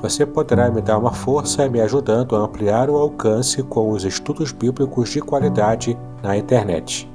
Você 0.00 0.24
poderá 0.24 0.70
me 0.70 0.80
dar 0.80 0.98
uma 0.98 1.12
força 1.12 1.68
me 1.68 1.80
ajudando 1.80 2.36
a 2.36 2.40
ampliar 2.40 2.88
o 2.88 2.96
alcance 2.96 3.62
com 3.62 3.90
os 3.90 4.04
estudos 4.04 4.52
bíblicos 4.52 5.10
de 5.10 5.20
qualidade 5.20 5.96
na 6.22 6.36
internet. 6.36 7.08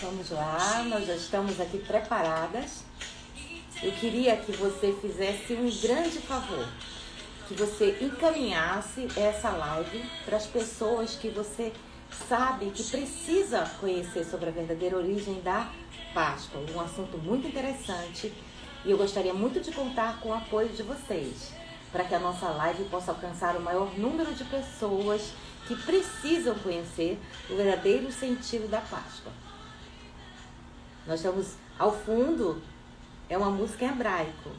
Vamos 0.00 0.30
lá, 0.30 0.84
nós 0.88 1.06
já 1.06 1.14
estamos 1.14 1.60
aqui 1.60 1.78
preparadas. 1.78 2.84
Eu 3.82 3.90
queria 3.92 4.36
que 4.36 4.52
você 4.52 4.92
fizesse 5.00 5.54
um 5.54 5.68
grande 5.80 6.18
favor, 6.18 6.64
que 7.48 7.54
você 7.54 7.98
encaminhasse 8.00 9.08
essa 9.16 9.50
live 9.50 10.04
para 10.24 10.36
as 10.36 10.46
pessoas 10.46 11.16
que 11.16 11.28
você 11.28 11.72
sabe 12.28 12.70
que 12.70 12.84
precisa 12.84 13.64
conhecer 13.80 14.24
sobre 14.24 14.48
a 14.48 14.52
verdadeira 14.52 14.96
origem 14.96 15.40
da 15.40 15.70
Páscoa, 16.14 16.60
um 16.74 16.80
assunto 16.80 17.16
muito 17.18 17.48
interessante 17.48 18.32
e 18.84 18.90
eu 18.90 18.98
gostaria 18.98 19.32
muito 19.32 19.60
de 19.60 19.72
contar 19.72 20.20
com 20.20 20.28
o 20.30 20.34
apoio 20.34 20.68
de 20.68 20.82
vocês 20.82 21.52
para 21.90 22.04
que 22.04 22.14
a 22.14 22.18
nossa 22.18 22.48
live 22.48 22.84
possa 22.84 23.12
alcançar 23.12 23.56
o 23.56 23.60
maior 23.60 23.96
número 23.98 24.32
de 24.34 24.44
pessoas 24.44 25.32
que 25.66 25.76
precisam 25.76 26.54
conhecer 26.56 27.18
o 27.50 27.56
verdadeiro 27.56 28.10
sentido 28.10 28.68
da 28.68 28.80
Páscoa. 28.80 29.32
Nós 31.06 31.20
estamos 31.20 31.54
ao 31.78 31.92
fundo, 31.92 32.62
é 33.28 33.36
uma 33.36 33.50
música 33.50 33.84
em 33.84 33.88
hebraico. 33.88 34.50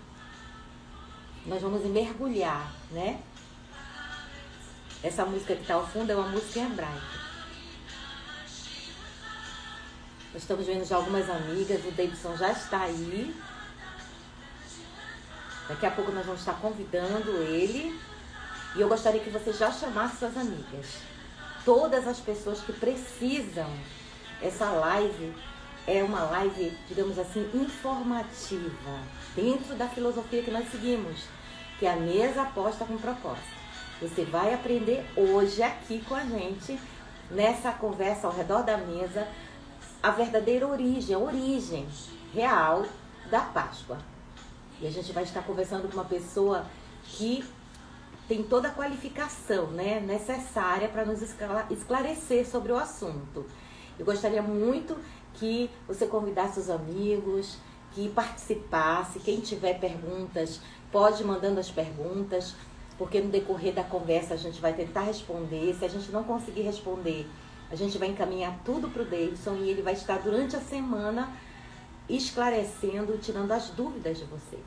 Nós 1.46 1.62
vamos 1.62 1.84
mergulhar, 1.86 2.72
né? 2.92 3.22
Essa 5.04 5.26
música 5.26 5.56
que 5.56 5.62
está 5.62 5.74
ao 5.74 5.86
fundo 5.86 6.10
é 6.12 6.16
uma 6.16 6.30
música 6.30 6.60
em 6.60 6.66
hebraico. 6.66 7.24
Nós 10.34 10.42
estamos 10.42 10.66
vendo 10.66 10.86
já 10.86 10.96
algumas 10.96 11.30
amigas, 11.30 11.86
o 11.86 11.92
Davidson 11.92 12.38
já 12.38 12.52
está 12.52 12.84
aí. 12.84 13.36
Daqui 15.68 15.86
a 15.86 15.92
pouco 15.92 16.12
nós 16.12 16.26
vamos 16.26 16.40
estar 16.40 16.54
convidando 16.54 17.32
ele. 17.44 18.00
E 18.76 18.82
eu 18.82 18.88
gostaria 18.88 19.22
que 19.22 19.30
você 19.30 19.52
já 19.52 19.72
chamasse 19.72 20.18
suas 20.18 20.38
amigas. 20.38 21.02
Todas 21.66 22.08
as 22.08 22.20
pessoas 22.20 22.62
que 22.62 22.74
precisam. 22.74 23.70
Essa 24.42 24.72
live 24.72 25.36
é 25.86 26.04
uma 26.04 26.24
live, 26.24 26.78
digamos 26.88 27.20
assim, 27.20 27.50
informativa. 27.54 29.00
Dentro 29.36 29.76
da 29.76 29.88
filosofia 29.88 30.44
que 30.44 30.52
nós 30.52 30.70
seguimos. 30.70 31.26
Que 31.80 31.86
é 31.86 31.94
a 31.94 31.96
mesa 31.96 32.44
aposta 32.44 32.86
com 32.86 32.98
propósito. 32.98 33.64
Você 34.02 34.26
vai 34.26 34.54
aprender 34.54 35.06
hoje 35.16 35.64
aqui 35.64 36.04
com 36.08 36.16
a 36.16 36.24
gente, 36.26 36.80
nessa 37.32 37.72
conversa 37.72 38.28
ao 38.28 38.34
redor 38.34 38.64
da 38.64 38.78
mesa, 38.78 39.28
a 40.02 40.12
verdadeira 40.12 40.68
origem, 40.68 41.16
a 41.16 41.20
origem 41.20 41.88
real 42.34 42.86
da 43.30 43.40
Páscoa. 43.40 43.98
E 44.82 44.88
a 44.88 44.92
gente 44.92 45.12
vai 45.14 45.24
estar 45.24 45.42
conversando 45.44 45.88
com 45.88 45.94
uma 45.94 46.06
pessoa 46.06 46.66
que 47.06 47.44
tem 48.28 48.44
toda 48.44 48.70
a 48.70 48.72
qualificação 48.72 49.68
né, 49.68 50.00
necessária 50.00 50.90
para 50.90 51.06
nos 51.06 51.22
esclarecer 51.70 52.48
sobre 52.48 52.72
o 52.72 52.78
assunto. 52.78 53.46
Eu 53.98 54.06
gostaria 54.06 54.42
muito 54.42 54.98
que 55.36 55.70
você 55.88 56.06
convidasse 56.08 56.60
os 56.60 56.70
amigos, 56.70 57.58
que 57.94 58.10
participasse. 58.10 59.20
Quem 59.20 59.40
tiver 59.40 59.80
perguntas, 59.80 60.60
pode 60.92 61.24
ir 61.24 61.26
mandando 61.26 61.60
as 61.60 61.70
perguntas, 61.70 62.56
porque 62.98 63.20
no 63.20 63.30
decorrer 63.30 63.74
da 63.74 63.84
conversa 63.84 64.34
a 64.34 64.38
gente 64.38 64.62
vai 64.62 64.74
tentar 64.74 65.02
responder. 65.02 65.76
Se 65.76 65.86
a 65.86 65.90
gente 65.90 66.12
não 66.12 66.24
conseguir 66.24 66.62
responder, 66.62 67.28
a 67.72 67.76
gente 67.76 67.98
vai 67.98 68.10
encaminhar 68.10 68.60
tudo 68.64 68.90
para 68.90 69.02
o 69.02 69.06
Davidson 69.06 69.56
e 69.56 69.70
ele 69.70 69.82
vai 69.82 69.94
estar 69.94 70.20
durante 70.20 70.56
a 70.56 70.62
semana 70.62 71.32
esclarecendo, 72.08 73.18
tirando 73.18 73.52
as 73.52 73.70
dúvidas 73.70 74.20
de 74.20 74.26
vocês. 74.26 74.62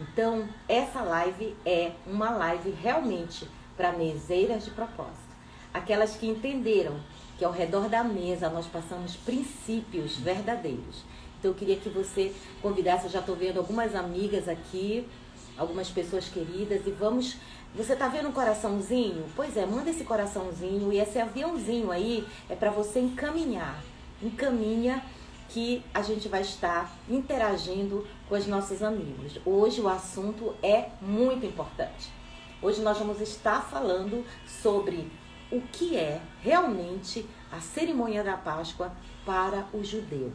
Então, 0.00 0.48
essa 0.66 1.02
live 1.02 1.54
é 1.64 1.92
uma 2.06 2.30
live 2.30 2.70
realmente 2.70 3.46
para 3.76 3.92
meseiras 3.92 4.64
de 4.64 4.70
propósito. 4.70 5.30
Aquelas 5.72 6.16
que 6.16 6.26
entenderam 6.26 6.98
que 7.38 7.44
ao 7.44 7.52
redor 7.52 7.88
da 7.88 8.02
mesa 8.02 8.48
nós 8.48 8.66
passamos 8.66 9.14
princípios 9.16 10.16
verdadeiros. 10.16 11.04
Então, 11.40 11.52
eu 11.52 11.54
queria 11.54 11.76
que 11.76 11.88
você 11.88 12.32
convidasse, 12.60 13.06
eu 13.06 13.10
já 13.10 13.20
estou 13.20 13.34
vendo 13.34 13.58
algumas 13.58 13.94
amigas 13.94 14.46
aqui, 14.46 15.08
algumas 15.56 15.88
pessoas 15.88 16.28
queridas, 16.28 16.86
e 16.86 16.90
vamos 16.90 17.36
você 17.74 17.94
tá 17.94 18.08
vendo 18.08 18.28
um 18.28 18.32
coraçãozinho? 18.32 19.24
Pois 19.36 19.56
é, 19.56 19.64
manda 19.64 19.90
esse 19.90 20.02
coraçãozinho 20.02 20.92
e 20.92 20.98
esse 20.98 21.20
aviãozinho 21.20 21.92
aí 21.92 22.26
é 22.48 22.56
para 22.56 22.68
você 22.68 22.98
encaminhar. 22.98 23.80
Encaminha 24.20 25.04
que 25.48 25.82
a 25.94 26.02
gente 26.02 26.28
vai 26.28 26.42
estar 26.42 26.92
interagindo 27.08 28.04
com 28.28 28.34
os 28.34 28.46
nossos 28.48 28.82
amigos. 28.82 29.38
Hoje 29.46 29.80
o 29.80 29.88
assunto 29.88 30.54
é 30.62 30.88
muito 31.00 31.46
importante. 31.46 32.10
Hoje 32.60 32.80
nós 32.80 32.98
vamos 32.98 33.20
estar 33.20 33.62
falando 33.62 34.24
sobre 34.46 35.08
o 35.50 35.60
que 35.60 35.96
é 35.96 36.20
realmente 36.42 37.24
a 37.52 37.60
cerimônia 37.60 38.24
da 38.24 38.36
Páscoa 38.36 38.92
para 39.24 39.64
o 39.72 39.82
judeu. 39.84 40.32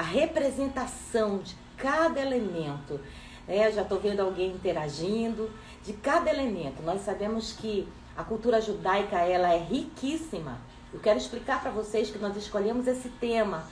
A 0.00 0.02
representação 0.02 1.40
de 1.40 1.54
cada 1.76 2.18
elemento. 2.18 2.98
É, 3.46 3.70
já 3.70 3.82
estou 3.82 4.00
vendo 4.00 4.20
alguém 4.20 4.52
interagindo 4.52 5.50
de 5.84 5.92
cada 5.92 6.30
elemento. 6.30 6.82
Nós 6.82 7.02
sabemos 7.02 7.52
que 7.52 7.86
a 8.16 8.24
cultura 8.24 8.62
judaica 8.62 9.18
ela 9.18 9.52
é 9.52 9.58
riquíssima. 9.58 10.56
Eu 10.90 11.00
quero 11.00 11.18
explicar 11.18 11.60
para 11.60 11.70
vocês 11.70 12.10
que 12.10 12.16
nós 12.16 12.34
escolhemos 12.34 12.86
esse 12.86 13.10
tema 13.10 13.64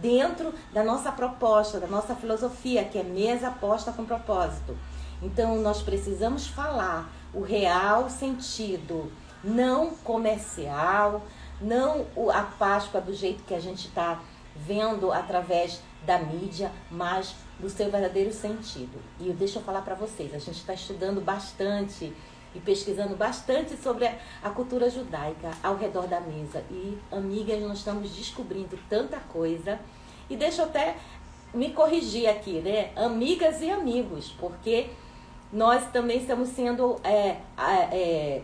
dentro 0.00 0.54
da 0.72 0.82
nossa 0.82 1.12
proposta, 1.12 1.78
da 1.78 1.86
nossa 1.86 2.14
filosofia, 2.14 2.86
que 2.86 2.96
é 2.96 3.02
mesa 3.02 3.50
posta 3.50 3.92
com 3.92 4.06
propósito. 4.06 4.74
Então 5.20 5.60
nós 5.60 5.82
precisamos 5.82 6.46
falar 6.46 7.12
o 7.34 7.42
real 7.42 8.08
sentido, 8.08 9.12
não 9.44 9.90
comercial, 9.96 11.26
não 11.60 12.06
a 12.32 12.40
Páscoa 12.40 13.02
do 13.02 13.12
jeito 13.12 13.44
que 13.44 13.52
a 13.52 13.60
gente 13.60 13.88
está 13.88 14.22
vendo 14.54 15.12
através 15.12 15.80
da 16.04 16.18
mídia, 16.18 16.70
mas 16.90 17.34
do 17.58 17.68
seu 17.68 17.90
verdadeiro 17.90 18.32
sentido. 18.32 19.00
E 19.20 19.32
deixa 19.32 19.58
eu 19.58 19.62
falar 19.62 19.82
para 19.82 19.94
vocês, 19.94 20.34
a 20.34 20.38
gente 20.38 20.58
está 20.58 20.74
estudando 20.74 21.20
bastante 21.20 22.12
e 22.54 22.60
pesquisando 22.60 23.16
bastante 23.16 23.76
sobre 23.76 24.08
a, 24.42 24.50
cultura 24.50 24.88
judaica 24.88 25.50
ao 25.62 25.76
redor 25.76 26.06
da 26.06 26.20
mesa. 26.20 26.62
E, 26.70 26.96
amigas, 27.10 27.60
nós 27.60 27.78
estamos 27.78 28.10
descobrindo 28.10 28.78
tanta 28.88 29.18
coisa. 29.18 29.80
E 30.30 30.36
deixa 30.36 30.62
eu 30.62 30.66
até 30.66 30.96
me 31.52 31.70
corrigir 31.72 32.28
aqui, 32.28 32.60
né? 32.60 32.90
Amigas 32.94 33.60
e 33.60 33.70
amigos, 33.70 34.34
porque 34.38 34.90
nós 35.52 35.90
também 35.90 36.18
estamos 36.18 36.50
sendo. 36.50 36.96
É, 37.02 37.38
é, 37.58 38.42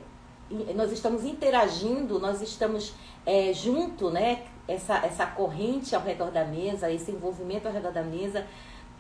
nós 0.75 0.91
estamos 0.91 1.25
interagindo, 1.25 2.19
nós 2.19 2.43
estamos 2.43 2.93
é, 3.25 3.53
junto, 3.53 4.11
né? 4.11 4.45
Essa, 4.69 4.99
essa 4.99 5.27
corrente 5.27 5.97
ao 5.97 6.03
redor 6.03 6.31
da 6.31 6.45
mesa, 6.45 6.91
esse 6.91 7.11
envolvimento 7.11 7.67
ao 7.67 7.75
redor 7.75 7.93
da 7.93 8.03
mesa 8.03 8.47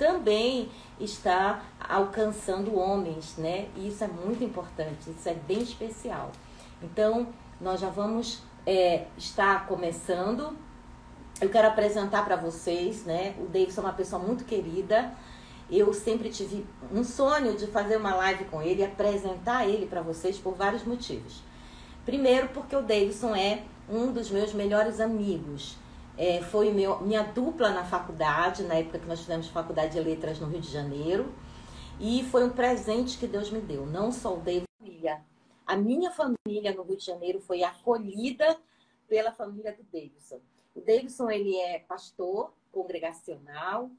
também 0.01 0.71
está 0.99 1.63
alcançando 1.79 2.77
homens, 2.77 3.37
né? 3.37 3.69
E 3.77 3.89
isso 3.89 4.03
é 4.03 4.09
muito 4.09 4.43
importante, 4.43 5.11
isso 5.11 5.29
é 5.29 5.35
bem 5.35 5.61
especial. 5.63 6.33
Então, 6.83 7.29
nós 7.61 7.79
já 7.81 7.91
vamos 7.91 8.43
é, 8.67 9.05
estar 9.19 9.67
começando. 9.67 10.57
Eu 11.39 11.51
quero 11.51 11.69
apresentar 11.69 12.25
para 12.25 12.37
vocês, 12.37 13.05
né? 13.05 13.35
O 13.39 13.45
Davidson 13.45 13.83
é 13.83 13.85
uma 13.85 13.93
pessoa 13.93 14.23
muito 14.23 14.45
querida. 14.45 15.13
Eu 15.71 15.93
sempre 15.93 16.31
tive 16.31 16.67
um 16.93 17.05
sonho 17.05 17.57
de 17.57 17.67
fazer 17.67 17.97
uma 17.97 18.15
live 18.15 18.47
com 18.47 18.63
ele 18.63 18.81
e 18.81 18.85
apresentar 18.85 19.69
ele 19.69 19.87
para 19.87 20.01
vocês 20.01 20.39
por 20.39 20.55
vários 20.55 20.83
motivos. 20.83 21.43
Primeiro, 22.05 22.49
porque 22.49 22.75
o 22.75 22.81
Davidson 22.81 23.37
é 23.37 23.65
um 23.91 24.13
dos 24.13 24.31
meus 24.31 24.53
melhores 24.53 25.01
amigos. 25.01 25.77
É, 26.17 26.43
foi 26.43 26.71
meu, 26.73 27.01
minha 27.01 27.23
dupla 27.23 27.71
na 27.71 27.85
faculdade, 27.85 28.63
na 28.63 28.75
época 28.75 28.99
que 28.99 29.07
nós 29.07 29.21
fizemos 29.21 29.49
faculdade 29.49 29.93
de 29.93 30.01
letras 30.01 30.39
no 30.39 30.49
Rio 30.49 30.61
de 30.61 30.71
Janeiro. 30.71 31.33
E 31.99 32.25
foi 32.25 32.45
um 32.45 32.51
presente 32.51 33.19
que 33.19 33.27
Deus 33.27 33.51
me 33.51 33.61
deu, 33.61 33.87
não 33.87 34.11
só 34.11 34.35
o 34.35 34.39
Davidson, 34.39 34.65
família. 34.79 35.25
A 35.67 35.77
minha 35.77 36.11
família 36.11 36.75
no 36.75 36.83
Rio 36.83 36.97
de 36.97 37.05
Janeiro 37.05 37.41
foi 37.41 37.63
acolhida 37.63 38.59
pela 39.09 39.33
família 39.33 39.73
do 39.73 39.83
Davidson. 39.85 40.41
O 40.75 40.81
Davidson 40.81 41.31
ele 41.31 41.57
é 41.57 41.81
pastor 41.81 42.53
congregacional, 42.73 43.91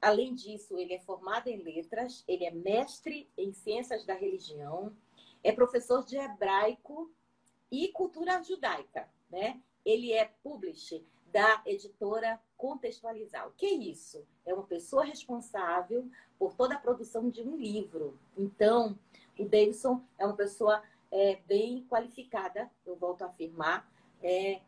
Além 0.00 0.34
disso, 0.34 0.78
ele 0.78 0.94
é 0.94 0.98
formado 0.98 1.48
em 1.48 1.62
letras, 1.62 2.24
ele 2.26 2.44
é 2.46 2.50
mestre 2.50 3.28
em 3.36 3.52
ciências 3.52 4.06
da 4.06 4.14
religião, 4.14 4.96
é 5.44 5.52
professor 5.52 6.04
de 6.06 6.16
hebraico 6.16 7.12
e 7.70 7.88
cultura 7.88 8.42
judaica, 8.42 9.06
né? 9.30 9.60
Ele 9.84 10.12
é 10.12 10.26
publisher 10.42 11.02
da 11.32 11.62
editora 11.64 12.40
Contextualizar. 12.56 13.48
O 13.48 13.52
que 13.52 13.66
é 13.66 13.72
isso? 13.72 14.26
É 14.44 14.52
uma 14.52 14.64
pessoa 14.64 15.04
responsável 15.04 16.06
por 16.38 16.54
toda 16.54 16.74
a 16.74 16.78
produção 16.78 17.30
de 17.30 17.42
um 17.42 17.56
livro. 17.56 18.18
Então, 18.36 18.98
o 19.38 19.44
Davidson 19.44 20.02
é 20.18 20.26
uma 20.26 20.36
pessoa 20.36 20.82
é, 21.10 21.36
bem 21.46 21.86
qualificada, 21.88 22.70
eu 22.84 22.96
volto 22.96 23.22
a 23.22 23.26
afirmar, 23.26 23.90
é, 24.22 24.60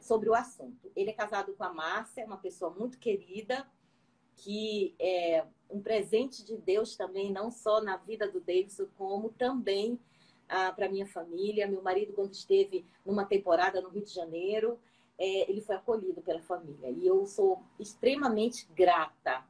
sobre 0.00 0.28
o 0.28 0.34
assunto. 0.34 0.90
Ele 0.94 1.10
é 1.10 1.12
casado 1.12 1.52
com 1.54 1.64
a 1.64 1.72
Márcia, 1.72 2.24
uma 2.24 2.38
pessoa 2.38 2.70
muito 2.70 2.98
querida, 2.98 3.66
que 4.36 4.94
é 4.98 5.44
um 5.68 5.80
presente 5.80 6.44
de 6.44 6.56
Deus 6.56 6.96
também, 6.96 7.32
não 7.32 7.50
só 7.50 7.80
na 7.80 7.96
vida 7.96 8.30
do 8.30 8.40
Davidson, 8.40 8.86
como 8.96 9.30
também 9.30 9.98
ah, 10.48 10.72
para 10.72 10.88
minha 10.88 11.06
família. 11.06 11.66
Meu 11.66 11.82
marido, 11.82 12.12
quando 12.12 12.32
esteve 12.32 12.86
numa 13.04 13.24
temporada 13.24 13.80
no 13.80 13.88
Rio 13.88 14.04
de 14.04 14.12
Janeiro, 14.12 14.78
é, 15.18 15.50
ele 15.50 15.60
foi 15.60 15.76
acolhido 15.76 16.20
pela 16.22 16.40
família. 16.42 16.90
E 16.90 17.06
eu 17.06 17.26
sou 17.26 17.62
extremamente 17.78 18.66
grata 18.74 19.44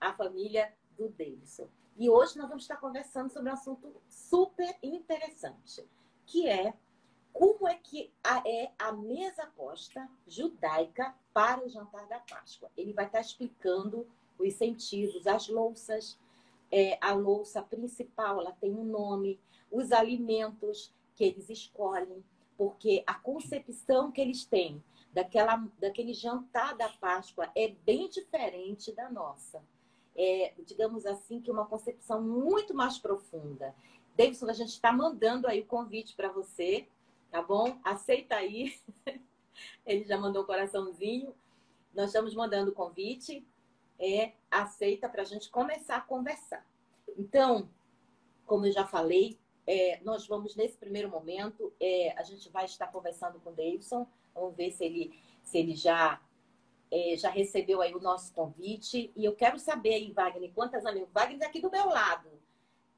à 0.00 0.12
família 0.12 0.72
do 0.96 1.08
Davidson. 1.08 1.68
E 1.96 2.08
hoje 2.08 2.38
nós 2.38 2.48
vamos 2.48 2.64
estar 2.64 2.76
conversando 2.76 3.30
sobre 3.30 3.50
um 3.50 3.52
assunto 3.52 3.92
super 4.08 4.76
interessante, 4.82 5.86
que 6.26 6.48
é 6.48 6.74
como 7.32 7.66
é 7.66 7.74
que 7.74 8.12
é 8.44 8.70
a 8.78 8.92
mesa 8.92 9.46
posta 9.56 10.08
judaica 10.26 11.14
para 11.32 11.64
o 11.64 11.68
jantar 11.68 12.06
da 12.06 12.18
Páscoa. 12.18 12.70
Ele 12.76 12.92
vai 12.92 13.06
estar 13.06 13.20
explicando 13.20 14.06
os 14.38 14.54
sentidos, 14.54 15.26
as 15.26 15.48
louças, 15.48 16.18
é, 16.72 16.96
a 17.02 17.12
louça 17.12 17.60
principal, 17.60 18.40
ela 18.40 18.52
tem 18.52 18.74
um 18.74 18.84
nome, 18.84 19.38
os 19.70 19.92
alimentos 19.92 20.90
que 21.14 21.22
eles 21.22 21.50
escolhem, 21.50 22.24
porque 22.56 23.04
a 23.06 23.12
concepção 23.12 24.10
que 24.10 24.22
eles 24.22 24.46
têm 24.46 24.82
daquela, 25.12 25.68
daquele 25.78 26.14
jantar 26.14 26.74
da 26.74 26.88
Páscoa 26.88 27.50
é 27.54 27.68
bem 27.68 28.08
diferente 28.08 28.90
da 28.92 29.10
nossa. 29.10 29.62
É, 30.16 30.54
digamos 30.66 31.04
assim, 31.04 31.40
que 31.40 31.50
uma 31.50 31.66
concepção 31.66 32.22
muito 32.22 32.74
mais 32.74 32.98
profunda. 32.98 33.74
Davidson, 34.16 34.48
a 34.48 34.52
gente 34.54 34.70
está 34.70 34.92
mandando 34.92 35.46
aí 35.46 35.60
o 35.60 35.66
convite 35.66 36.14
para 36.14 36.30
você, 36.30 36.86
tá 37.30 37.42
bom? 37.42 37.78
Aceita 37.84 38.36
aí. 38.36 38.78
Ele 39.84 40.04
já 40.04 40.18
mandou 40.18 40.42
o 40.42 40.44
um 40.44 40.46
coraçãozinho. 40.46 41.34
Nós 41.94 42.06
estamos 42.06 42.34
mandando 42.34 42.70
o 42.70 42.74
convite 42.74 43.46
é 44.02 44.32
aceita 44.50 45.08
para 45.08 45.22
a 45.22 45.24
gente 45.24 45.48
começar 45.48 45.96
a 45.96 46.00
conversar. 46.00 46.66
Então, 47.16 47.70
como 48.44 48.66
eu 48.66 48.72
já 48.72 48.84
falei, 48.84 49.38
é, 49.66 50.00
nós 50.02 50.26
vamos 50.26 50.56
nesse 50.56 50.76
primeiro 50.76 51.08
momento, 51.08 51.72
é, 51.80 52.12
a 52.18 52.22
gente 52.24 52.50
vai 52.50 52.64
estar 52.64 52.88
conversando 52.88 53.38
com 53.40 53.50
o 53.50 53.54
Davidson, 53.54 54.06
vamos 54.34 54.56
ver 54.56 54.72
se 54.72 54.84
ele, 54.84 55.18
se 55.44 55.58
ele 55.58 55.74
já 55.74 56.20
é, 56.90 57.16
já 57.16 57.30
recebeu 57.30 57.80
aí 57.80 57.94
o 57.94 58.00
nosso 58.00 58.32
convite. 58.34 59.10
E 59.16 59.24
eu 59.24 59.34
quero 59.34 59.58
saber 59.58 59.94
aí, 59.94 60.12
Wagner, 60.12 60.52
quantas 60.52 60.84
amigas. 60.84 61.08
Wagner 61.12 61.36
está 61.36 61.46
aqui 61.46 61.60
do 61.60 61.70
meu 61.70 61.86
lado, 61.86 62.28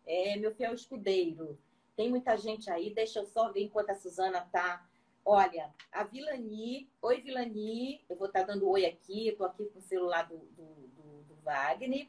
é 0.07 0.37
meu 0.37 0.55
fiel 0.55 0.75
escudeiro. 0.75 1.59
Tem 1.95 2.11
muita 2.11 2.37
gente 2.37 2.71
aí, 2.71 2.93
deixa 2.93 3.21
eu 3.21 3.27
só 3.27 3.53
ver 3.53 3.63
enquanto 3.63 3.91
a 3.91 3.95
Suzana 3.95 4.39
está 4.39 4.85
Olha, 5.27 5.75
a 5.91 6.05
Vilani, 6.05 6.87
oi 7.01 7.23
Vilani, 7.23 8.05
eu 8.11 8.17
vou 8.17 8.27
estar 8.27 8.41
tá 8.41 8.47
dando 8.49 8.69
oi 8.69 8.85
aqui, 8.85 9.29
eu 9.29 9.37
tô 9.37 9.45
aqui 9.45 9.65
com 9.65 9.79
o 9.79 9.83
celular 9.83 10.29
do, 10.29 10.37
do, 10.37 10.65
do, 10.65 11.23
do 11.23 11.35
Wagner. 11.43 12.07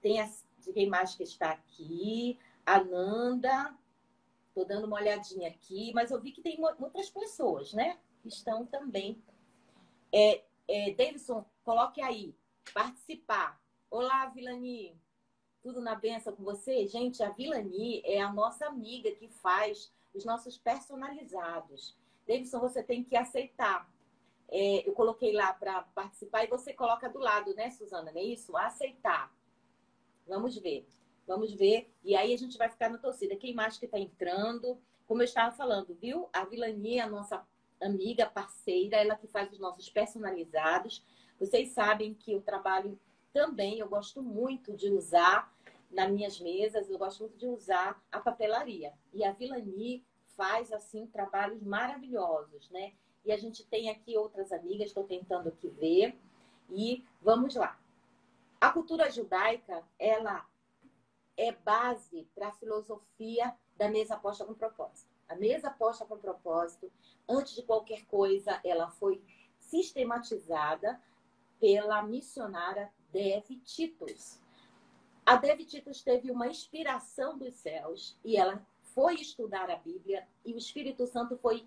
Tem 0.00 0.18
a, 0.22 0.30
quem 0.72 0.88
mais 0.88 1.14
que 1.14 1.22
está 1.22 1.50
aqui? 1.50 2.38
A 2.64 2.82
Nanda, 2.82 3.76
tô 4.54 4.64
dando 4.64 4.86
uma 4.86 4.96
olhadinha 4.96 5.48
aqui, 5.50 5.92
mas 5.92 6.10
eu 6.10 6.18
vi 6.18 6.32
que 6.32 6.40
tem 6.40 6.58
outras 6.64 7.10
pessoas, 7.10 7.74
né? 7.74 7.98
Que 8.22 8.28
estão 8.28 8.64
também. 8.64 9.22
É, 10.10 10.42
é, 10.66 10.92
Davidson, 10.92 11.44
coloque 11.62 12.00
aí, 12.00 12.34
participar. 12.72 13.60
Olá, 13.90 14.24
Vilani, 14.30 14.98
tudo 15.62 15.78
na 15.82 15.94
benção 15.94 16.34
com 16.34 16.42
você? 16.42 16.86
Gente, 16.86 17.22
a 17.22 17.28
Vilani 17.28 18.00
é 18.02 18.22
a 18.22 18.32
nossa 18.32 18.64
amiga 18.64 19.10
que 19.10 19.28
faz 19.28 19.92
os 20.14 20.24
nossos 20.24 20.56
personalizados. 20.56 21.94
Davidson, 22.26 22.60
você 22.60 22.82
tem 22.82 23.02
que 23.04 23.16
aceitar. 23.16 23.90
É, 24.48 24.88
eu 24.88 24.92
coloquei 24.92 25.32
lá 25.32 25.52
para 25.52 25.82
participar 25.94 26.44
e 26.44 26.48
você 26.48 26.72
coloca 26.72 27.08
do 27.08 27.18
lado, 27.18 27.54
né, 27.54 27.70
Suzana? 27.70 28.12
Não 28.12 28.20
é 28.20 28.24
isso? 28.24 28.56
Aceitar. 28.56 29.32
Vamos 30.26 30.56
ver. 30.56 30.86
Vamos 31.26 31.52
ver. 31.52 31.90
E 32.02 32.14
aí 32.14 32.32
a 32.32 32.38
gente 32.38 32.58
vai 32.58 32.68
ficar 32.68 32.90
na 32.90 32.98
torcida. 32.98 33.36
Quem 33.36 33.54
mais 33.54 33.78
que 33.78 33.86
está 33.86 33.98
entrando? 33.98 34.78
Como 35.06 35.22
eu 35.22 35.24
estava 35.24 35.54
falando, 35.54 35.94
viu? 35.94 36.28
A 36.32 36.44
Vilani, 36.44 37.00
a 37.00 37.08
nossa 37.08 37.46
amiga, 37.80 38.26
parceira, 38.26 38.96
ela 38.96 39.16
que 39.16 39.26
faz 39.26 39.52
os 39.52 39.58
nossos 39.58 39.88
personalizados. 39.88 41.04
Vocês 41.38 41.70
sabem 41.70 42.14
que 42.14 42.32
eu 42.32 42.40
trabalho 42.40 42.98
também, 43.32 43.80
eu 43.80 43.88
gosto 43.88 44.22
muito 44.22 44.72
de 44.72 44.88
usar 44.90 45.52
nas 45.90 46.10
minhas 46.10 46.40
mesas, 46.40 46.88
eu 46.88 46.98
gosto 46.98 47.20
muito 47.20 47.36
de 47.36 47.46
usar 47.46 48.02
a 48.10 48.20
papelaria. 48.20 48.92
E 49.12 49.24
a 49.24 49.32
Vilani 49.32 50.04
faz 50.36 50.72
assim 50.72 51.06
trabalhos 51.06 51.62
maravilhosos, 51.62 52.70
né? 52.70 52.92
E 53.24 53.32
a 53.32 53.36
gente 53.36 53.64
tem 53.64 53.88
aqui 53.88 54.16
outras 54.16 54.52
amigas, 54.52 54.88
estou 54.88 55.04
tentando 55.04 55.48
aqui 55.48 55.68
ver. 55.68 56.18
E 56.70 57.04
vamos 57.20 57.54
lá. 57.54 57.78
A 58.60 58.70
cultura 58.70 59.10
judaica, 59.10 59.82
ela 59.98 60.46
é 61.36 61.52
base 61.52 62.28
para 62.34 62.48
a 62.48 62.52
filosofia 62.52 63.54
da 63.76 63.88
mesa 63.88 64.16
posta 64.16 64.44
com 64.44 64.54
propósito. 64.54 65.10
A 65.28 65.34
mesa 65.34 65.70
posta 65.70 66.04
com 66.04 66.18
propósito, 66.18 66.90
antes 67.28 67.54
de 67.54 67.62
qualquer 67.62 68.04
coisa, 68.06 68.60
ela 68.62 68.90
foi 68.90 69.22
sistematizada 69.58 71.00
pela 71.58 72.02
missionária 72.02 72.92
Dev 73.10 73.44
Titus. 73.64 74.40
A 75.24 75.36
Dev 75.36 75.60
Titus 75.60 76.02
teve 76.02 76.30
uma 76.30 76.46
inspiração 76.46 77.38
dos 77.38 77.54
céus 77.54 78.18
e 78.22 78.36
ela 78.36 78.64
foi 78.94 79.14
estudar 79.14 79.70
a 79.70 79.76
Bíblia 79.76 80.26
e 80.44 80.54
o 80.54 80.58
Espírito 80.58 81.06
Santo 81.06 81.36
foi 81.36 81.66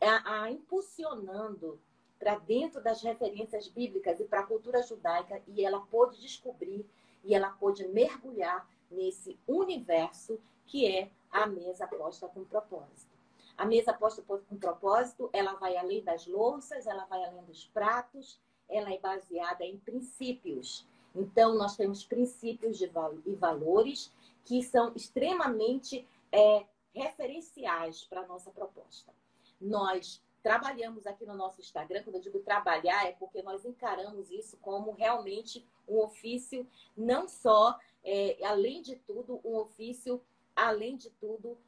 a, 0.00 0.42
a 0.42 0.50
impulsionando 0.50 1.78
para 2.18 2.38
dentro 2.38 2.82
das 2.82 3.02
referências 3.02 3.68
bíblicas 3.68 4.18
e 4.20 4.24
para 4.24 4.40
a 4.40 4.46
cultura 4.46 4.82
judaica 4.82 5.42
e 5.46 5.64
ela 5.64 5.80
pôde 5.80 6.20
descobrir 6.20 6.84
e 7.24 7.34
ela 7.34 7.50
pôde 7.50 7.86
mergulhar 7.88 8.68
nesse 8.90 9.38
universo 9.46 10.40
que 10.66 10.86
é 10.86 11.10
a 11.30 11.46
mesa 11.46 11.86
posta 11.86 12.28
com 12.28 12.44
propósito. 12.44 13.18
A 13.56 13.64
mesa 13.64 13.92
posta 13.92 14.22
com 14.22 14.56
propósito, 14.56 15.28
ela 15.32 15.54
vai 15.54 15.76
além 15.76 16.02
das 16.02 16.26
louças, 16.26 16.86
ela 16.86 17.04
vai 17.06 17.24
além 17.24 17.42
dos 17.44 17.66
pratos, 17.66 18.38
ela 18.68 18.92
é 18.92 18.98
baseada 18.98 19.64
em 19.64 19.76
princípios. 19.78 20.86
Então, 21.14 21.54
nós 21.56 21.76
temos 21.76 22.04
princípios 22.04 22.80
val 22.92 23.14
e 23.26 23.34
valores 23.34 24.12
que 24.44 24.62
são 24.62 24.92
extremamente 24.94 26.06
é, 26.32 26.66
referenciais 26.94 28.04
para 28.04 28.22
a 28.22 28.26
nossa 28.26 28.50
proposta. 28.50 29.12
Nós 29.60 30.22
trabalhamos 30.42 31.06
aqui 31.06 31.26
no 31.26 31.34
nosso 31.34 31.60
Instagram, 31.60 32.02
quando 32.02 32.16
eu 32.16 32.22
digo 32.22 32.40
trabalhar, 32.40 33.06
é 33.06 33.12
porque 33.12 33.42
nós 33.42 33.64
encaramos 33.64 34.30
isso 34.30 34.56
como 34.58 34.92
realmente 34.92 35.66
um 35.86 35.98
ofício, 35.98 36.66
não 36.96 37.28
só, 37.28 37.78
é, 38.04 38.38
além 38.44 38.82
de 38.82 38.96
tudo, 38.96 39.40
um 39.44 39.56
ofício, 39.56 40.22
além 40.54 40.96
de 40.96 41.10
tudo, 41.10 41.58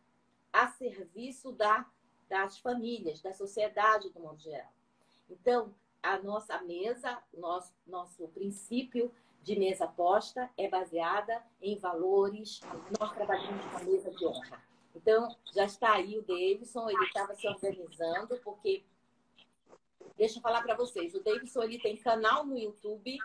a 0.52 0.68
serviço 0.68 1.52
da, 1.52 1.86
das 2.28 2.58
famílias, 2.58 3.20
da 3.20 3.32
sociedade 3.32 4.10
do 4.10 4.20
modo 4.20 4.40
geral. 4.40 4.72
Então, 5.28 5.74
a 6.02 6.18
nossa 6.18 6.60
mesa, 6.62 7.22
nosso, 7.32 7.72
nosso 7.86 8.28
princípio 8.28 9.12
de 9.42 9.58
mesa 9.58 9.86
posta 9.86 10.50
é 10.56 10.68
baseada 10.68 11.42
em 11.60 11.76
valores. 11.78 12.60
Nós 12.98 13.12
trabalhamos 13.12 13.64
com 13.66 13.76
a 13.76 13.82
mesa 13.82 14.10
de 14.10 14.26
honra. 14.26 14.62
Então, 14.94 15.34
já 15.54 15.64
está 15.64 15.94
aí 15.94 16.18
o 16.18 16.22
Davidson, 16.22 16.88
ele 16.90 17.04
estava 17.04 17.34
se 17.34 17.46
organizando, 17.48 18.38
porque. 18.42 18.84
Deixa 20.16 20.38
eu 20.38 20.42
falar 20.42 20.62
para 20.62 20.74
vocês, 20.74 21.14
o 21.14 21.22
Davidson 21.22 21.62
ele 21.62 21.78
tem 21.78 21.96
canal 21.96 22.44
no 22.44 22.58
YouTube, 22.58 23.18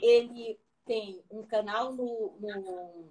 ele 0.00 0.58
tem 0.86 1.22
um 1.30 1.42
canal 1.42 1.92
no, 1.92 2.34
no, 2.40 3.08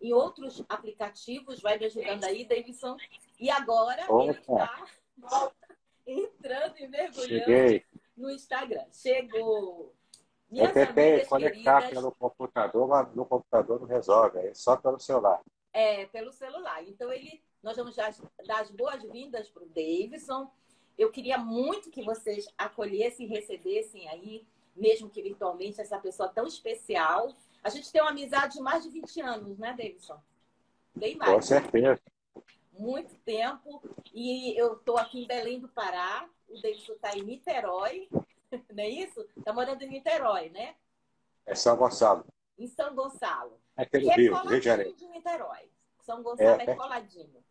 em 0.00 0.12
outros 0.12 0.64
aplicativos, 0.68 1.60
vai 1.60 1.78
me 1.78 1.86
ajudando 1.86 2.24
aí, 2.24 2.44
Davidson. 2.44 2.96
E 3.38 3.48
agora 3.48 4.04
Opa. 4.08 4.24
ele 4.24 4.32
está 4.32 5.52
entrando 6.06 6.78
e 6.78 6.88
mergulhando 6.88 7.44
Cheguei. 7.44 7.84
no 8.16 8.30
Instagram. 8.30 8.84
Chegou. 8.92 9.95
Minhas 10.50 10.68
eu 10.68 10.74
tentei 10.74 11.24
conectar 11.26 11.82
queridas... 11.82 11.90
pelo 11.90 12.12
computador, 12.12 12.88
mas 12.88 13.14
no 13.14 13.26
computador 13.26 13.80
não 13.80 13.86
resolve, 13.86 14.38
é 14.38 14.54
só 14.54 14.76
pelo 14.76 14.98
celular. 14.98 15.40
É, 15.72 16.06
pelo 16.06 16.32
celular. 16.32 16.82
Então 16.84 17.12
ele, 17.12 17.42
nós 17.62 17.76
vamos 17.76 17.96
dar, 17.96 18.14
dar 18.46 18.60
as 18.60 18.70
boas-vindas 18.70 19.48
para 19.50 19.64
o 19.64 19.68
Davidson. 19.68 20.50
Eu 20.96 21.10
queria 21.10 21.36
muito 21.36 21.90
que 21.90 22.02
vocês 22.02 22.48
acolhessem 22.56 23.26
e 23.26 23.28
recebessem 23.28 24.08
aí, 24.08 24.46
mesmo 24.74 25.10
que 25.10 25.20
virtualmente, 25.20 25.80
essa 25.80 25.98
pessoa 25.98 26.28
tão 26.28 26.46
especial. 26.46 27.34
A 27.62 27.68
gente 27.68 27.90
tem 27.90 28.00
uma 28.00 28.10
amizade 28.10 28.54
de 28.54 28.62
mais 28.62 28.84
de 28.84 28.90
20 28.90 29.20
anos, 29.20 29.58
né, 29.58 29.74
Davidson? 29.76 30.18
Bem 30.94 31.16
mais. 31.16 31.32
Com 31.32 31.42
certeza. 31.42 32.00
Muito 32.72 33.14
tempo. 33.16 33.82
E 34.14 34.58
eu 34.58 34.74
estou 34.74 34.96
aqui 34.96 35.24
em 35.24 35.26
Belém 35.26 35.58
do 35.58 35.68
Pará. 35.68 36.28
O 36.48 36.54
Davidson 36.60 36.92
está 36.92 37.16
em 37.16 37.22
Niterói. 37.22 38.08
Não 38.72 38.82
é 38.82 38.88
isso? 38.88 39.26
Está 39.36 39.52
morando 39.52 39.82
em 39.82 39.88
Niterói, 39.88 40.50
né? 40.50 40.76
É 41.44 41.54
São 41.54 41.76
Gonçalo. 41.76 42.24
Em 42.58 42.66
São 42.66 42.94
Gonçalo. 42.94 43.60
É 43.76 43.84
pelo 43.84 44.08
Rio, 44.10 44.34
Rio 44.34 44.60
de 44.60 44.64
Janeiro. 44.64 44.94
de 44.94 45.06
Niterói. 45.08 45.70
São 46.00 46.22
Gonçalo 46.22 46.60
é, 46.60 46.64
é 46.64 46.74
coladinho 46.74 47.44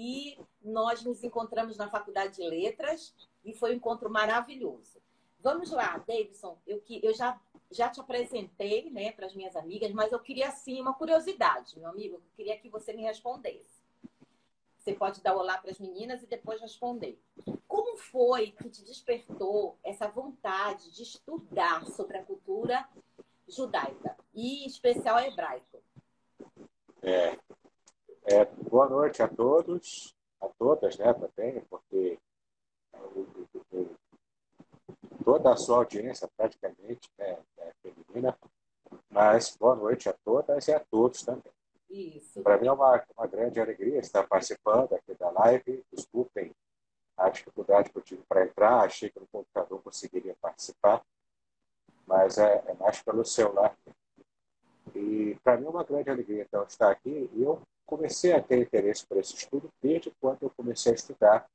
e 0.00 0.38
nós 0.62 1.02
nos 1.02 1.24
encontramos 1.24 1.76
na 1.76 1.88
Faculdade 1.88 2.36
de 2.36 2.48
Letras 2.48 3.12
e 3.44 3.52
foi 3.52 3.72
um 3.72 3.76
encontro 3.76 4.08
maravilhoso. 4.08 5.00
Vamos 5.40 5.72
lá, 5.72 5.98
Davidson, 6.06 6.56
eu, 6.64 6.80
eu 7.02 7.12
já, 7.14 7.40
já 7.70 7.88
te 7.88 8.00
apresentei 8.00 8.90
né, 8.90 9.10
para 9.10 9.26
as 9.26 9.34
minhas 9.34 9.56
amigas, 9.56 9.90
mas 9.92 10.12
eu 10.12 10.20
queria 10.20 10.48
assim 10.48 10.80
uma 10.80 10.94
curiosidade, 10.94 11.78
meu 11.78 11.88
amigo, 11.88 12.14
eu 12.14 12.22
queria 12.36 12.56
que 12.56 12.68
você 12.68 12.92
me 12.92 13.02
respondesse. 13.02 13.82
Você 14.78 14.94
pode 14.94 15.20
dar 15.20 15.36
olá 15.36 15.58
para 15.58 15.72
as 15.72 15.80
meninas 15.80 16.22
e 16.22 16.26
depois 16.26 16.60
responder. 16.60 17.20
Como 17.66 17.87
foi 17.98 18.52
que 18.52 18.68
te 18.70 18.84
despertou 18.84 19.78
essa 19.84 20.08
vontade 20.08 20.90
de 20.92 21.02
estudar 21.02 21.84
sobre 21.86 22.18
a 22.18 22.24
cultura 22.24 22.88
judaica 23.46 24.16
e 24.34 24.64
em 24.64 24.66
especial 24.66 25.18
hebraico? 25.20 25.82
É, 27.02 27.38
é, 28.24 28.44
boa 28.68 28.88
noite 28.88 29.22
a 29.22 29.28
todos, 29.28 30.14
a 30.40 30.48
todas, 30.48 30.96
né, 30.98 31.12
também, 31.14 31.60
porque 31.68 32.18
toda 35.24 35.52
a 35.52 35.56
sua 35.56 35.78
audiência 35.78 36.28
praticamente 36.36 37.10
né, 37.18 37.38
é 37.58 37.72
feminina, 37.82 38.38
mas 39.10 39.56
boa 39.56 39.76
noite 39.76 40.08
a 40.08 40.12
todas 40.24 40.68
e 40.68 40.72
a 40.72 40.80
todos 40.80 41.22
também. 41.22 41.52
Para 42.42 42.58
mim 42.58 42.66
é 42.66 42.72
uma, 42.72 43.02
uma 43.16 43.26
grande 43.26 43.58
alegria 43.60 43.98
estar 43.98 44.26
participando 44.26 44.92
aqui 44.92 45.14
da 45.14 45.30
live. 45.30 45.82
Desculpem 45.90 46.54
a 47.18 47.28
dificuldade 47.28 47.90
que 47.90 47.98
eu 47.98 48.02
tive 48.02 48.22
para 48.28 48.44
entrar, 48.44 48.84
achei 48.84 49.10
que 49.10 49.18
no 49.18 49.26
computador 49.26 49.82
conseguiria 49.82 50.36
participar, 50.40 51.02
mas 52.06 52.38
é, 52.38 52.62
é 52.66 52.74
mais 52.74 53.02
pelo 53.02 53.24
celular. 53.24 53.76
E 54.94 55.36
para 55.42 55.56
mim 55.56 55.66
é 55.66 55.68
uma 55.68 55.84
grande 55.84 56.08
alegria 56.08 56.42
então 56.42 56.62
estar 56.62 56.90
aqui. 56.90 57.28
E 57.34 57.42
eu 57.42 57.60
comecei 57.84 58.32
a 58.32 58.42
ter 58.42 58.58
interesse 58.58 59.06
por 59.06 59.18
esse 59.18 59.34
estudo 59.34 59.68
desde 59.82 60.10
quando 60.20 60.44
eu 60.44 60.50
comecei 60.50 60.92
a 60.92 60.94
estudar, 60.94 61.50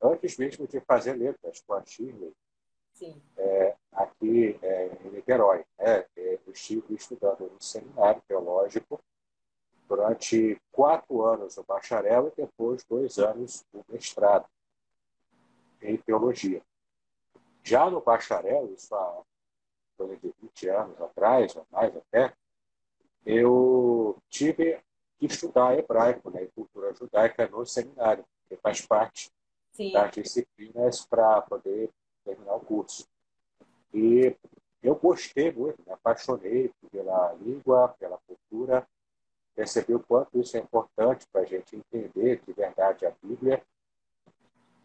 antes 0.00 0.38
mesmo 0.38 0.66
de 0.66 0.80
fazer 0.80 1.14
letras 1.14 1.60
com 1.66 1.74
a 1.74 1.84
Shirley, 1.84 2.32
é, 3.36 3.76
aqui 3.92 4.58
é, 4.62 4.86
em 5.04 5.10
Niterói. 5.10 5.64
Né? 5.78 6.04
É, 6.16 6.38
eu 6.46 6.52
estive 6.52 6.94
estudando 6.94 7.50
no 7.50 7.60
seminário 7.60 8.22
teológico 8.28 9.00
durante 9.88 10.56
quatro 10.72 11.24
anos 11.24 11.58
o 11.58 11.64
bacharel 11.64 12.28
e 12.28 12.42
depois 12.42 12.84
dois 12.84 13.18
anos 13.18 13.64
o 13.72 13.84
mestrado 13.88 14.46
em 15.84 15.96
teologia. 15.98 16.62
Já 17.62 17.88
no 17.90 18.00
bacharel, 18.00 18.72
isso 18.74 18.94
há 18.94 19.22
coisa 19.96 20.16
de 20.16 20.34
20 20.42 20.68
anos 20.68 21.00
atrás, 21.00 21.54
ou 21.56 21.66
mais 21.70 21.94
até, 21.96 22.32
eu 23.24 24.18
tive 24.28 24.80
que 25.18 25.26
estudar 25.26 25.78
hebraico 25.78 26.30
né, 26.30 26.44
e 26.44 26.48
cultura 26.48 26.92
judaica 26.94 27.48
no 27.48 27.64
seminário, 27.64 28.24
que 28.48 28.56
faz 28.56 28.80
parte 28.80 29.30
Sim. 29.72 29.92
das 29.92 30.10
disciplinas 30.12 31.06
para 31.06 31.40
poder 31.42 31.90
terminar 32.24 32.54
o 32.54 32.60
curso. 32.60 33.06
E 33.92 34.36
eu 34.82 34.94
gostei 34.96 35.52
muito, 35.52 35.82
me 35.86 35.92
apaixonei 35.92 36.70
pela 36.90 37.32
língua, 37.34 37.94
pela 37.98 38.18
cultura, 38.26 38.86
percebi 39.54 39.94
o 39.94 40.00
quanto 40.00 40.38
isso 40.38 40.56
é 40.56 40.60
importante 40.60 41.26
para 41.32 41.42
a 41.42 41.46
gente 41.46 41.76
entender 41.76 42.42
de 42.44 42.52
verdade 42.52 43.06
a 43.06 43.12
Bíblia, 43.22 43.64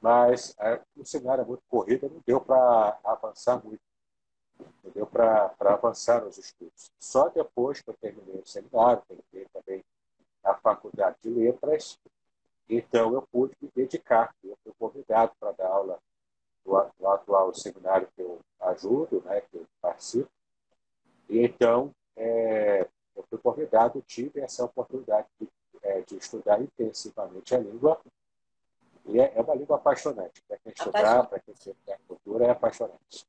mas 0.02 0.56
é, 0.60 0.82
o 0.96 1.06
seminário 1.06 1.44
é 1.44 1.46
muito 1.46 1.64
corrido, 1.68 2.10
não 2.10 2.22
deu 2.26 2.40
para 2.42 2.98
avançar 3.04 3.64
muito, 3.64 3.82
não 4.84 4.92
deu 4.92 5.06
para 5.06 5.54
avançar 5.60 6.24
nos 6.24 6.38
estudos. 6.38 6.92
Só 7.00 7.30
depois 7.30 7.82
que 7.82 7.90
eu 7.90 7.96
terminei 7.96 8.42
o 8.42 8.48
seminário, 8.48 9.04
terminei 9.08 9.48
também 9.54 9.84
a 10.44 10.54
Faculdade 10.56 11.18
de 11.22 11.30
Letras, 11.30 12.00
então 12.70 13.14
eu 13.14 13.24
pude 13.24 13.56
me 13.60 13.70
dedicar. 13.76 14.34
Eu 14.44 14.56
fui 14.64 14.72
convidado 14.78 15.32
para 15.40 15.52
dar 15.54 15.68
aula 15.68 16.00
no, 16.64 16.92
no, 17.00 17.10
atual 17.10 17.54
seminário 17.54 18.08
que 18.16 18.22
eu 18.22 18.40
ajudo, 18.62 19.22
né, 19.26 19.42
que 19.42 19.58
eu 19.58 19.66
participo. 19.82 20.30
E 21.28 21.40
então 21.40 21.92
é, 22.16 22.88
eu 23.16 23.24
fui 23.30 23.40
convidado, 23.40 24.04
tive 24.06 24.40
essa 24.40 24.64
oportunidade 24.64 25.28
de, 25.40 25.50
é, 25.82 26.02
de 26.02 26.16
estudar 26.18 26.62
intensivamente 26.62 27.56
a 27.56 27.60
língua. 27.60 28.00
E 29.10 29.20
é, 29.20 29.34
é 29.36 29.42
uma 29.42 29.56
língua 29.56 29.78
apaixonante. 29.78 30.42
Para 30.44 30.58
quem 30.58 30.72
estudar, 30.72 31.28
para 31.28 31.40
quem 31.40 31.54
estudar 31.54 31.94
a 31.94 31.98
cultura, 32.08 32.46
é 32.46 32.50
apaixonante. 32.50 33.26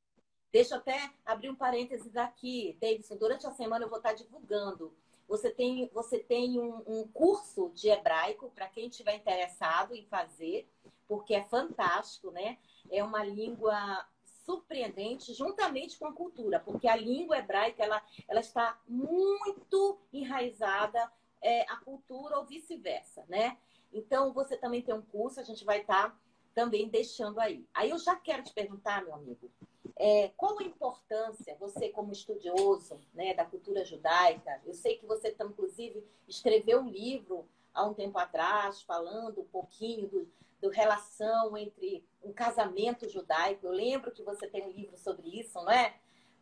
Deixa 0.51 0.75
eu 0.75 0.79
até 0.79 1.11
abrir 1.25 1.49
um 1.49 1.55
parênteses 1.55 2.15
aqui, 2.15 2.77
Davidson. 2.81 3.15
Durante 3.15 3.47
a 3.47 3.51
semana 3.51 3.85
eu 3.85 3.89
vou 3.89 3.97
estar 3.97 4.13
divulgando 4.13 4.93
você 5.31 5.49
tem, 5.49 5.89
você 5.93 6.19
tem 6.19 6.59
um, 6.59 6.83
um 6.85 7.07
curso 7.07 7.71
de 7.73 7.87
hebraico 7.87 8.51
para 8.53 8.67
quem 8.67 8.89
estiver 8.89 9.15
interessado 9.15 9.95
em 9.95 10.03
fazer, 10.07 10.69
porque 11.07 11.33
é 11.33 11.41
fantástico, 11.43 12.31
né? 12.31 12.57
É 12.91 13.01
uma 13.01 13.23
língua 13.23 14.05
surpreendente 14.45 15.33
juntamente 15.33 15.97
com 15.97 16.05
a 16.05 16.11
cultura, 16.11 16.59
porque 16.59 16.85
a 16.85 16.97
língua 16.97 17.37
hebraica 17.37 17.81
ela, 17.81 18.03
ela 18.27 18.41
está 18.41 18.77
muito 18.85 19.97
enraizada 20.11 21.09
é, 21.41 21.61
a 21.71 21.77
cultura 21.77 22.37
ou 22.37 22.45
vice-versa, 22.45 23.23
né? 23.29 23.57
Então 23.93 24.33
você 24.33 24.57
também 24.57 24.81
tem 24.81 24.93
um 24.95 25.01
curso, 25.01 25.39
a 25.39 25.43
gente 25.43 25.65
vai 25.65 25.81
estar 25.81 26.09
tá 26.09 26.17
também 26.53 26.87
deixando 26.87 27.39
aí. 27.39 27.65
Aí 27.73 27.89
eu 27.89 27.97
já 27.97 28.15
quero 28.15 28.43
te 28.43 28.53
perguntar, 28.53 29.03
meu 29.03 29.13
amigo, 29.13 29.49
é, 29.97 30.29
qual 30.35 30.57
a 30.59 30.63
importância, 30.63 31.55
você 31.59 31.89
como 31.89 32.11
estudioso 32.11 32.99
né, 33.13 33.33
da 33.33 33.45
cultura 33.45 33.85
judaica, 33.85 34.59
eu 34.65 34.73
sei 34.73 34.97
que 34.97 35.05
você, 35.05 35.35
inclusive, 35.39 36.03
escreveu 36.27 36.81
um 36.81 36.89
livro 36.89 37.47
há 37.73 37.85
um 37.85 37.93
tempo 37.93 38.17
atrás, 38.17 38.81
falando 38.81 39.41
um 39.41 39.45
pouquinho 39.45 40.07
do, 40.07 40.27
do 40.61 40.69
relação 40.69 41.57
entre 41.57 42.03
um 42.23 42.33
casamento 42.33 43.07
judaico. 43.07 43.65
Eu 43.65 43.71
lembro 43.71 44.11
que 44.11 44.23
você 44.23 44.47
tem 44.47 44.65
um 44.65 44.71
livro 44.71 44.97
sobre 44.97 45.39
isso, 45.39 45.55
não 45.55 45.71
é? 45.71 45.95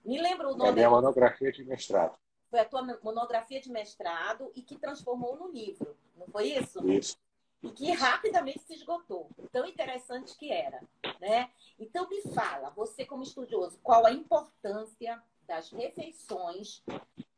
Me 0.06 0.20
lembra 0.22 0.48
o 0.48 0.56
nome? 0.56 0.70
É 0.70 0.72
a 0.72 0.75
minha 0.75 0.89
monografia 0.89 1.51
de 1.51 1.63
mestrado. 1.63 2.18
Foi 2.50 2.60
a 2.60 2.65
tua 2.65 2.82
monografia 3.03 3.62
de 3.62 3.70
mestrado 3.70 4.51
e 4.56 4.62
que 4.62 4.75
transformou 4.77 5.36
no 5.36 5.51
livro, 5.51 5.96
não 6.15 6.25
foi 6.27 6.48
isso? 6.53 6.84
Isso 6.89 7.18
e 7.61 7.69
que 7.71 7.91
rapidamente 7.91 8.61
se 8.61 8.73
esgotou. 8.73 9.29
Tão 9.51 9.65
interessante 9.65 10.37
que 10.37 10.51
era, 10.51 10.81
né? 11.19 11.49
Então 11.77 12.07
me 12.09 12.21
fala, 12.33 12.69
você 12.69 13.05
como 13.05 13.23
estudioso, 13.23 13.79
qual 13.83 14.05
a 14.05 14.11
importância 14.11 15.21
das 15.47 15.71
refeições 15.71 16.83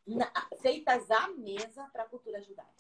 na, 0.06 0.32
feitas 0.62 1.10
à 1.10 1.28
mesa 1.30 1.88
para 1.92 2.04
a 2.04 2.08
cultura 2.08 2.42
judaica? 2.42 2.72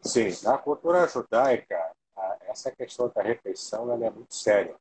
Sim, 0.00 0.28
na 0.42 0.58
cultura 0.58 1.08
judaica, 1.08 1.94
essa 2.42 2.70
questão 2.70 3.08
da 3.08 3.22
refeição 3.22 3.90
ela 3.90 4.06
é 4.06 4.10
muito 4.10 4.34
séria. 4.34 4.76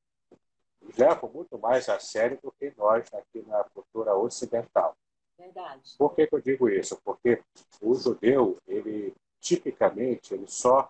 Leva 0.97 1.27
muito 1.27 1.57
mais 1.57 1.87
a 1.87 1.97
sério 1.99 2.37
do 2.43 2.51
que 2.51 2.73
nós 2.77 3.11
aqui 3.13 3.41
na 3.47 3.63
cultura 3.65 4.15
ocidental. 4.15 4.97
Verdade. 5.37 5.95
Por 5.97 6.13
que, 6.13 6.27
que 6.27 6.35
eu 6.35 6.41
digo 6.41 6.69
isso? 6.69 6.99
Porque 7.03 7.41
o 7.81 7.95
judeu, 7.95 8.59
ele 8.67 9.15
tipicamente 9.43 10.33
ele 10.33 10.47
só 10.47 10.89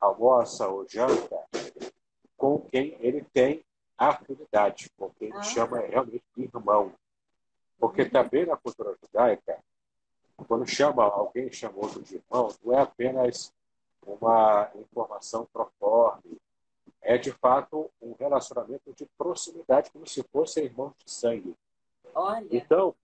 almoça 0.00 0.66
ou 0.66 0.86
janta 0.88 1.46
com 2.36 2.58
quem 2.62 2.96
ele 3.00 3.24
tem 3.32 3.64
afinidade, 3.96 4.90
com 4.98 5.08
quem 5.10 5.28
ele 5.28 5.38
ah. 5.38 5.42
chama 5.42 5.78
realmente 5.78 6.24
de 6.36 6.42
irmão. 6.44 6.92
Porque 7.78 8.02
uhum. 8.02 8.10
também 8.10 8.44
na 8.44 8.56
cultura 8.56 8.96
judaica, 9.00 9.58
quando 10.48 10.66
chama 10.66 11.04
alguém 11.04 11.52
chamado 11.52 12.02
de 12.02 12.16
irmão, 12.16 12.52
não 12.64 12.76
é 12.76 12.82
apenas 12.82 13.52
uma 14.04 14.68
informação 14.74 15.46
proforme, 15.52 16.38
é 17.02 17.16
de 17.16 17.30
fato 17.30 17.90
um 18.02 18.14
relacionamento 18.18 18.92
de 18.94 19.06
proximidade, 19.16 19.90
como 19.90 20.06
se 20.06 20.22
fossem 20.24 20.64
irmãos 20.64 20.92
de 21.04 21.10
sangue. 21.10 21.54
Olha. 22.14 22.46
Então, 22.50 22.94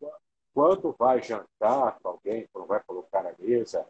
quando 0.52 0.94
vai 0.99 1.23
jantar 1.23 1.99
com 2.00 2.08
alguém, 2.08 2.49
quando 2.52 2.66
vai 2.66 2.82
colocar 2.82 3.23
na 3.23 3.32
mesa, 3.38 3.87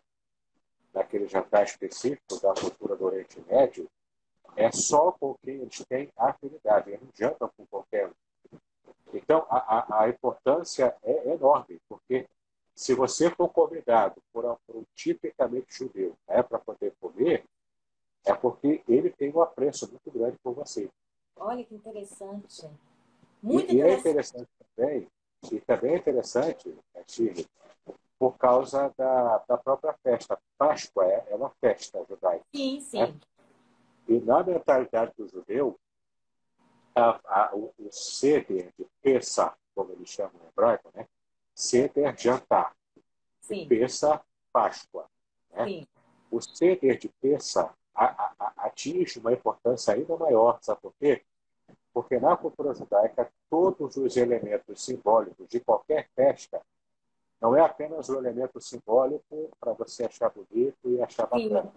naquele 0.97 1.29
jantar 1.29 1.65
específico 1.65 2.41
da 2.41 2.55
cultura 2.55 2.97
do 2.97 3.05
Oriente 3.05 3.38
Médio, 3.47 3.87
é 4.57 4.73
só 4.73 5.12
com 5.12 5.37
quem 5.45 5.57
eles 5.57 5.85
têm 5.87 6.11
afinidade, 6.17 6.88
eles 6.88 7.03
não 7.03 7.11
jantam 7.15 7.50
com 7.55 7.67
qualquer 7.67 8.09
um. 8.09 8.59
Então, 9.12 9.47
a, 9.50 9.59
a, 9.59 10.03
a 10.05 10.09
importância 10.09 10.97
é 11.03 11.35
enorme, 11.35 11.79
porque 11.87 12.26
se 12.75 12.95
você 12.95 13.31
for 13.31 13.49
convidado 13.50 14.23
por 14.33 14.47
um, 14.47 14.57
por 14.67 14.76
um 14.76 14.85
tipicamente 14.95 15.67
judeu 15.71 16.17
né, 16.26 16.43
para 16.43 16.59
poder 16.59 16.95
comer, 16.99 17.45
é 18.25 18.35
porque 18.35 18.83
ele 18.88 19.11
tem 19.11 19.31
um 19.33 19.43
apreço 19.43 19.88
muito 19.91 20.11
grande 20.11 20.38
por 20.43 20.55
você. 20.55 20.88
Olha 21.37 21.62
que 21.62 21.75
interessante. 21.75 22.69
Muito 23.43 23.71
e, 23.71 23.76
interessante. 23.76 23.76
E 23.76 23.83
é 23.83 23.99
interessante 23.99 24.49
também, 24.75 25.09
e 25.53 25.61
também 25.61 25.93
é 25.93 25.97
interessante, 25.99 26.69
né, 26.95 27.05
Shirley, 27.07 27.47
por 28.18 28.37
causa 28.38 28.92
da, 28.96 29.38
da 29.49 29.58
própria 29.58 29.94
festa. 30.02 30.38
Páscoa 30.56 31.04
é, 31.04 31.26
é 31.30 31.35
uma 31.35 31.50
festa 31.61 32.04
judaica. 32.08 32.44
Sim, 32.54 32.80
sim. 32.80 33.00
Né? 33.00 33.14
E 34.08 34.20
na 34.20 34.42
mentalidade 34.42 35.12
do 35.16 35.28
judeu, 35.28 35.78
a, 36.94 37.20
a, 37.26 37.54
o, 37.54 37.75
o 37.78 37.92
seder 37.92 38.73
de 38.78 38.87
Pessah, 39.02 39.54
como 39.75 39.92
eles 39.92 40.08
chamam 40.08 40.32
em 40.42 40.49
hebraico, 40.49 40.90
né? 40.94 41.06
Seder 41.54 42.16
jantar. 42.16 42.75
Sim. 43.40 43.68
Pessah, 43.68 44.23
Páscoa. 44.52 45.06
Né? 45.52 45.64
Sim. 45.66 45.87
O 46.30 46.40
seder 46.40 46.99
de 46.99 47.08
Pessah 47.20 47.75
atinge 48.56 49.18
uma 49.18 49.32
importância 49.32 49.94
ainda 49.94 50.16
maior, 50.16 50.58
sabe 50.61 50.80
por 50.80 50.92
quê? 50.99 51.23
Porque 51.92 52.18
na 52.18 52.37
cultura 52.37 52.75
judaica, 52.75 53.30
todos 53.49 53.96
os 53.96 54.16
elementos 54.16 54.85
simbólicos 54.85 55.49
de 55.49 55.61
qualquer 55.61 56.08
festa 56.14 56.61
não 57.40 57.55
é 57.55 57.61
apenas 57.61 58.09
o 58.09 58.16
elemento 58.16 58.61
simbólico 58.61 59.50
para 59.61 59.73
você 59.73 60.05
achar 60.05 60.31
bonito 60.31 60.90
e 60.90 61.02
achar 61.02 61.26
bacana. 61.26 61.73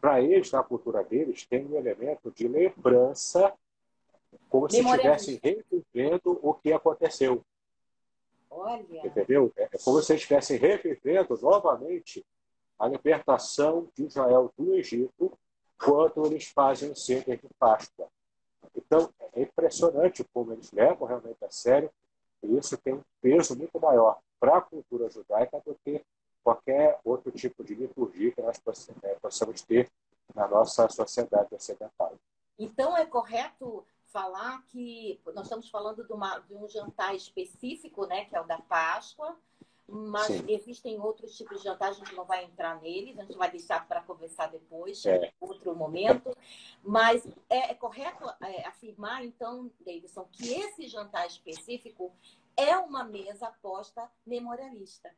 Para 0.00 0.20
eles, 0.20 0.50
na 0.50 0.62
cultura 0.62 1.02
deles, 1.04 1.46
tem 1.46 1.64
um 1.66 1.76
elemento 1.76 2.30
de 2.30 2.46
lembrança, 2.48 3.52
como 4.48 4.68
se 4.68 4.80
estivessem 4.80 5.40
revivendo 5.42 6.38
o 6.42 6.54
que 6.54 6.72
aconteceu. 6.72 7.42
Olha. 8.50 9.06
Entendeu? 9.06 9.52
É, 9.56 9.64
é 9.72 9.78
como 9.82 10.00
se 10.02 10.14
estivessem 10.14 10.58
revivendo 10.58 11.38
novamente 11.40 12.24
a 12.78 12.86
libertação 12.86 13.88
de 13.94 14.04
Israel 14.04 14.52
do 14.56 14.74
Egito 14.74 15.32
quando 15.78 16.26
eles 16.26 16.46
fazem 16.48 16.90
o 16.90 16.96
Seder 16.96 17.38
de 17.38 17.48
Páscoa. 17.58 18.08
Então, 18.74 19.10
é 19.32 19.42
impressionante 19.42 20.24
como 20.32 20.52
eles 20.52 20.70
levam 20.72 21.06
realmente 21.06 21.42
a 21.44 21.50
sério, 21.50 21.90
e 22.42 22.56
isso 22.56 22.76
tem 22.76 22.94
um 22.94 23.02
peso 23.20 23.56
muito 23.56 23.80
maior 23.80 24.18
para 24.38 24.58
a 24.58 24.60
cultura 24.60 25.08
judaica 25.10 25.60
do 25.64 25.74
que 25.84 26.04
qualquer 26.42 27.00
outro 27.04 27.32
tipo 27.32 27.64
de 27.64 27.74
liturgia 27.74 28.32
que 28.32 28.40
nós 28.40 28.60
né, 29.02 29.16
possamos 29.20 29.62
ter 29.62 29.90
na 30.34 30.46
nossa 30.46 30.88
sociedade 30.88 31.54
ocidental. 31.54 32.14
Então, 32.58 32.96
é 32.96 33.04
correto 33.04 33.84
falar 34.06 34.62
que 34.68 35.20
nós 35.34 35.44
estamos 35.44 35.68
falando 35.68 36.04
de, 36.04 36.12
uma, 36.12 36.38
de 36.38 36.54
um 36.54 36.68
jantar 36.68 37.14
específico, 37.14 38.06
né, 38.06 38.24
que 38.26 38.36
é 38.36 38.40
o 38.40 38.46
da 38.46 38.58
Páscoa, 38.58 39.36
mas 39.88 40.26
Sim. 40.26 40.44
existem 40.48 40.98
outros 41.00 41.36
tipos 41.36 41.58
de 41.58 41.64
jantar, 41.64 41.90
a 41.90 41.92
gente 41.92 42.14
não 42.14 42.24
vai 42.24 42.44
entrar 42.44 42.80
neles, 42.80 43.18
a 43.18 43.22
gente 43.22 43.36
vai 43.36 43.50
deixar 43.50 43.86
para 43.86 44.02
conversar 44.02 44.48
depois, 44.48 45.04
é. 45.06 45.26
em 45.26 45.32
outro 45.40 45.74
momento. 45.76 46.36
Mas 46.82 47.26
é, 47.48 47.70
é 47.70 47.74
correto 47.74 48.24
é, 48.40 48.66
afirmar, 48.66 49.24
então, 49.24 49.70
Davidson, 49.84 50.26
que 50.32 50.54
esse 50.54 50.88
jantar 50.88 51.26
específico 51.26 52.12
é 52.56 52.76
uma 52.78 53.04
mesa 53.04 53.48
aposta 53.48 54.10
memorialista, 54.26 55.10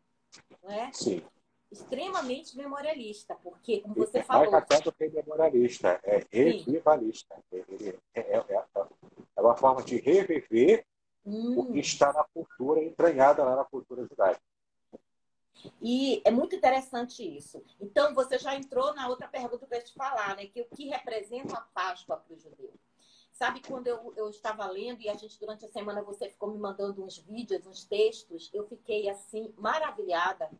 não 0.62 0.70
é? 0.70 0.90
Sim. 0.92 1.22
Extremamente 1.70 2.56
memorialista, 2.56 3.34
porque, 3.42 3.80
como 3.82 3.94
você 3.94 4.22
falou. 4.22 4.50
Mais 4.50 4.64
até 4.64 4.80
do 4.80 4.90
que 4.90 5.08
memorialista, 5.08 6.00
é 6.02 6.24
revivalista. 6.30 7.36
É, 7.52 7.58
é, 8.14 8.38
é, 8.38 8.64
é, 9.36 9.40
uma 9.40 9.54
forma 9.54 9.82
de 9.82 9.98
reviver 9.98 10.84
hum. 11.26 11.60
o 11.60 11.72
que 11.72 11.78
está 11.80 12.12
na 12.12 12.24
cultura, 12.24 12.82
entranhada 12.82 13.44
lá 13.44 13.54
na 13.54 13.64
cultura 13.64 14.06
judaica. 14.06 14.40
E 15.82 16.22
é 16.24 16.30
muito 16.30 16.56
interessante 16.56 17.22
isso. 17.22 17.62
Então, 17.80 18.14
você 18.14 18.38
já 18.38 18.54
entrou 18.54 18.94
na 18.94 19.08
outra 19.08 19.28
pergunta 19.28 19.66
que 19.66 19.74
eu 19.74 19.78
ia 19.78 19.84
te 19.84 19.92
falar, 19.92 20.36
né? 20.36 20.46
Que 20.46 20.62
o 20.62 20.68
que 20.74 20.88
representa 20.88 21.56
a 21.56 21.60
Páscoa 21.60 22.16
para 22.16 22.34
o 22.34 22.38
judeu? 22.38 22.72
Sabe 23.38 23.62
quando 23.64 23.86
eu, 23.86 24.12
eu 24.16 24.28
estava 24.28 24.66
lendo 24.66 25.00
e 25.00 25.08
a 25.08 25.14
gente, 25.14 25.38
durante 25.38 25.64
a 25.64 25.70
semana, 25.70 26.02
você 26.02 26.28
ficou 26.28 26.50
me 26.50 26.58
mandando 26.58 27.04
uns 27.04 27.18
vídeos, 27.18 27.64
uns 27.68 27.84
textos, 27.84 28.50
eu 28.52 28.66
fiquei 28.66 29.08
assim, 29.08 29.54
maravilhada. 29.56 30.50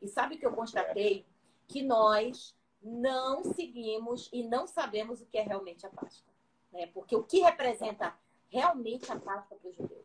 E 0.00 0.06
sabe 0.06 0.36
o 0.36 0.38
que 0.38 0.46
eu 0.46 0.52
constatei? 0.52 1.26
Que 1.66 1.82
nós 1.82 2.54
não 2.80 3.42
seguimos 3.42 4.30
e 4.32 4.44
não 4.44 4.68
sabemos 4.68 5.20
o 5.20 5.26
que 5.26 5.36
é 5.36 5.42
realmente 5.42 5.84
a 5.84 5.90
Páscoa. 5.90 6.32
Né? 6.70 6.86
Porque 6.94 7.16
o 7.16 7.24
que 7.24 7.40
representa 7.40 8.14
realmente 8.48 9.10
a 9.10 9.18
Páscoa 9.18 9.58
para 9.60 9.70
o 9.70 9.72
judeu? 9.72 10.04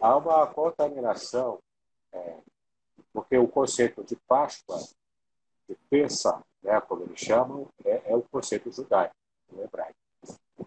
Há 0.00 0.16
uma 0.16 0.44
contaminação, 0.48 1.60
é, 2.12 2.38
porque 3.12 3.38
o 3.38 3.46
conceito 3.46 4.02
de 4.02 4.16
Páscoa, 4.16 4.76
de 5.68 5.76
Pessa, 5.88 6.44
né, 6.60 6.80
como 6.80 7.04
eles 7.04 7.20
chamam, 7.20 7.68
é, 7.84 8.10
é 8.10 8.16
o 8.16 8.22
conceito 8.22 8.72
judaico, 8.72 9.14
no 9.52 9.62
hebraico. 9.62 10.05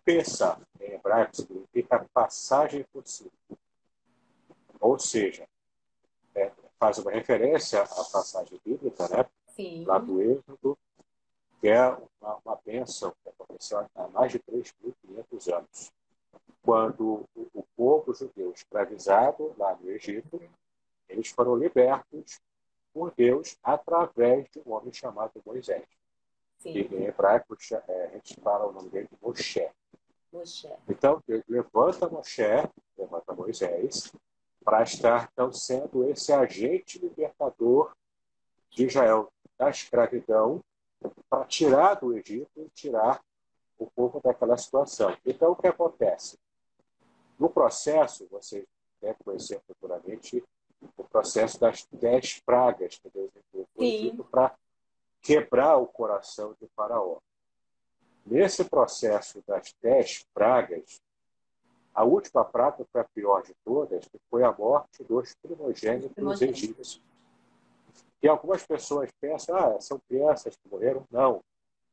Pessa, 0.10 0.60
em 0.82 0.94
hebraico, 0.94 1.36
significa 1.36 2.04
passagem 2.12 2.84
por 2.92 3.06
cima. 3.06 3.30
Ou 4.80 4.98
seja, 4.98 5.48
é, 6.34 6.52
faz 6.80 6.98
uma 6.98 7.12
referência 7.12 7.84
à 7.84 7.86
passagem 7.86 8.60
bíblica, 8.66 9.08
né? 9.08 9.24
Sim. 9.50 9.84
lá 9.86 10.00
do 10.00 10.20
Êxodo, 10.20 10.76
que 11.62 11.68
é 11.68 11.90
uma, 12.20 12.40
uma 12.44 12.60
bênção 12.66 13.14
que 13.22 13.30
aconteceu 13.30 13.86
há 13.94 14.08
mais 14.08 14.32
de 14.32 14.40
3.500 14.40 15.54
anos, 15.56 15.94
quando 16.64 17.28
o, 17.36 17.48
o 17.54 17.64
povo 17.78 18.12
judeu 18.12 18.52
escravizado 18.52 19.54
lá 19.60 19.78
no 19.80 19.92
Egito, 19.92 20.42
eles 21.08 21.28
foram 21.30 21.56
libertos 21.56 22.42
por 22.92 23.14
Deus 23.16 23.60
através 23.62 24.50
de 24.50 24.60
um 24.66 24.74
homem 24.74 24.92
chamado 24.92 25.40
Moisés. 25.46 25.86
Sim. 26.58 26.72
E 26.72 26.96
em 26.96 27.04
hebraico 27.06 27.56
é, 27.88 28.06
a 28.06 28.08
gente 28.14 28.42
fala 28.42 28.66
o 28.66 28.72
nome 28.72 28.90
dele 28.90 29.08
de 29.08 29.18
Moshe. 29.22 29.70
Moshe. 30.32 30.70
Então, 30.88 31.22
levanta 31.48 32.10
Moshe, 32.10 32.70
levanta 32.98 33.34
Moisés, 33.34 34.14
para 34.64 34.84
estar 34.84 35.30
então, 35.32 35.52
sendo 35.52 36.08
esse 36.10 36.32
agente 36.32 37.00
libertador 37.00 37.96
de 38.70 38.86
Israel 38.86 39.32
da 39.58 39.70
escravidão, 39.70 40.62
para 41.30 41.46
tirar 41.46 41.96
do 41.96 42.16
Egito 42.16 42.50
e 42.58 42.70
tirar 42.70 43.22
o 43.78 43.90
povo 43.90 44.20
daquela 44.22 44.58
situação. 44.58 45.16
Então, 45.26 45.52
o 45.52 45.56
que 45.56 45.68
acontece? 45.68 46.38
No 47.40 47.50
processo, 47.50 48.28
vocês 48.30 48.66
devem 49.02 49.18
conhecer 49.24 49.62
futuramente 49.66 50.44
o 50.98 51.04
processo 51.04 51.60
das 51.60 51.86
dez 51.92 52.40
pragas 52.42 52.98
que 52.98 53.10
Deus 53.10 53.32
enviou 53.78 54.26
para 54.26 54.56
quebrar 55.22 55.78
o 55.78 55.88
coração 55.88 56.56
de 56.60 56.68
Faraó. 56.76 57.20
Nesse 58.26 58.64
processo 58.64 59.44
das 59.48 59.74
dez 59.82 60.26
pragas, 60.34 61.02
a 61.94 62.04
última 62.04 62.46
praga 62.46 62.86
foi 62.92 63.02
a 63.02 63.04
pior 63.04 63.44
de 63.44 63.54
todas, 63.66 64.08
que 64.08 64.20
foi 64.30 64.44
a 64.44 64.52
morte 64.52 65.04
dos 65.04 65.36
primogênitos 65.42 66.42
egípcios. 66.42 67.02
E 68.22 68.28
algumas 68.28 68.66
pessoas 68.66 69.10
pensam, 69.20 69.56
ah, 69.56 69.80
são 69.80 70.00
crianças 70.08 70.56
que 70.56 70.70
morreram. 70.70 71.06
Não. 71.10 71.38
O 71.38 71.44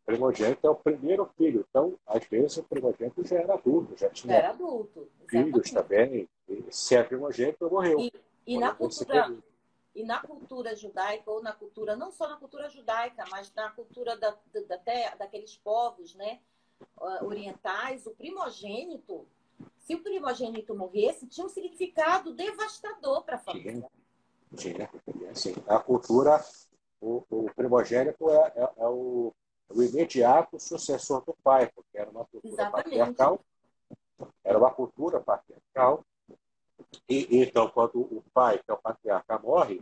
primogênito 0.05 0.67
é 0.67 0.71
o 0.71 0.75
primeiro 0.75 1.29
filho. 1.37 1.65
Então, 1.69 1.95
às 2.07 2.25
vezes, 2.27 2.57
o 2.57 2.63
primogênito 2.63 3.27
já 3.27 3.37
era 3.37 3.55
adulto, 3.55 3.97
já 3.97 4.09
tinha 4.11 4.35
era 4.35 4.51
adulto, 4.51 5.09
filhos 5.29 5.71
também. 5.71 6.29
E 6.49 6.65
se 6.71 6.95
é 6.95 7.03
primogênito, 7.03 7.71
morreu. 7.71 7.99
E, 8.01 8.13
e 8.47 8.59
na 8.59 8.75
cultura, 8.75 9.35
e 9.97 10.05
na 10.05 10.21
cultura 10.21 10.77
judaica, 10.77 11.31
ou 11.31 11.43
na 11.43 11.55
cultura, 11.55 11.97
não 11.97 12.13
só 12.13 12.29
na 12.29 12.37
cultura 12.37 12.69
judaica, 12.69 13.25
mas 13.31 13.51
na 13.55 13.71
cultura 13.71 14.15
da, 14.15 14.37
da, 14.53 14.77
da 14.77 15.15
daqueles 15.15 15.57
povos 15.57 16.15
né, 16.15 16.41
orientais, 17.23 18.07
o 18.07 18.11
primogênito, 18.11 19.27
se 19.79 19.95
o 19.95 20.03
primogênito 20.03 20.75
morresse, 20.75 21.27
tinha 21.27 21.47
um 21.47 21.49
significado 21.49 22.35
devastador 22.35 23.25
para 23.25 23.37
a 23.37 23.39
família. 23.39 23.89
Tinha, 24.55 24.91
tinha. 25.03 25.31
Assim, 25.31 25.55
a 25.67 25.79
cultura, 25.79 26.45
o, 27.01 27.25
o 27.31 27.51
primogênito 27.55 28.29
é, 28.29 28.53
é, 28.55 28.73
é 28.77 28.87
o, 28.87 29.33
o, 29.71 29.83
imediato 29.83 30.61
sucessor 30.61 31.25
do 31.25 31.35
pai, 31.43 31.71
porque 31.75 31.97
era 31.97 32.11
uma 32.11 32.27
cultura 32.27 32.53
Exatamente. 32.53 32.85
patriarcal, 32.85 33.41
era 34.45 34.59
uma 34.59 34.71
cultura 34.71 35.21
patriarcal, 35.21 36.05
e, 37.09 37.43
então, 37.43 37.69
quando 37.69 38.01
o 38.01 38.23
pai, 38.33 38.59
que 38.59 38.71
é 38.71 38.75
o 38.75 38.79
patriarca, 38.79 39.39
morre, 39.39 39.81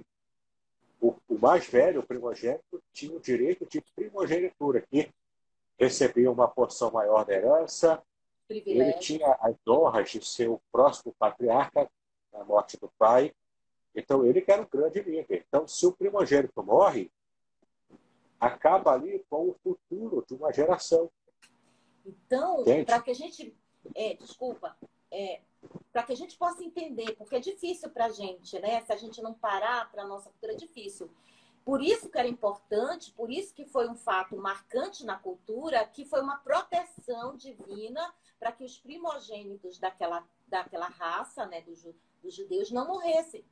o, 1.01 1.15
o, 1.29 1.39
mais 1.39 1.67
velho, 1.67 2.01
o 2.01 2.07
primogênito, 2.07 2.83
tinha 2.93 3.15
o 3.15 3.21
direito 3.21 3.67
de 3.67 3.81
primogenitura, 3.95 4.81
que 4.81 5.11
recebia 5.79 6.31
uma 6.31 6.49
porção 6.49 6.91
maior 6.91 7.25
da 7.25 7.35
herança. 7.35 8.03
Privilégio. 8.49 8.83
Ele 8.83 8.93
tinha 8.99 9.37
as 9.41 9.55
honras 9.67 10.11
de 10.11 10.25
ser 10.25 10.49
o 10.49 10.61
próximo 10.73 11.15
patriarca 11.19 11.91
na 12.33 12.45
morte 12.45 12.77
do 12.77 12.91
pai. 12.99 13.33
Então, 13.95 14.25
ele 14.25 14.41
que 14.41 14.51
era 14.51 14.63
um 14.63 14.69
grande 14.69 15.01
líder. 15.01 15.45
Então, 15.49 15.67
se 15.69 15.87
o 15.87 15.93
primogênito 15.93 16.63
morre, 16.63 17.11
acaba 18.41 18.93
ali 18.93 19.25
com 19.31 19.49
o 19.49 19.57
futuro 19.63 20.25
de 20.27 20.35
uma 20.35 20.53
geração. 20.53 21.11
Então, 22.05 22.65
para 22.85 23.01
que 23.01 23.11
a 23.11 23.15
gente. 23.15 23.57
É, 23.95 24.15
desculpa. 24.15 24.77
É, 25.11 25.41
para 25.93 26.03
que 26.03 26.13
a 26.13 26.17
gente 26.17 26.37
possa 26.37 26.63
entender, 26.65 27.15
porque 27.17 27.37
é 27.37 27.41
difícil 27.41 27.91
para 27.91 28.07
a 28.07 28.11
gente, 28.11 28.59
né? 28.59 28.81
Se 28.85 28.93
a 28.93 28.97
gente 28.97 29.23
não 29.23 29.33
parar 29.33 29.91
para 29.91 30.03
a 30.03 30.07
nossa 30.07 30.29
cultura, 30.31 30.53
é 30.53 30.57
difícil. 30.57 31.11
Por 31.65 31.83
isso 31.83 32.11
que 32.11 32.19
era 32.19 32.29
importante, 32.29 33.11
por 33.13 33.31
isso 33.31 33.55
que 33.55 33.65
foi 33.65 33.89
um 33.89 33.95
fato 33.95 34.37
marcante 34.37 35.05
na 35.05 35.19
cultura, 35.19 35.87
que 35.87 36.05
foi 36.05 36.21
uma 36.21 36.37
proteção 36.37 37.37
divina 37.37 38.15
para 38.39 38.53
que 38.53 38.65
os 38.65 38.79
primogênitos 38.79 39.79
daquela, 39.79 40.27
daquela 40.47 40.89
raça, 40.89 41.47
né, 41.47 41.63
dos, 41.63 41.87
dos 42.23 42.35
judeus, 42.35 42.71
não 42.71 42.87
morressem. 42.87 43.45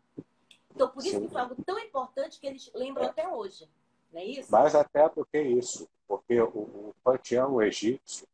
Então, 0.74 0.88
por 0.88 1.02
isso 1.04 1.16
Sim. 1.16 1.26
que 1.26 1.32
foi 1.32 1.40
algo 1.40 1.56
tão 1.64 1.78
importante 1.78 2.38
que 2.38 2.46
eles 2.46 2.70
lembram 2.74 3.06
até 3.06 3.26
hoje. 3.26 3.68
Não 4.12 4.20
é 4.20 4.24
isso? 4.24 4.52
Mais 4.52 4.74
até 4.74 5.08
do 5.08 5.24
que 5.24 5.40
isso, 5.40 5.88
porque 6.06 6.38
o, 6.40 6.48
o 6.48 6.94
panteão 7.02 7.62
egípcio 7.62 8.26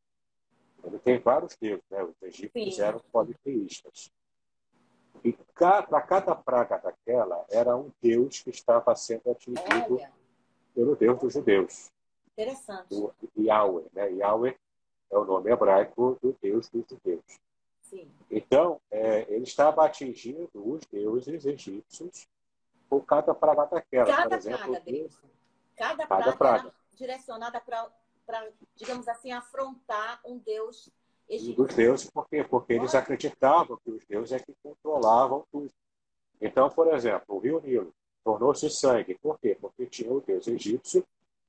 ele 0.88 0.98
tem 0.98 1.18
vários 1.18 1.57
deuses, 1.57 1.85
né? 1.90 2.03
Os 2.03 2.22
egípcios 2.22 2.77
Sim. 2.77 2.83
eram 2.83 3.01
politeístas. 3.12 4.11
E 5.24 5.33
para 5.33 6.01
cada 6.03 6.35
praga 6.35 6.79
daquela, 6.79 7.44
era 7.51 7.77
um 7.77 7.90
deus 8.01 8.40
que 8.40 8.51
estava 8.51 8.94
sendo 8.94 9.31
atingido 9.31 9.94
Olha. 9.94 10.12
pelo 10.74 10.96
deus 10.96 11.18
dos 11.18 11.33
judeus. 11.33 11.90
Interessante. 12.33 12.94
O 12.94 13.12
Yahweh, 13.37 13.87
né? 13.92 14.12
Yahweh 14.12 14.57
é 15.11 15.18
o 15.18 15.24
nome 15.24 15.51
hebraico 15.51 16.16
do 16.22 16.37
deus 16.40 16.68
dos 16.68 16.87
judeus. 16.88 17.40
Sim. 17.83 18.11
Então, 18.31 18.81
é, 18.90 19.27
ele 19.33 19.44
estava 19.44 19.85
atingindo 19.85 20.51
os 20.55 20.85
deuses 20.87 21.44
egípcios 21.44 22.29
por 22.88 23.05
cada 23.05 23.35
praga 23.35 23.64
daquela. 23.64 24.07
Cada 24.07 24.29
por 24.29 24.38
exemplo, 24.38 24.59
praga, 24.59 24.81
Deus. 24.81 25.18
Cada, 25.77 26.07
cada 26.07 26.07
praga, 26.07 26.37
praga. 26.37 26.74
direcionada 26.94 27.61
para, 27.61 27.90
digamos 28.77 29.09
assim, 29.09 29.33
afrontar 29.33 30.21
um 30.25 30.38
deus 30.38 30.91
egípcio. 31.29 31.57
Dos 31.57 31.75
deuses, 31.75 32.11
por 32.11 32.29
quê? 32.29 32.45
Porque 32.45 32.73
eles 32.73 32.95
acreditavam 32.95 33.79
que 33.85 33.91
os 33.91 34.05
deuses 34.07 34.33
é 34.33 34.38
que 34.38 34.55
controlavam 34.62 35.47
tudo. 35.51 35.73
Então, 36.41 36.71
por 36.71 36.93
exemplo, 36.93 37.37
o 37.37 37.38
rio 37.38 37.61
Nilo 37.61 37.93
tornou-se 38.25 38.69
sangue. 38.71 39.19
Por 39.19 39.38
quê? 39.38 39.57
Porque 39.61 39.87
tinha 39.87 40.12
o 40.12 40.21
deus 40.21 40.47
egípcio 40.47 41.05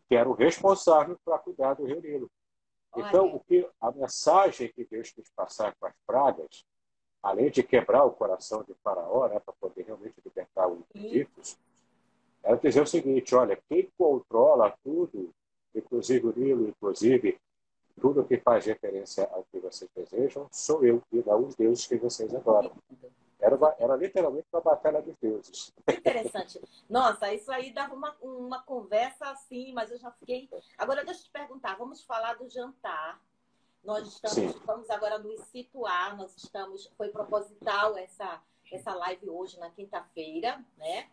que 0.08 0.16
era 0.16 0.28
o 0.28 0.34
responsável 0.34 1.18
para 1.24 1.38
cuidar 1.38 1.76
do 1.76 1.86
rio 1.86 2.02
Nilo. 2.02 2.32
Então, 2.98 3.36
o 3.36 3.40
que, 3.40 3.70
a 3.80 3.92
mensagem 3.92 4.74
que 4.74 4.84
Deus 4.84 5.12
quis 5.12 5.30
passar 5.30 5.76
com 5.76 5.86
as 5.86 5.94
pragas, 6.08 6.66
além 7.22 7.52
de 7.52 7.62
quebrar 7.62 8.04
o 8.04 8.12
coração 8.12 8.64
de 8.64 8.74
Faraó, 8.84 9.28
né, 9.28 9.40
para 9.40 9.54
poder 9.60 9.84
realmente 9.84 10.16
libertar 10.26 10.68
os 10.68 10.84
egípcios, 10.96 11.56
era 12.42 12.58
dizer 12.58 12.82
o 12.82 12.88
seguinte: 12.88 13.36
olha, 13.36 13.62
quem 13.70 13.92
controla 13.96 14.76
tudo, 14.84 15.32
inclusive 15.74 16.28
o 16.28 16.34
Nilo, 16.36 16.68
inclusive 16.68 17.40
tudo 18.00 18.26
que 18.26 18.38
faz 18.38 18.66
referência 18.66 19.30
ao 19.32 19.44
que 19.52 19.60
vocês 19.60 19.90
desejam, 19.96 20.48
sou 20.52 20.84
eu 20.86 21.04
e 21.12 21.24
não 21.26 21.46
os 21.46 21.56
deuses 21.56 21.86
que 21.86 21.98
vocês 21.98 22.34
adoram. 22.34 22.72
Era, 23.40 23.56
uma, 23.56 23.76
era 23.80 23.96
literalmente 23.96 24.48
uma 24.52 24.62
batalha 24.62 25.02
dos 25.02 25.16
deuses. 25.18 25.74
Interessante. 25.88 26.62
Nossa, 26.90 27.34
isso 27.34 27.52
aí 27.52 27.72
dava 27.72 27.94
uma, 27.94 28.16
uma 28.22 28.62
conversa 28.64 29.30
assim, 29.30 29.72
mas 29.74 29.92
eu 29.92 29.98
já 29.98 30.12
fiquei. 30.12 30.50
Agora, 30.78 31.06
deixa 31.06 31.22
eu 31.22 31.26
te 31.26 31.32
perguntar: 31.32 31.76
vamos 31.78 32.04
falar 32.04 32.34
do 32.34 32.50
jantar. 32.50 33.22
Nós 33.82 34.08
estamos, 34.08 34.56
vamos 34.66 34.90
agora 34.90 35.18
nos 35.20 35.40
situar, 35.46 36.18
nós 36.18 36.36
estamos, 36.36 36.92
foi 36.98 37.10
proposital 37.10 37.98
essa, 37.98 38.42
essa 38.70 38.94
live 38.94 39.30
hoje, 39.30 39.58
na 39.58 39.70
quinta-feira, 39.70 40.62
né? 40.78 41.10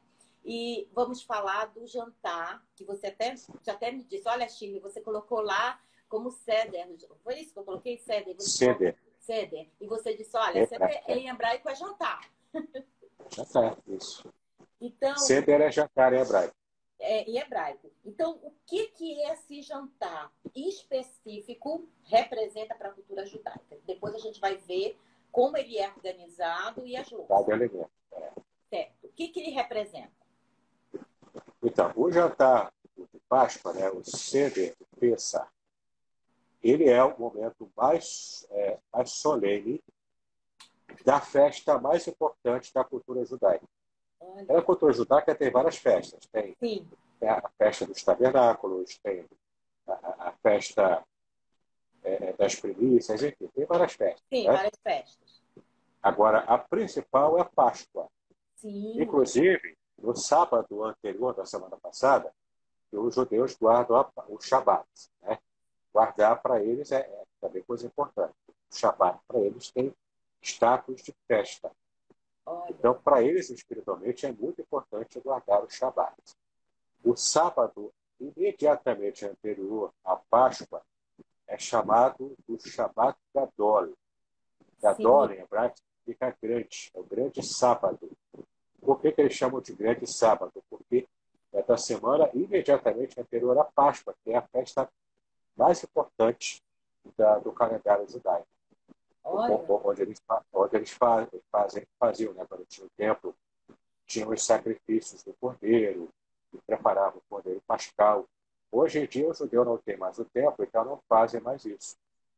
E 0.49 0.89
vamos 0.93 1.25
falar 1.25 1.65
do 1.67 1.85
jantar, 1.89 2.65
que 2.77 2.85
você 2.85 3.09
até, 3.09 3.35
já 3.65 3.73
até 3.73 3.91
me 3.91 4.05
disse, 4.05 4.29
olha, 4.29 4.49
Chile, 4.49 4.79
você 4.79 5.01
colocou 5.01 5.41
lá 5.41 5.81
como 6.09 6.31
ceder. 6.31 6.87
Foi 7.25 7.41
isso 7.41 7.53
que 7.53 7.59
eu 7.59 7.65
coloquei? 7.65 7.99
Ceder. 7.99 8.41
Ceder. 8.41 8.97
Ceder. 9.19 9.69
E 9.81 9.89
você 9.89 10.17
disse, 10.17 10.37
olha, 10.37 10.61
é, 10.61 10.67
ceder 10.67 11.03
é. 11.05 11.19
em 11.19 11.29
hebraico 11.29 11.69
é 11.69 11.75
jantar. 11.75 12.31
Jantar, 13.35 13.77
isso. 13.89 14.33
Então, 14.81 15.17
ceder 15.19 15.61
é 15.61 15.73
jantar 15.73 16.13
em 16.13 16.21
hebraico. 16.21 16.55
É, 17.01 17.23
em 17.23 17.39
hebraico. 17.39 17.91
Então, 18.05 18.39
o 18.41 18.53
que, 18.65 18.87
que 18.91 19.21
esse 19.23 19.63
jantar 19.63 20.33
específico 20.55 21.89
representa 22.05 22.73
para 22.77 22.91
a 22.91 22.93
cultura 22.93 23.27
judaica? 23.27 23.79
Depois 23.85 24.15
a 24.15 24.19
gente 24.19 24.39
vai 24.39 24.57
ver 24.59 24.97
como 25.33 25.57
ele 25.57 25.77
é 25.77 25.89
organizado 25.89 26.87
e 26.87 26.97
as 26.97 27.11
louças. 27.11 27.49
É. 28.13 28.33
Certo. 28.71 29.07
O 29.07 29.09
que, 29.09 29.29
que 29.29 29.41
ele 29.41 29.51
representa? 29.51 30.16
Então, 31.67 31.93
o 31.97 32.13
jantar 32.13 32.73
de 32.97 33.21
Páscoa, 33.29 33.73
né, 33.73 33.91
o 33.91 34.01
Seder, 34.05 34.77
Pessah, 35.01 35.49
ele 36.63 36.89
é 36.89 37.03
o 37.03 37.19
momento 37.19 37.69
mais, 37.77 38.47
é, 38.51 38.79
mais 38.93 39.11
solene 39.11 39.83
da 41.05 41.21
festa 41.21 41.77
mais 41.81 42.07
importante 42.07 42.73
da 42.73 42.85
cultura 42.85 43.25
judaica. 43.25 43.67
A 44.49 44.63
cultura 44.63 44.93
judaica 44.93 45.35
tem 45.35 45.51
várias 45.51 45.77
festas. 45.77 46.25
Tem, 46.27 46.55
tem 46.55 47.29
a 47.29 47.51
festa 47.59 47.85
dos 47.85 48.03
tabernáculos, 48.03 48.97
tem 48.99 49.27
a, 49.89 50.29
a 50.29 50.33
festa 50.41 51.05
é, 52.05 52.33
das 52.35 52.55
primícias, 52.55 53.21
enfim, 53.25 53.49
tem 53.49 53.67
várias 53.67 53.93
festas. 53.93 54.23
Sim, 54.33 54.47
né? 54.47 54.53
várias 54.53 54.79
festas. 54.81 55.43
Agora, 56.01 56.39
a 56.39 56.59
principal 56.59 57.39
é 57.39 57.41
a 57.41 57.45
Páscoa. 57.45 58.07
Sim. 58.55 59.03
Inclusive, 59.03 59.76
no 59.99 60.15
sábado 60.15 60.85
anterior 60.85 61.35
da 61.35 61.45
semana 61.45 61.77
passada, 61.77 62.33
os 62.93 63.15
judeus 63.15 63.55
guardam 63.57 64.11
o 64.29 64.41
Shabat. 64.41 64.87
Né? 65.23 65.39
Guardar 65.93 66.41
para 66.41 66.63
eles 66.63 66.93
é, 66.93 67.01
é, 67.01 67.25
também 67.41 67.63
coisa 67.63 67.87
importante. 67.87 68.35
O 68.49 68.77
Shabat 68.77 69.19
para 69.27 69.41
eles 69.41 69.71
tem 69.71 69.95
status 70.43 71.03
de 71.03 71.15
festa. 71.27 71.71
Então, 72.69 72.95
para 72.95 73.23
eles, 73.23 73.51
espiritualmente, 73.51 74.25
é 74.25 74.33
muito 74.33 74.61
importante 74.61 75.19
guardar 75.21 75.65
o 75.65 75.69
Shabat. 75.69 76.15
O 77.05 77.17
sábado, 77.17 77.93
imediatamente 78.21 79.25
anterior 79.25 79.93
à 80.05 80.17
Páscoa, 80.17 80.83
é 81.49 81.59
chamado 81.59 82.37
do 82.47 82.59
Shabat 82.61 83.19
Gadol. 83.35 83.95
Gadol, 84.81 85.33
em 85.33 85.41
hebraico, 85.41 85.77
significa 85.77 86.37
grande, 86.41 86.91
é 86.95 87.01
o 87.01 87.05
grande 87.05 87.43
sábado. 87.43 88.11
Por 88.87 89.01
que, 89.01 89.11
que 89.11 89.21
eles 89.21 89.35
chamam 89.35 89.61
de 89.61 89.73
grande 89.73 90.07
sábado? 90.07 90.53
Porque 90.71 91.09
é 91.53 91.61
da 91.61 91.77
semana 91.77 92.31
imediatamente 92.33 93.21
anterior 93.21 93.59
à 93.59 93.65
Páscoa, 93.65 94.15
que 94.23 94.31
é 94.31 94.37
a 94.37 94.43
festa 94.43 94.89
mais 95.57 95.83
importante 95.83 96.63
da, 97.19 97.41
do 97.41 97.51
calendário 97.51 98.09
judaico. 98.09 98.47
Onde 99.25 100.03
eles, 100.03 100.23
onde 100.53 100.77
eles 100.77 100.91
fazem, 100.91 101.29
faziam, 101.99 102.33
né? 102.35 102.47
quando 102.49 102.65
tinha 102.65 102.87
o 102.87 102.91
templo, 102.97 103.35
tinham 104.07 104.31
os 104.31 104.45
sacrifícios 104.45 105.25
do 105.25 105.35
cordeiro, 105.35 106.09
e 106.55 106.59
preparavam 106.65 107.19
o 107.19 107.29
cordeiro 107.29 107.61
pascal. 107.67 108.25
Hoje 108.71 109.01
em 109.01 109.07
dia 109.07 109.29
o 109.29 109.35
judeu 109.35 109.65
não 109.65 109.79
tem 109.79 109.97
mais 109.97 110.17
o 110.21 110.25
templo, 110.25 110.65
então 110.65 110.85
não 110.85 111.01
fazem 111.09 111.41
mais 111.41 111.65
isso. 111.65 111.97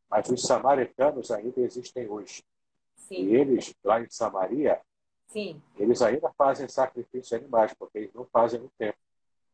Mas 0.08 0.30
os 0.30 0.40
samaritanos 0.42 1.30
ainda 1.30 1.60
existem 1.60 2.08
hoje. 2.08 2.42
Sim. 2.96 3.24
E 3.24 3.36
eles, 3.36 3.74
lá 3.84 4.00
em 4.00 4.08
Samaria, 4.08 4.80
Sim. 5.28 5.62
eles 5.76 6.00
ainda 6.02 6.30
fazem 6.36 6.66
sacrifício 6.68 7.36
de 7.38 7.44
animais, 7.44 7.74
porque 7.74 7.98
eles 7.98 8.14
não 8.14 8.24
fazem 8.26 8.60
no 8.60 8.70
templo. 8.78 9.00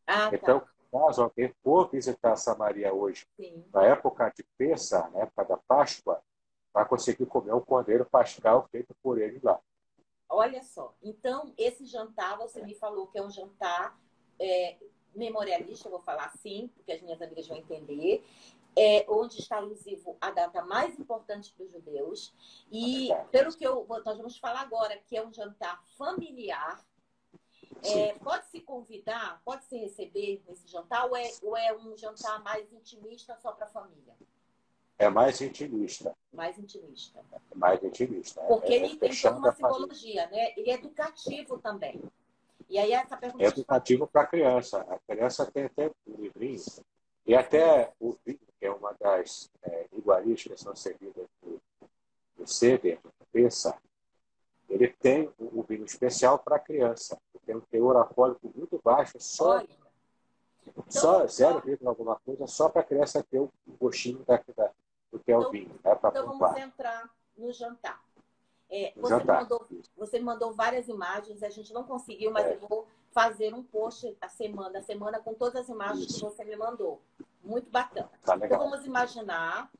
Ah, 0.06 0.30
tá. 0.30 0.36
então, 0.36 0.60
tá. 0.60 0.68
caso 0.92 1.22
alguém 1.22 1.52
for 1.62 1.90
visitar 1.90 2.36
Samaria 2.36 2.92
hoje, 2.92 3.26
Sim. 3.36 3.64
na 3.72 3.84
época 3.84 4.32
de 4.34 4.44
Pessa, 4.56 5.08
na 5.10 5.20
época 5.20 5.44
da 5.44 5.56
Páscoa, 5.56 6.22
vai 6.72 6.86
conseguir 6.86 7.26
comer 7.26 7.52
um 7.52 7.60
cordeiro 7.60 8.04
pascal 8.04 8.68
feito 8.70 8.94
por 9.02 9.20
ele 9.20 9.40
lá. 9.42 9.60
Olha 10.28 10.62
só, 10.62 10.94
então 11.02 11.52
esse 11.58 11.84
jantar, 11.86 12.36
você 12.38 12.62
me 12.62 12.74
falou 12.74 13.06
que 13.08 13.18
é 13.18 13.22
um 13.22 13.30
jantar 13.30 13.98
é, 14.38 14.76
memorialista, 15.14 15.86
eu 15.86 15.92
vou 15.92 16.00
falar 16.00 16.26
assim, 16.26 16.68
porque 16.74 16.92
as 16.92 17.02
minhas 17.02 17.20
amigas 17.20 17.46
vão 17.46 17.56
entender 17.56 18.24
é, 18.76 19.04
onde 19.08 19.38
está 19.38 19.56
alusivo 19.56 20.16
a 20.20 20.30
data 20.30 20.64
mais 20.64 20.98
importante 20.98 21.52
para 21.52 21.64
os 21.64 21.72
judeus. 21.72 22.34
E 22.70 23.08
pelo 23.30 23.54
que 23.56 23.66
eu, 23.66 23.86
nós 23.88 24.16
vamos 24.16 24.38
falar 24.38 24.60
agora, 24.60 24.96
que 25.06 25.16
é 25.16 25.24
um 25.24 25.32
jantar 25.32 25.82
familiar, 25.96 26.84
é, 27.82 28.14
pode 28.14 28.46
se 28.46 28.60
convidar, 28.60 29.40
pode 29.44 29.64
se 29.64 29.76
receber 29.76 30.42
nesse 30.48 30.66
jantar, 30.68 31.06
ou 31.06 31.16
é, 31.16 31.30
ou 31.42 31.56
é 31.56 31.76
um 31.76 31.96
jantar 31.96 32.42
mais 32.42 32.72
intimista 32.72 33.36
só 33.36 33.52
para 33.52 33.66
a 33.66 33.68
família? 33.70 34.14
É 34.98 35.08
mais 35.08 35.40
intimista. 35.40 36.14
Mais 36.32 36.58
intimista. 36.58 37.20
É 37.32 37.54
mais 37.54 37.82
intimista. 37.82 38.40
Porque 38.42 38.72
é, 38.72 38.76
ele 38.76 38.96
tem 38.96 39.10
toda 39.14 39.38
uma 39.38 39.52
simbologia, 39.52 40.26
né? 40.28 40.52
Ele 40.56 40.70
é 40.70 40.74
educativo 40.74 41.58
também. 41.58 42.00
E 42.68 42.78
aí 42.78 42.92
essa 42.92 43.16
pergunta. 43.16 43.44
É 43.44 43.48
educativo 43.48 44.06
para 44.06 44.22
a 44.22 44.26
criança. 44.26 44.80
A 44.88 44.98
criança 45.00 45.50
tem 45.50 45.64
até 45.64 45.90
um 46.06 46.22
livrinho. 46.22 46.62
E 47.26 47.34
até 47.34 47.92
o 47.98 48.16
é 48.66 48.70
uma 48.70 48.94
das 49.00 49.50
é, 49.62 49.86
iguarias 49.92 50.42
que 50.42 50.56
são 50.56 50.74
servidas 50.74 51.26
no, 51.42 51.60
no 52.38 52.46
Ceder, 52.46 52.98
no 53.04 53.12
Pensa, 53.32 53.76
ele 54.68 54.88
tem 54.88 55.30
um 55.38 55.62
vinho 55.62 55.84
especial 55.84 56.38
para 56.38 56.56
a 56.56 56.60
criança. 56.60 57.20
Tem 57.44 57.54
um 57.54 57.60
teor 57.60 57.96
alcoólico 57.96 58.50
muito 58.54 58.80
baixo, 58.82 59.20
só, 59.20 59.58
Olha, 59.58 59.68
só 60.88 61.26
zero 61.26 61.60
vírgula 61.60 61.90
alguma 61.90 62.16
coisa, 62.20 62.46
só 62.46 62.68
para 62.68 62.80
a 62.80 62.84
criança 62.84 63.22
ter 63.22 63.38
o 63.38 63.52
gostinho 63.78 64.24
da, 64.24 64.42
da, 64.56 64.70
do 65.12 65.18
que 65.18 65.30
é 65.30 65.34
então, 65.34 65.48
o 65.48 65.50
vinho. 65.50 65.68
Né, 65.68 65.98
então 66.04 66.38
vamos 66.38 66.56
entrar 66.56 67.10
no 67.36 67.52
jantar. 67.52 68.02
É, 68.70 68.92
você, 68.96 69.14
jantar. 69.14 69.42
Mandou, 69.42 69.66
você 69.96 70.18
mandou 70.20 70.54
várias 70.54 70.88
imagens, 70.88 71.42
a 71.42 71.50
gente 71.50 71.72
não 71.72 71.84
conseguiu, 71.84 72.30
mas 72.30 72.46
é. 72.46 72.54
eu 72.54 72.60
vou 72.60 72.88
fazer 73.14 73.54
um 73.54 73.62
post 73.62 74.16
a 74.20 74.28
semana, 74.28 74.80
a 74.80 74.82
semana 74.82 75.20
com 75.20 75.32
todas 75.32 75.54
as 75.54 75.68
imagens 75.68 76.10
Isso. 76.10 76.14
que 76.14 76.20
você 76.24 76.44
me 76.44 76.56
mandou. 76.56 77.00
Muito 77.42 77.70
bacana. 77.70 78.10
Tá 78.24 78.36
então 78.36 78.58
vamos 78.58 78.84
imaginar 78.84 79.70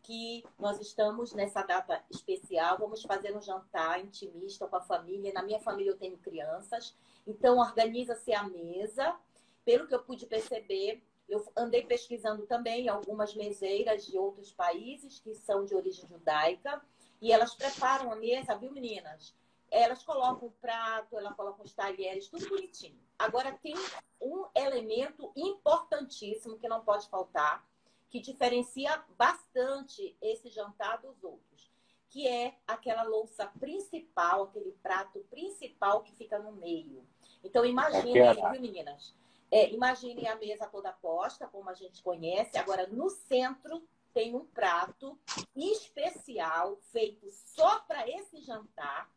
que 0.00 0.44
nós 0.58 0.78
estamos 0.80 1.32
nessa 1.32 1.62
data 1.62 2.00
especial, 2.08 2.78
vamos 2.78 3.02
fazer 3.02 3.36
um 3.36 3.42
jantar 3.42 4.00
intimista 4.00 4.68
com 4.68 4.76
a 4.76 4.80
família. 4.80 5.32
Na 5.32 5.42
minha 5.42 5.58
família 5.58 5.90
eu 5.90 5.96
tenho 5.96 6.16
crianças, 6.18 6.94
então 7.26 7.58
organiza-se 7.58 8.32
a 8.32 8.44
mesa. 8.44 9.16
Pelo 9.64 9.88
que 9.88 9.94
eu 9.94 10.02
pude 10.02 10.26
perceber, 10.26 11.02
eu 11.28 11.44
andei 11.56 11.84
pesquisando 11.84 12.46
também 12.46 12.88
algumas 12.88 13.34
meseiras 13.34 14.06
de 14.06 14.16
outros 14.16 14.52
países 14.52 15.18
que 15.18 15.34
são 15.34 15.64
de 15.64 15.74
origem 15.74 16.06
judaica 16.06 16.80
e 17.20 17.32
elas 17.32 17.54
preparam 17.54 18.12
a 18.12 18.16
mesa, 18.16 18.54
viu, 18.54 18.70
meninas? 18.70 19.34
Elas 19.74 20.04
colocam 20.04 20.48
o 20.48 20.52
prato, 20.52 21.18
elas 21.18 21.34
colocam 21.34 21.64
os 21.64 21.74
talheres, 21.74 22.28
tudo 22.28 22.48
bonitinho. 22.48 22.98
Agora 23.18 23.52
tem 23.62 23.74
um 24.20 24.46
elemento 24.54 25.32
importantíssimo 25.34 26.58
que 26.58 26.68
não 26.68 26.84
pode 26.84 27.08
faltar, 27.08 27.66
que 28.08 28.20
diferencia 28.20 29.04
bastante 29.18 30.16
esse 30.22 30.48
jantar 30.48 30.98
dos 31.02 31.24
outros, 31.24 31.72
que 32.08 32.28
é 32.28 32.56
aquela 32.66 33.02
louça 33.02 33.46
principal, 33.58 34.44
aquele 34.44 34.72
prato 34.82 35.18
principal 35.28 36.02
que 36.02 36.14
fica 36.14 36.38
no 36.38 36.52
meio. 36.52 37.04
Então 37.42 37.64
imaginem 37.64 38.12
viu, 38.12 38.50
meninas? 38.50 39.14
É, 39.50 39.70
imaginem 39.72 40.28
a 40.28 40.36
mesa 40.36 40.66
toda 40.66 40.92
posta, 40.92 41.46
como 41.48 41.68
a 41.68 41.74
gente 41.74 42.02
conhece. 42.02 42.56
Agora, 42.56 42.86
no 42.86 43.10
centro 43.10 43.86
tem 44.12 44.34
um 44.34 44.44
prato 44.46 45.18
especial 45.56 46.76
feito 46.92 47.28
só 47.30 47.80
para 47.80 48.08
esse 48.08 48.40
jantar. 48.40 49.10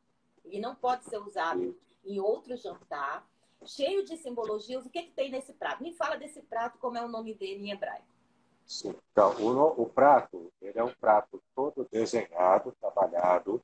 Ele 0.48 0.62
não 0.62 0.76
pode 0.76 1.06
ser 1.06 1.18
usado 1.18 1.78
em 2.06 2.20
outro 2.20 2.56
jantar. 2.58 3.28
Cheio 3.66 4.06
de 4.06 4.18
simbologias. 4.18 4.86
O 4.86 4.90
que, 4.90 5.04
que 5.04 5.12
tem 5.12 5.32
nesse 5.32 5.54
prato? 5.54 5.84
Me 5.84 5.94
fala 5.94 6.16
desse 6.16 6.42
prato, 6.44 6.78
como 6.80 6.98
é 6.98 7.04
o 7.04 7.08
nome 7.08 7.34
dele 7.34 7.68
em 7.68 7.72
hebraico. 7.72 8.06
Sim. 8.66 8.94
Então, 9.12 9.32
o, 9.40 9.82
o 9.82 9.86
prato, 9.88 10.52
ele 10.62 10.78
é 10.78 10.84
um 10.84 10.94
prato 10.94 11.42
todo 11.56 11.88
desenhado, 11.92 12.76
trabalhado 12.80 13.64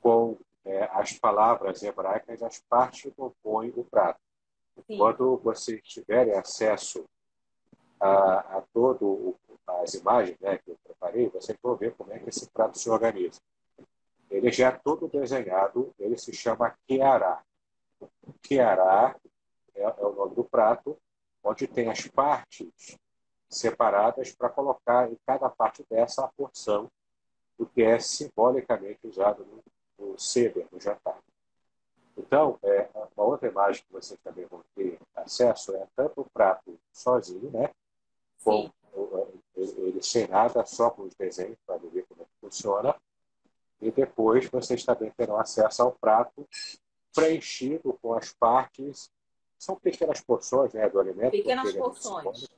com 0.00 0.38
é, 0.64 0.84
as 0.92 1.12
palavras 1.18 1.82
hebraicas, 1.82 2.42
as 2.42 2.60
partes 2.60 3.02
que 3.02 3.10
compõem 3.10 3.72
o 3.76 3.84
prato. 3.84 4.20
Sim. 4.86 4.98
Quando 4.98 5.36
vocês 5.38 5.82
tiverem 5.82 6.34
acesso 6.34 7.04
a, 8.00 8.58
a 8.58 8.62
todo 8.72 9.36
as 9.66 9.94
imagens 9.94 10.38
né, 10.40 10.58
que 10.58 10.70
eu 10.70 10.78
preparei, 10.84 11.28
vocês 11.28 11.56
vão 11.62 11.76
ver 11.76 11.94
como 11.94 12.12
é 12.12 12.18
que 12.18 12.28
esse 12.28 12.48
prato 12.50 12.78
se 12.78 12.88
organiza. 12.88 13.40
Ele 14.34 14.50
já 14.50 14.68
é 14.68 14.72
todo 14.72 15.08
desenhado, 15.08 15.94
ele 15.98 16.18
se 16.18 16.32
chama 16.32 16.76
Kiará. 16.86 17.42
Kiará 18.42 19.16
é, 19.74 19.82
é 19.82 20.06
o 20.06 20.12
nome 20.12 20.34
do 20.34 20.44
prato, 20.44 20.98
onde 21.42 21.66
tem 21.66 21.88
as 21.88 22.06
partes 22.08 22.98
separadas 23.48 24.32
para 24.32 24.48
colocar 24.48 25.10
em 25.10 25.16
cada 25.26 25.48
parte 25.48 25.84
dessa 25.88 26.24
a 26.24 26.28
porção 26.28 26.90
do 27.56 27.66
que 27.66 27.82
é 27.82 27.98
simbolicamente 28.00 29.06
usado 29.06 29.44
no, 29.44 29.62
no 29.98 30.18
Seder, 30.18 30.66
no 30.72 30.80
jantar. 30.80 31.18
Então, 32.16 32.58
é, 32.62 32.88
uma 33.16 33.26
outra 33.26 33.48
imagem 33.48 33.84
que 33.84 33.92
vocês 33.92 34.18
também 34.20 34.46
vão 34.46 34.64
ter 34.74 34.98
acesso 35.14 35.74
é 35.76 35.86
tanto 35.94 36.20
o 36.20 36.30
prato 36.30 36.78
sozinho, 36.92 37.50
né? 37.50 37.70
Com 38.42 38.70
ele 39.56 40.02
sem 40.02 40.26
nada, 40.26 40.64
só 40.64 40.90
com 40.90 41.02
os 41.02 41.14
desenhos, 41.14 41.56
para 41.66 41.78
ver 41.78 42.04
como 42.08 42.22
é 42.22 42.24
que 42.24 42.40
funciona. 42.40 42.94
E 43.80 43.90
depois 43.90 44.46
vocês 44.48 44.84
também 44.84 45.10
terão 45.10 45.36
acesso 45.36 45.82
ao 45.82 45.92
prato 45.92 46.46
preenchido 47.14 47.98
com 48.00 48.14
as 48.14 48.32
partes. 48.32 49.10
São 49.58 49.76
pequenas 49.76 50.20
porções 50.20 50.72
né, 50.72 50.88
do 50.88 50.98
alimento. 50.98 51.30
Pequenas 51.30 51.72
porções 51.72 52.48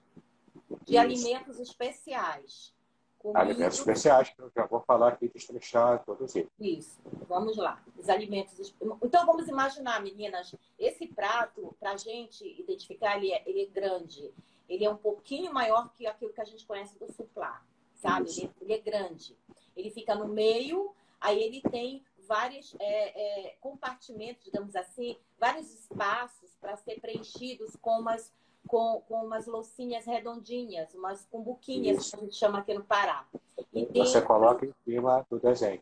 de 0.84 0.96
alimentos 0.96 1.58
especiais. 1.60 2.74
Comido... 3.18 3.38
Alimentos 3.38 3.78
especiais, 3.78 4.30
que 4.30 4.40
eu 4.40 4.50
já 4.54 4.66
vou 4.66 4.80
falar 4.80 5.08
aqui, 5.08 5.28
destrechar 5.28 6.04
todos 6.04 6.34
eles. 6.36 6.50
Isso, 6.60 7.00
vamos 7.28 7.56
lá. 7.56 7.82
Os 7.96 8.08
alimentos. 8.08 8.74
Então 9.02 9.26
vamos 9.26 9.48
imaginar, 9.48 10.00
meninas, 10.02 10.54
esse 10.78 11.06
prato, 11.06 11.74
para 11.80 11.92
a 11.92 11.96
gente 11.96 12.44
identificar, 12.60 13.16
ele 13.16 13.32
é, 13.32 13.42
ele 13.46 13.62
é 13.62 13.66
grande. 13.66 14.32
Ele 14.68 14.84
é 14.84 14.90
um 14.90 14.96
pouquinho 14.96 15.52
maior 15.52 15.92
que 15.94 16.06
aquilo 16.06 16.32
que 16.32 16.40
a 16.40 16.44
gente 16.44 16.66
conhece 16.66 16.98
do 16.98 17.10
suplá, 17.12 17.62
sabe? 17.94 18.28
Ele, 18.30 18.50
ele, 18.60 18.72
é 18.74 18.78
grande. 18.78 19.36
Ele 19.76 19.90
fica 19.90 20.14
no 20.14 20.26
meio, 20.26 20.92
aí 21.26 21.42
ele 21.42 21.60
tem 21.60 22.04
vários 22.26 22.74
é, 22.78 23.48
é, 23.48 23.56
compartimentos, 23.60 24.44
digamos 24.44 24.76
assim, 24.76 25.16
vários 25.38 25.72
espaços 25.72 26.56
para 26.60 26.76
ser 26.76 27.00
preenchidos 27.00 27.74
com 27.76 27.98
umas 27.98 28.32
com, 28.66 29.00
com 29.06 29.24
umas 29.24 29.46
loucinhas 29.46 30.04
redondinhas, 30.04 30.92
umas 30.92 31.24
cumbuquinhas, 31.26 31.98
Isso. 31.98 32.10
que 32.10 32.16
a 32.16 32.20
gente 32.24 32.34
chama 32.34 32.58
aqui 32.58 32.74
no 32.74 32.82
Pará. 32.82 33.24
E 33.72 33.86
dentro, 33.86 34.06
Você 34.06 34.20
coloca 34.20 34.66
em 34.66 34.74
cima 34.84 35.24
do 35.30 35.38
desenho. 35.38 35.80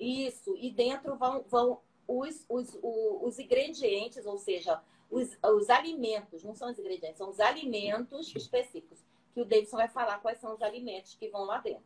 Isso, 0.00 0.56
e 0.56 0.68
dentro 0.72 1.14
vão, 1.14 1.44
vão 1.48 1.80
os, 2.08 2.44
os, 2.48 2.74
os, 2.82 3.22
os 3.22 3.38
ingredientes, 3.38 4.26
ou 4.26 4.36
seja, 4.36 4.82
os, 5.08 5.38
os 5.44 5.70
alimentos, 5.70 6.42
não 6.42 6.56
são 6.56 6.72
os 6.72 6.78
ingredientes, 6.78 7.18
são 7.18 7.30
os 7.30 7.38
alimentos 7.38 8.34
específicos, 8.34 8.98
que 9.32 9.40
o 9.40 9.44
Davidson 9.44 9.76
vai 9.76 9.88
falar 9.88 10.18
quais 10.18 10.38
são 10.38 10.54
os 10.54 10.62
alimentos 10.62 11.14
que 11.14 11.28
vão 11.28 11.44
lá 11.44 11.58
dentro. 11.58 11.84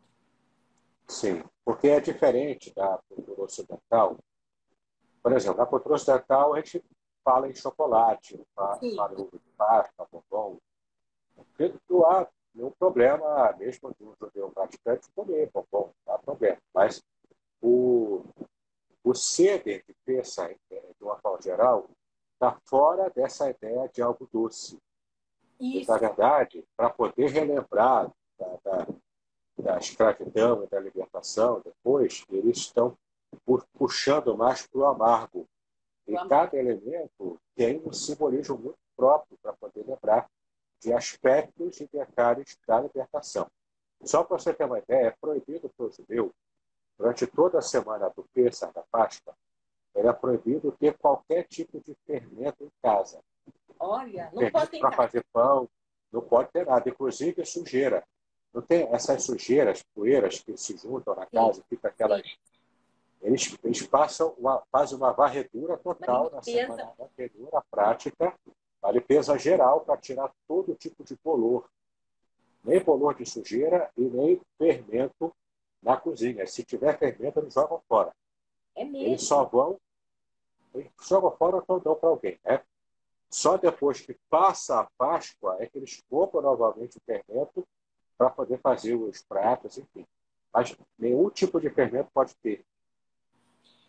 Sim, 1.08 1.42
porque 1.64 1.88
é 1.88 2.00
diferente 2.00 2.72
da 2.74 3.00
cultura 3.08 3.42
ocidental. 3.42 4.18
Por 5.22 5.32
exemplo, 5.32 5.58
na 5.58 5.66
cultura 5.66 5.94
ocidental, 5.94 6.54
a 6.54 6.60
gente 6.60 6.84
fala 7.24 7.48
em 7.48 7.54
chocolate, 7.54 8.40
fala, 8.54 8.78
fala 8.96 9.12
em 9.14 9.24
de 9.24 9.38
pasta, 9.56 10.06
bombom. 10.12 10.58
Não 11.88 12.06
há 12.06 12.28
nenhum 12.54 12.70
problema, 12.72 13.52
mesmo 13.58 13.94
de 13.98 14.04
um 14.04 14.14
judeu 14.20 14.50
praticante, 14.50 15.08
comer 15.14 15.50
bombom, 15.52 15.92
não 16.06 16.14
há 16.14 16.18
problema. 16.18 16.58
Mas 16.74 17.02
o, 17.60 18.24
o 19.02 19.12
de 19.12 19.82
peça, 20.04 20.54
de 20.70 21.04
uma 21.04 21.18
forma 21.18 21.40
geral, 21.40 21.88
está 22.34 22.56
fora 22.66 23.10
dessa 23.10 23.50
ideia 23.50 23.88
de 23.88 24.02
algo 24.02 24.28
doce. 24.32 24.78
Isso. 25.58 25.90
E, 25.90 25.92
na 25.92 25.98
verdade, 25.98 26.64
para 26.76 26.90
poder 26.90 27.30
relembrar 27.30 28.12
da, 28.38 28.58
da, 28.62 28.86
da 29.58 29.78
escravidão 29.78 30.64
e 30.64 30.66
da 30.68 30.80
libertação, 30.80 31.60
depois, 31.64 32.24
eles 32.30 32.58
estão 32.58 32.96
puxando 33.74 34.36
mais 34.36 34.66
para 34.66 34.80
o 34.80 34.86
amargo. 34.86 35.46
E 36.06 36.14
cada 36.28 36.56
elemento 36.56 37.38
tem 37.54 37.82
um 37.84 37.92
simbolismo 37.92 38.56
muito 38.56 38.78
próprio 38.96 39.36
para 39.42 39.52
poder 39.52 39.84
lembrar 39.86 40.28
de 40.80 40.92
aspectos 40.92 41.80
e 41.80 41.88
detalhes 41.92 42.56
da 42.66 42.80
libertação. 42.80 43.46
Só 44.02 44.22
para 44.22 44.38
você 44.38 44.54
ter 44.54 44.64
uma 44.64 44.78
ideia, 44.78 45.08
é 45.08 45.14
proibido 45.20 45.68
para 45.76 45.86
o 45.86 45.90
judeu, 45.90 46.32
durante 46.96 47.26
toda 47.26 47.58
a 47.58 47.62
semana 47.62 48.08
do 48.10 48.24
Pêssar, 48.32 48.72
da 48.72 48.82
Páscoa, 48.90 49.34
era 49.94 50.14
proibido 50.14 50.72
ter 50.72 50.96
qualquer 50.96 51.44
tipo 51.44 51.80
de 51.80 51.94
fermento 52.06 52.64
em 52.64 52.70
casa. 52.82 53.20
Olha, 53.78 54.30
não 54.32 54.50
pode 54.50 54.70
ter 54.70 54.80
Para 54.80 54.92
fazer 54.92 55.24
pão, 55.32 55.68
não 56.12 56.20
pode 56.20 56.50
ter 56.50 56.64
nada, 56.64 56.88
inclusive 56.88 57.44
sujeira. 57.44 58.04
Não 58.52 58.62
tem 58.62 58.88
essas 58.92 59.22
sujeiras, 59.24 59.82
poeiras 59.94 60.40
que 60.40 60.56
se 60.56 60.76
juntam 60.76 61.14
na 61.14 61.26
casa, 61.26 61.62
fica 61.68 61.88
aquelas 61.88 62.22
Sim. 62.22 62.36
Eles, 63.20 63.58
eles 63.64 63.86
passam 63.86 64.34
uma, 64.38 64.62
fazem 64.70 64.96
uma 64.96 65.12
varredura 65.12 65.76
total 65.76 66.30
na 66.30 66.42
semana, 66.42 66.92
uma 66.96 67.08
varredura 67.16 67.62
prática, 67.70 68.34
uma 68.82 68.92
limpeza 68.92 69.36
geral 69.36 69.80
para 69.80 69.96
tirar 69.96 70.32
todo 70.46 70.74
tipo 70.74 71.02
de 71.02 71.16
bolor. 71.22 71.68
Nem 72.62 72.82
bolor 72.82 73.14
de 73.14 73.26
sujeira 73.26 73.90
e 73.96 74.02
nem 74.02 74.40
fermento 74.56 75.34
na 75.82 75.96
cozinha. 75.96 76.46
Se 76.46 76.62
tiver 76.62 76.98
fermento, 76.98 77.40
eles 77.40 77.54
jogam 77.54 77.80
fora. 77.88 78.12
É 78.74 78.84
mesmo? 78.84 79.08
Eles 79.08 79.22
só 79.24 79.44
vão, 79.44 79.78
eles 80.74 80.90
jogam 81.08 81.30
fora 81.32 81.60
quando 81.62 81.82
dão 81.82 81.96
para 81.96 82.08
alguém. 82.08 82.38
Né? 82.44 82.62
Só 83.30 83.56
depois 83.56 84.00
que 84.00 84.16
passa 84.30 84.80
a 84.80 84.88
Páscoa 84.96 85.56
é 85.60 85.66
que 85.66 85.78
eles 85.78 86.02
compram 86.08 86.42
novamente 86.42 86.98
o 86.98 87.00
fermento 87.04 87.66
para 88.18 88.30
poder 88.30 88.58
fazer 88.58 88.94
os 88.96 89.22
pratos, 89.22 89.78
enfim. 89.78 90.04
Mas 90.52 90.76
nenhum 90.98 91.30
tipo 91.30 91.60
de 91.60 91.70
fermento 91.70 92.10
pode 92.12 92.34
ter. 92.36 92.64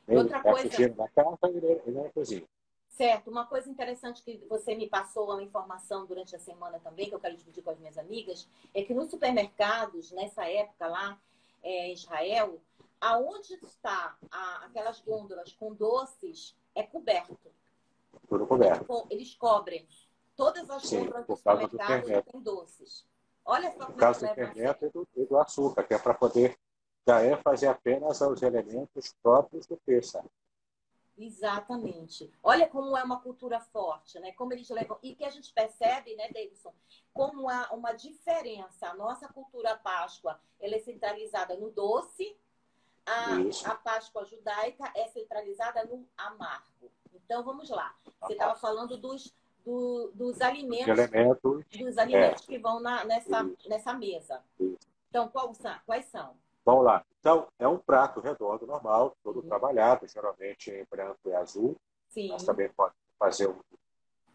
Outra 0.07 0.41
coisa. 0.41 0.69
Casa 0.69 1.37
e 1.85 1.91
na 1.91 2.09
cozinha. 2.09 2.47
Certo. 2.89 3.29
Uma 3.29 3.45
coisa 3.45 3.69
interessante 3.69 4.21
que 4.21 4.37
você 4.47 4.75
me 4.75 4.87
passou 4.87 5.31
uma 5.31 5.41
informação 5.41 6.05
durante 6.05 6.35
a 6.35 6.39
semana 6.39 6.79
também, 6.79 7.09
que 7.09 7.15
eu 7.15 7.19
quero 7.19 7.35
dividir 7.35 7.63
com 7.63 7.71
as 7.71 7.79
minhas 7.79 7.97
amigas, 7.97 8.47
é 8.73 8.83
que 8.83 8.93
nos 8.93 9.09
supermercados, 9.09 10.11
nessa 10.11 10.47
época 10.49 10.87
lá 10.87 11.19
é, 11.63 11.87
em 11.87 11.93
Israel, 11.93 12.59
aonde 12.99 13.53
está 13.63 14.17
a, 14.29 14.65
aquelas 14.65 14.99
gôndolas 14.99 15.53
com 15.53 15.73
doces, 15.73 16.55
é 16.75 16.83
coberto. 16.83 17.37
Tudo 18.27 18.45
coberto. 18.45 19.07
Eles 19.09 19.33
cobrem. 19.35 19.87
Todas 20.35 20.69
as 20.69 20.83
Sim, 20.83 21.05
por 21.05 21.21
do 21.21 21.27
do 21.27 21.35
supermercado 21.35 22.23
têm 22.23 22.41
doces. 22.41 23.05
Olha 23.45 23.71
só 23.71 23.89
No 23.89 23.95
caso 23.95 24.19
do 24.19 24.25
eles 24.25 24.37
levam 24.37 24.51
a 24.51 24.53
fermento 24.53 24.85
e 24.85 24.89
do, 24.89 25.07
e 25.15 25.25
do 25.25 25.37
açúcar, 25.37 25.83
que 25.83 25.93
é 25.93 25.97
para 25.99 26.13
poder 26.13 26.57
dar 27.05 27.25
ênfase 27.25 27.65
apenas 27.65 28.21
aos 28.21 28.41
elementos 28.41 29.15
próprios 29.21 29.65
do 29.65 29.77
pêssego. 29.77 30.29
Exatamente. 31.17 32.31
Olha 32.41 32.67
como 32.67 32.95
é 32.95 33.03
uma 33.03 33.19
cultura 33.19 33.59
forte, 33.59 34.17
né? 34.19 34.31
Como 34.33 34.53
eles 34.53 34.69
levam. 34.69 34.97
E 35.03 35.13
que 35.15 35.25
a 35.25 35.29
gente 35.29 35.51
percebe, 35.51 36.15
né, 36.15 36.29
Davidson, 36.29 36.73
como 37.13 37.49
há 37.49 37.69
uma 37.73 37.91
diferença. 37.91 38.87
A 38.87 38.93
nossa 38.93 39.27
cultura 39.27 39.75
Páscoa 39.75 40.39
ela 40.59 40.75
é 40.75 40.79
centralizada 40.79 41.57
no 41.57 41.71
doce, 41.71 42.37
a, 43.05 43.41
Isso. 43.41 43.69
a 43.69 43.75
Páscoa 43.75 44.23
judaica 44.23 44.91
é 44.95 45.07
centralizada 45.07 45.83
no 45.85 46.07
amargo. 46.15 46.91
Então 47.13 47.43
vamos 47.43 47.69
lá. 47.69 47.93
Você 48.21 48.33
estava 48.33 48.55
falando 48.55 48.95
dos, 48.97 49.35
do- 49.73 50.11
dos 50.15 50.35
Os 50.37 50.41
alimentos, 50.41 51.07
dos 51.79 51.97
alimentos 51.97 52.45
que 52.45 52.57
vão 52.57 52.79
na- 52.79 53.03
nessa, 53.05 53.43
Isso. 53.43 53.69
nessa 53.69 53.93
mesa. 53.93 54.41
Isso. 54.59 54.77
Então, 55.09 55.27
quais 55.29 55.57
são? 55.57 55.75
Quais 55.85 56.05
são? 56.05 56.33
vamos 56.65 56.85
lá. 56.85 57.03
Então, 57.19 57.47
é 57.57 57.67
um 57.67 57.79
prato 57.79 58.19
redondo 58.19 58.67
normal, 58.67 59.15
todo 59.23 59.37
Uhum. 59.39 59.47
trabalhado, 59.47 60.07
geralmente 60.07 60.69
em 60.69 60.85
branco 60.89 61.17
e 61.25 61.33
azul. 61.33 61.75
Sim, 62.09 62.29
Nós 62.29 62.43
também 62.43 62.69
pode 62.69 62.93
fazer 63.17 63.47
o, 63.47 63.59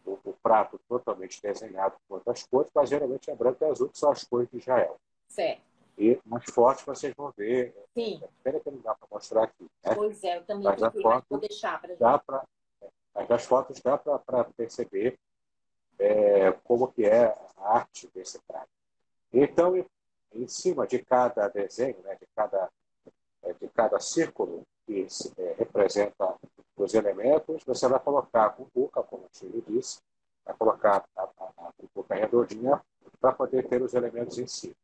o- 0.05 0.19
o 0.25 0.33
prato 0.43 0.77
totalmente 0.87 1.41
desenhado 1.41 1.95
com 2.07 2.15
outras 2.15 2.43
cores, 2.43 2.69
mas 2.75 2.89
geralmente 2.89 3.31
é 3.31 3.35
branco 3.35 3.63
e 3.63 3.67
azul, 3.67 3.87
que 3.87 3.97
são 3.97 4.11
as 4.11 4.23
cores 4.25 4.49
de 4.49 4.57
Israel. 4.57 4.97
certo. 5.29 5.61
E 5.97 6.19
mais 6.25 6.43
fortes 6.51 6.83
vocês 6.85 7.13
vão 7.15 7.31
ver. 7.37 7.73
Sim, 7.93 8.21
Pena 8.43 8.59
que 8.59 8.69
não 8.69 8.79
dá 8.79 8.93
para 8.95 9.07
mostrar 9.09 9.43
aqui. 9.43 9.63
Né? 9.85 9.95
pois 9.95 10.21
é, 10.25 10.37
eu 10.37 10.43
também 10.45 10.65
Mas 10.65 10.83
a 10.83 10.91
mas 10.93 11.01
foto 11.01 11.25
vou 11.29 11.39
deixar 11.39 11.79
para 11.79 11.89
gente. 11.91 11.99
Dá 11.99 12.19
pra, 12.19 12.43
mas 13.15 13.27
das 13.27 13.45
fotos 13.45 13.79
dá 13.79 13.97
para 13.97 14.43
perceber 14.43 15.17
é, 15.97 16.51
como 16.63 16.91
que 16.91 17.05
é 17.05 17.33
a 17.57 17.77
arte 17.77 18.09
desse 18.13 18.39
prato. 18.45 18.69
Então, 19.33 19.75
em, 20.33 20.47
cima 20.47 20.85
de 20.85 20.99
cada 20.99 21.47
desenho, 21.47 21.97
né, 22.03 22.15
de, 22.15 22.27
cada, 22.35 22.69
é, 23.43 23.53
de 23.53 23.67
cada 23.69 23.99
círculo 23.99 24.63
que 24.85 25.07
é, 25.37 25.55
representa 25.57 26.35
os 26.75 26.93
elementos, 26.93 27.63
você 27.63 27.87
vai 27.87 27.99
colocar 27.99 28.45
a 28.47 28.49
cumbuca, 28.49 29.01
como 29.03 29.23
o 29.23 29.29
Chile 29.31 29.63
disse, 29.67 29.99
vai 30.45 30.55
colocar 30.55 31.05
a, 31.15 31.23
a, 31.23 31.67
a 31.67 31.71
cumbuca 31.77 32.15
redondinha 32.15 32.81
para 33.19 33.31
poder 33.31 33.67
ter 33.67 33.81
os 33.81 33.93
elementos 33.93 34.37
em 34.37 34.45
si. 34.47 34.75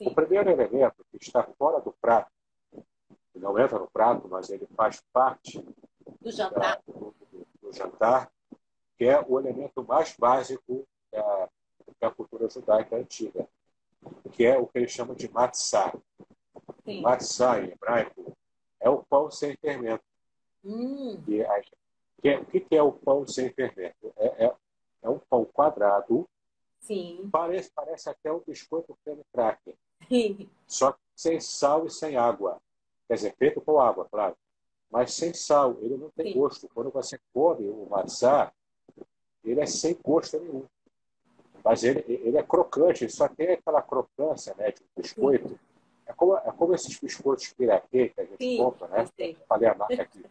O 0.00 0.04
Sim, 0.04 0.14
primeiro 0.14 0.50
elemento 0.50 1.04
que 1.10 1.16
está 1.16 1.42
fora 1.42 1.80
do 1.80 1.92
prato, 1.92 2.30
que 3.32 3.38
não 3.38 3.58
entra 3.58 3.78
no 3.78 3.88
prato, 3.90 4.28
mas 4.28 4.50
ele 4.50 4.66
faz 4.76 5.00
parte 5.12 5.64
do 6.20 6.30
jantar. 6.30 6.80
da- 6.86 6.97
do 7.68 7.76
jantar, 7.76 8.30
que 8.96 9.04
é 9.04 9.20
o 9.26 9.38
elemento 9.38 9.84
mais 9.84 10.14
básico 10.16 10.86
da, 11.12 11.48
da 12.00 12.10
cultura 12.10 12.48
judaica 12.48 12.96
antiga, 12.96 13.46
que 14.32 14.44
é 14.44 14.56
o 14.58 14.66
que 14.66 14.78
eles 14.78 14.90
chamam 14.90 15.14
de 15.14 15.30
matzah. 15.30 15.92
Sim. 16.84 17.02
Matzah, 17.02 17.60
em 17.60 17.70
hebraico, 17.72 18.36
é 18.80 18.88
o 18.88 19.02
pão 19.04 19.30
sem 19.30 19.56
fermento. 19.56 20.02
Hum, 20.64 21.22
E 21.28 21.42
a- 21.42 21.62
que 22.20 22.28
é- 22.28 22.38
o 22.40 22.44
que 22.46 22.66
é 22.76 22.82
o 22.82 22.92
pão 22.92 23.26
sem 23.26 23.50
fermento? 23.52 24.12
É, 24.16 24.46
é, 24.46 24.54
é 25.02 25.08
um 25.08 25.18
pão 25.18 25.44
quadrado, 25.44 26.28
sim. 26.80 27.28
parece, 27.30 27.70
parece 27.72 28.08
até 28.10 28.32
um 28.32 28.40
biscoito 28.40 28.96
creme 29.04 29.22
cracker, 29.32 29.74
só 30.66 30.92
que 30.92 30.98
sem 31.14 31.40
sal 31.40 31.86
e 31.86 31.90
sem 31.90 32.16
água. 32.16 32.60
Quer 33.06 33.14
dizer, 33.14 33.34
feito 33.36 33.60
com 33.60 33.80
água, 33.80 34.06
claro. 34.10 34.36
Mas 34.90 35.12
sem 35.12 35.34
sal, 35.34 35.76
ele 35.80 35.96
não 35.96 36.10
tem 36.10 36.32
Sim. 36.32 36.38
gosto. 36.38 36.68
Quando 36.74 36.90
você 36.90 37.20
come 37.32 37.68
o 37.68 37.86
matzá, 37.90 38.52
ele 39.44 39.60
é 39.60 39.66
sem 39.66 39.96
gosto 40.02 40.38
nenhum. 40.40 40.64
Mas 41.64 41.84
ele, 41.84 42.04
ele 42.08 42.38
é 42.38 42.42
crocante, 42.42 43.04
ele 43.04 43.12
só 43.12 43.28
tem 43.28 43.50
aquela 43.50 43.82
crocância 43.82 44.54
né, 44.56 44.72
de 44.72 44.82
um 44.82 45.02
biscoito. 45.02 45.58
É 46.06 46.12
como, 46.14 46.36
é 46.36 46.52
como 46.52 46.74
esses 46.74 46.98
biscoitos 46.98 47.52
piraquê 47.52 48.08
que 48.08 48.20
a 48.20 48.24
gente 48.24 48.42
Sim, 48.42 48.56
compra, 48.56 48.88
né? 48.88 49.06
sei. 49.14 49.36
Falei 49.46 49.68
a 49.68 49.74
marca 49.74 50.02
aqui. 50.02 50.24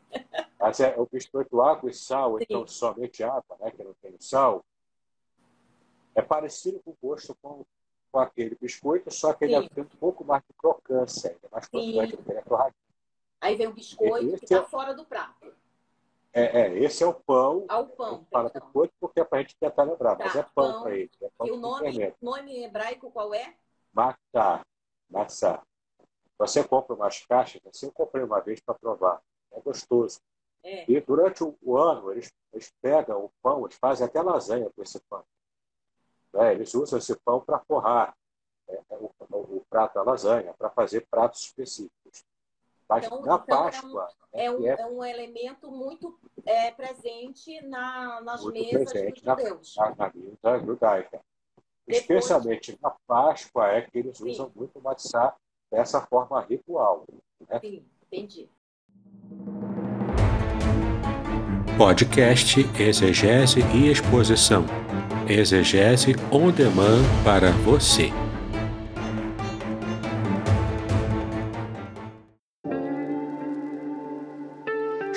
Mas 0.59 0.79
é 0.79 0.95
o 0.97 1.05
biscoito 1.05 1.61
água 1.61 1.91
e 1.91 1.93
sal, 1.93 2.37
Sim. 2.39 2.45
então 2.45 2.65
somente 2.65 3.23
água, 3.23 3.57
né? 3.59 3.69
Que 3.69 3.83
não 3.83 3.93
tem 4.01 4.15
sal. 4.19 4.65
É 6.15 6.21
parecido 6.23 6.79
com 6.79 6.91
o 6.91 6.97
gosto 6.99 7.35
com, 7.39 7.63
com 8.11 8.19
aquele 8.19 8.57
biscoito, 8.59 9.13
só 9.13 9.33
que 9.33 9.45
ele 9.45 9.61
Sim. 9.61 9.69
tem 9.69 9.83
um 9.83 9.97
pouco 9.99 10.25
mais 10.25 10.41
de 10.47 10.53
crocância, 10.53 11.27
ele 11.27 11.39
é 11.43 11.49
mais 11.51 11.67
crocante, 11.67 12.15
porque 12.17 12.31
ele 12.31 12.39
é 12.39 12.41
torradinho. 12.41 12.86
Aí 13.39 13.55
vem 13.55 13.67
o 13.67 13.73
biscoito 13.73 14.27
Esse 14.35 14.45
que 14.45 14.53
é- 14.53 14.57
está 14.57 14.69
fora 14.69 14.93
do 14.93 15.05
prato. 15.05 15.53
É, 16.33 16.61
é, 16.61 16.77
esse 16.79 17.03
é 17.03 17.07
o 17.07 17.13
pão. 17.13 17.65
Ao 17.67 17.87
pão, 17.87 18.25
Fala 18.31 18.49
perdão. 18.49 18.67
biscoito 18.69 18.93
porque 18.99 19.19
é 19.19 19.23
para 19.23 19.39
a 19.39 19.41
gente 19.41 19.55
tentar 19.55 19.83
lembrar, 19.83 20.17
mas 20.17 20.33
Tá, 20.33 20.39
é 20.39 20.43
pão 20.43 20.71
pão. 20.73 20.83
para 20.83 20.95
ele. 20.95 21.11
É 21.21 21.29
pão 21.37 21.47
E 21.47 21.51
o 21.51 21.57
nome, 21.57 22.13
nome 22.21 22.63
hebraico 22.63 23.09
qual 23.11 23.33
é? 23.33 23.55
Matzá. 23.91 24.63
Matzá. 25.09 25.63
Você 26.37 26.63
compra 26.63 26.95
umas 26.95 27.25
caixas, 27.25 27.61
assim, 27.65 27.87
eu 27.87 27.91
comprei 27.91 28.23
uma 28.23 28.39
vez 28.39 28.59
para 28.59 28.75
provar. 28.75 29.19
É 29.51 29.59
gostoso. 29.61 30.19
É. 30.63 30.85
E 30.91 30.99
durante 31.01 31.43
o, 31.43 31.57
o 31.61 31.77
ano, 31.77 32.11
eles, 32.11 32.31
eles 32.53 32.71
pegam 32.81 33.25
o 33.25 33.31
pão, 33.41 33.63
eles 33.65 33.77
fazem 33.77 34.05
até 34.05 34.21
lasanha 34.21 34.69
com 34.75 34.83
esse 34.83 34.99
pão. 35.09 35.23
Né? 36.33 36.53
Eles 36.53 36.73
usam 36.75 36.99
esse 36.99 37.15
pão 37.21 37.39
para 37.39 37.59
forrar 37.61 38.15
é, 38.67 38.75
é, 38.89 38.95
o, 38.97 39.09
o, 39.31 39.37
o 39.57 39.65
prato 39.69 39.95
da 39.95 40.03
lasanha, 40.03 40.53
para 40.53 40.69
fazer 40.69 41.07
pratos 41.09 41.41
específicos. 41.45 42.23
Mas 42.89 43.05
Então- 43.05 43.21
na 43.21 43.35
então 43.35 43.35
é 43.35 43.59
um- 43.59 43.63
Páscoa, 43.63 44.07
É 44.33 44.45
é, 44.45 44.51
um, 44.51 44.65
é 44.67 44.75
é 44.79 44.85
um 44.85 45.03
elemento 45.03 45.69
muito 45.71 46.17
é, 46.45 46.71
presente 46.71 47.61
na, 47.67 48.21
nas 48.21 48.41
Muito 48.43 48.53
mesas 48.53 48.91
presente 48.91 49.23
dos 49.23 49.35
judeus. 49.43 49.75
na, 49.75 49.95
na 49.95 50.11
mesa 50.15 50.65
judaica. 50.65 51.19
Depois- 51.85 52.01
Especialmente 52.01 52.77
na 52.81 52.93
Páscoa 53.07 53.67
é 53.67 53.81
que 53.81 53.97
eles 53.99 54.17
Sim. 54.17 54.29
usam 54.29 54.51
muito 54.55 54.77
o 54.79 54.81
matzá 54.81 55.35
dessa 55.71 56.01
forma 56.01 56.39
ritual. 56.41 57.05
Sim, 57.61 57.85
entendi. 58.05 58.49
Podcast 61.77 62.59
Exegese 62.81 63.59
e 63.75 63.89
Exposição. 63.91 64.65
Exegese 65.29 66.13
on 66.31 66.51
demand 66.51 67.03
para 67.23 67.51
você. 67.63 68.09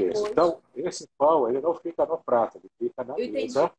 Então, 0.00 0.60
esse 0.74 1.08
pão, 1.18 1.48
ele 1.48 1.60
não 1.60 1.74
fica 1.74 2.04
no 2.06 2.18
prato, 2.18 2.58
ele 2.58 2.70
fica 2.78 3.04
na 3.04 3.14
Eu 3.18 3.24
entendi. 3.24 3.42
mesa, 3.44 3.72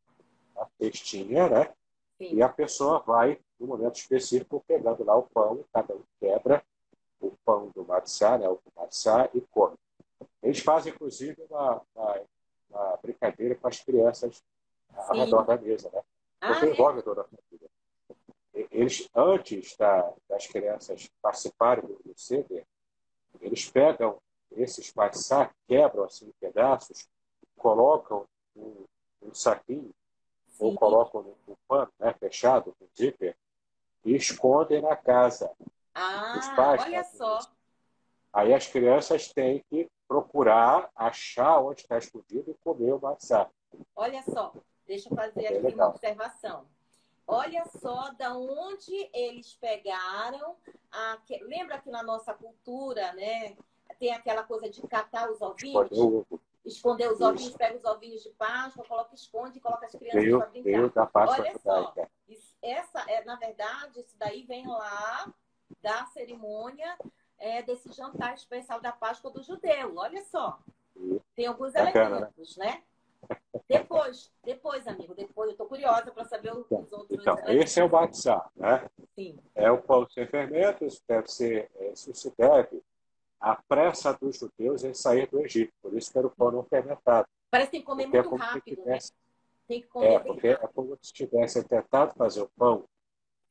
na 0.54 0.66
cestinha, 0.78 1.48
né? 1.48 1.72
Sim. 2.18 2.34
E 2.36 2.42
a 2.42 2.48
pessoa 2.48 3.00
vai, 3.00 3.38
no 3.58 3.66
momento 3.66 3.96
específico, 3.96 4.62
pegando 4.66 5.04
lá 5.04 5.16
o 5.16 5.22
pão, 5.24 5.64
cada 5.72 5.94
um 5.94 6.02
quebra 6.20 6.64
o 7.20 7.32
pão 7.44 7.70
do 7.74 7.84
matzá, 7.84 8.36
né, 8.38 8.48
o 8.48 8.58
matzá, 8.76 9.28
e 9.34 9.40
come. 9.40 9.76
Eles 10.42 10.60
fazem, 10.60 10.92
inclusive, 10.92 11.42
uma, 11.50 11.80
uma, 11.94 12.20
uma 12.70 12.96
brincadeira 12.98 13.54
com 13.54 13.66
as 13.66 13.80
crianças 13.80 14.42
ao 14.94 15.14
Sim. 15.14 15.20
redor 15.20 15.42
da 15.44 15.56
mesa, 15.56 15.90
né? 15.92 16.02
Ah, 16.40 16.46
Porque 16.48 16.66
é? 16.66 16.70
envolve 16.70 17.02
toda 17.02 17.22
a 17.22 17.24
família. 17.24 17.68
Eles, 18.70 19.08
antes 19.14 19.76
da- 19.76 20.12
das 20.28 20.46
crianças 20.46 21.10
participarem 21.22 21.84
do, 21.84 21.98
ceder, 22.16 22.64
eles 23.40 23.68
pegam 23.68 24.18
esses 24.56 24.92
matzá, 24.94 25.50
quebram 25.66 26.04
assim 26.04 26.26
em 26.26 26.32
pedaços, 26.40 27.08
colocam 27.56 28.26
num, 28.54 28.84
num 29.22 29.34
saquinho 29.34 29.92
ou 30.58 30.70
Sim. 30.70 30.76
colocam 30.76 31.22
no, 31.22 31.36
no 31.46 31.56
pano, 31.66 31.92
né, 31.98 32.14
fechado, 32.18 32.74
com 32.78 32.86
zíper, 32.96 33.36
e 34.04 34.14
escondem 34.14 34.80
na 34.82 34.94
casa. 34.96 35.50
Ah, 35.94 36.36
Os 36.38 36.48
pais 36.50 36.82
olha 36.82 37.02
fazem 37.04 37.18
só. 37.18 37.40
Aí 38.32 38.52
as 38.52 38.66
crianças 38.66 39.32
têm 39.32 39.64
que 39.70 39.88
procurar 40.06 40.90
achar 40.94 41.60
onde 41.60 41.80
está 41.82 41.98
escondido 41.98 42.50
e 42.50 42.54
comer 42.64 42.92
o 42.92 43.00
maçã. 43.00 43.48
Olha 43.96 44.22
só, 44.22 44.52
deixa 44.86 45.08
eu 45.08 45.16
fazer 45.16 45.44
É 45.44 45.48
aqui 45.48 45.60
legal. 45.60 45.88
uma 45.88 45.94
observação. 45.94 46.66
Olha 47.26 47.64
só 47.80 48.12
da 48.12 48.36
onde 48.36 49.08
eles 49.14 49.54
pegaram. 49.54 50.56
A... 50.92 51.18
Lembra 51.42 51.80
que 51.80 51.88
na 51.88 52.02
nossa 52.02 52.34
cultura, 52.34 53.12
né? 53.14 53.56
Tem 53.98 54.12
aquela 54.12 54.42
coisa 54.42 54.68
de 54.68 54.82
catar 54.86 55.30
os 55.30 55.40
ovinhos? 55.40 55.88
Esconder 56.64 57.12
os 57.12 57.20
ovinhos, 57.20 57.54
pega 57.56 57.76
os 57.76 57.84
ovinhos 57.84 58.22
de 58.22 58.30
Páscoa, 58.30 58.84
coloca, 58.86 59.14
esconde 59.14 59.58
e 59.58 59.60
coloca 59.60 59.86
as 59.86 59.92
crianças 59.92 60.38
para 60.38 60.46
brincar. 60.46 60.90
Da 60.90 61.06
Páscoa 61.06 61.44
Olha 61.44 61.58
só, 61.58 61.94
isso, 62.26 62.56
essa 62.62 63.04
é, 63.10 63.22
na 63.24 63.36
verdade, 63.36 64.00
isso 64.00 64.16
daí 64.18 64.44
vem 64.44 64.66
lá 64.66 65.32
da 65.82 66.06
cerimônia 66.06 66.96
é, 67.38 67.62
desse 67.62 67.92
jantar 67.92 68.34
especial 68.34 68.80
da 68.80 68.92
Páscoa 68.92 69.30
do 69.30 69.42
judeu. 69.42 69.94
Olha 69.96 70.24
só. 70.24 70.58
Tem 71.36 71.46
alguns 71.46 71.72
Bacana, 71.72 71.92
né? 71.92 72.16
elementos, 72.16 72.56
né? 72.56 72.82
Depois, 73.68 74.30
depois, 74.42 74.86
amigo, 74.86 75.14
depois 75.14 75.48
eu 75.48 75.52
estou 75.52 75.66
curiosa 75.66 76.10
para 76.10 76.24
saber 76.24 76.52
os 76.52 76.66
então, 76.66 76.86
outros. 76.90 77.20
Então, 77.20 77.38
esse 77.48 77.80
é 77.80 77.84
o 77.84 77.88
batizar, 77.88 78.50
né? 78.54 78.88
Sim. 79.14 79.38
É 79.54 79.70
o 79.70 79.80
pão 79.80 80.08
sem 80.10 80.26
fermento, 80.26 80.84
isso 80.84 81.02
deve 81.08 81.28
ser, 81.28 81.70
é, 81.76 81.92
isso 81.92 82.14
se 82.14 82.32
deve 82.36 82.82
à 83.44 83.62
pressa 83.68 84.12
dos 84.14 84.38
judeus 84.38 84.82
em 84.84 84.94
sair 84.94 85.28
do 85.28 85.40
Egito. 85.40 85.72
Por 85.82 85.94
isso 85.94 86.10
que 86.10 86.16
era 86.16 86.26
o 86.26 86.30
pão 86.30 86.50
não 86.50 86.64
fermentado. 86.64 87.28
Parece 87.50 87.70
que 87.70 87.72
tem 87.72 87.80
que 87.80 87.86
comer 87.86 88.04
porque 88.04 88.16
é 88.16 88.22
muito 88.22 88.42
é 88.42 88.46
rápido, 88.46 88.76
tivesse, 88.76 89.12
né? 89.12 89.18
Tem 89.68 89.80
que 89.82 89.86
comer 89.88 90.06
é, 90.06 90.18
porque 90.18 90.50
rápido. 90.50 90.64
é 90.64 90.72
como 90.72 90.98
se 91.00 91.12
tivessem 91.12 91.62
tentado 91.62 92.14
fazer 92.14 92.40
o 92.40 92.50
pão, 92.56 92.84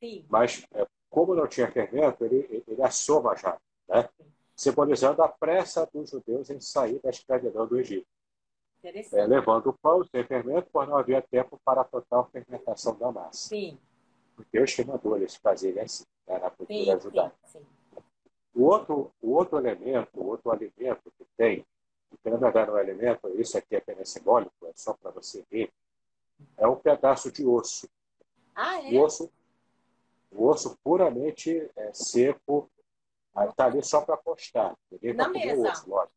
Sim. 0.00 0.26
mas 0.28 0.66
é, 0.74 0.86
como 1.08 1.34
não 1.34 1.46
tinha 1.46 1.70
fermento, 1.70 2.24
ele, 2.24 2.64
ele 2.66 2.82
assou 2.82 3.22
mais 3.22 3.40
rápido, 3.40 3.62
né? 3.88 4.08
simbolizando 4.56 5.22
a 5.22 5.28
pressa 5.28 5.88
dos 5.92 6.10
judeus 6.10 6.50
em 6.50 6.60
sair 6.60 7.00
da 7.00 7.10
escravidão 7.10 7.66
do 7.66 7.78
Egito. 7.78 8.06
É, 9.12 9.26
levando 9.26 9.68
o 9.68 9.72
pão 9.72 10.04
sem 10.04 10.24
fermento, 10.24 10.68
pois 10.70 10.86
não 10.86 10.98
havia 10.98 11.22
tempo 11.22 11.58
para 11.64 11.80
a 11.80 11.84
total 11.84 12.28
fermentação 12.30 12.94
da 12.98 13.10
massa. 13.10 13.48
Sim. 13.48 13.78
Deus 14.52 14.74
que 14.74 14.84
mandou 14.84 15.16
eles 15.16 15.36
fazerem 15.36 15.82
assim, 15.82 16.04
né, 16.26 16.38
na 16.38 16.50
cultura 16.50 16.96
sim, 16.96 17.00
judaica. 17.00 17.34
Sim, 17.46 17.58
sim. 17.60 17.66
O 18.54 18.64
outro, 18.64 19.12
o 19.20 19.32
outro 19.32 19.58
elemento, 19.58 20.10
o 20.14 20.26
outro 20.26 20.50
alimento 20.50 21.12
que 21.18 21.26
tem, 21.36 21.66
que 22.22 22.30
na 22.30 22.36
verdade 22.36 22.70
não 22.70 22.78
é 22.78 22.82
alimento, 22.82 23.28
isso 23.40 23.58
aqui 23.58 23.74
é 23.74 23.78
apenas 23.78 24.08
simbólico, 24.08 24.52
é 24.66 24.72
só 24.74 24.94
para 24.94 25.10
você 25.10 25.44
ver, 25.50 25.72
é 26.56 26.66
um 26.66 26.76
pedaço 26.76 27.32
de 27.32 27.44
osso. 27.44 27.88
Ah, 28.54 28.80
é? 28.80 28.92
O 28.92 29.02
osso, 29.02 29.30
o 30.30 30.46
osso 30.46 30.78
puramente 30.84 31.68
é, 31.74 31.92
seco, 31.92 32.70
está 33.48 33.66
ali 33.66 33.82
só 33.82 34.02
para 34.02 34.16
postar. 34.16 34.76
Na 35.16 35.28
mesa. 35.28 35.60
O 35.60 35.68
osso, 35.68 35.90
lógico. 35.90 36.14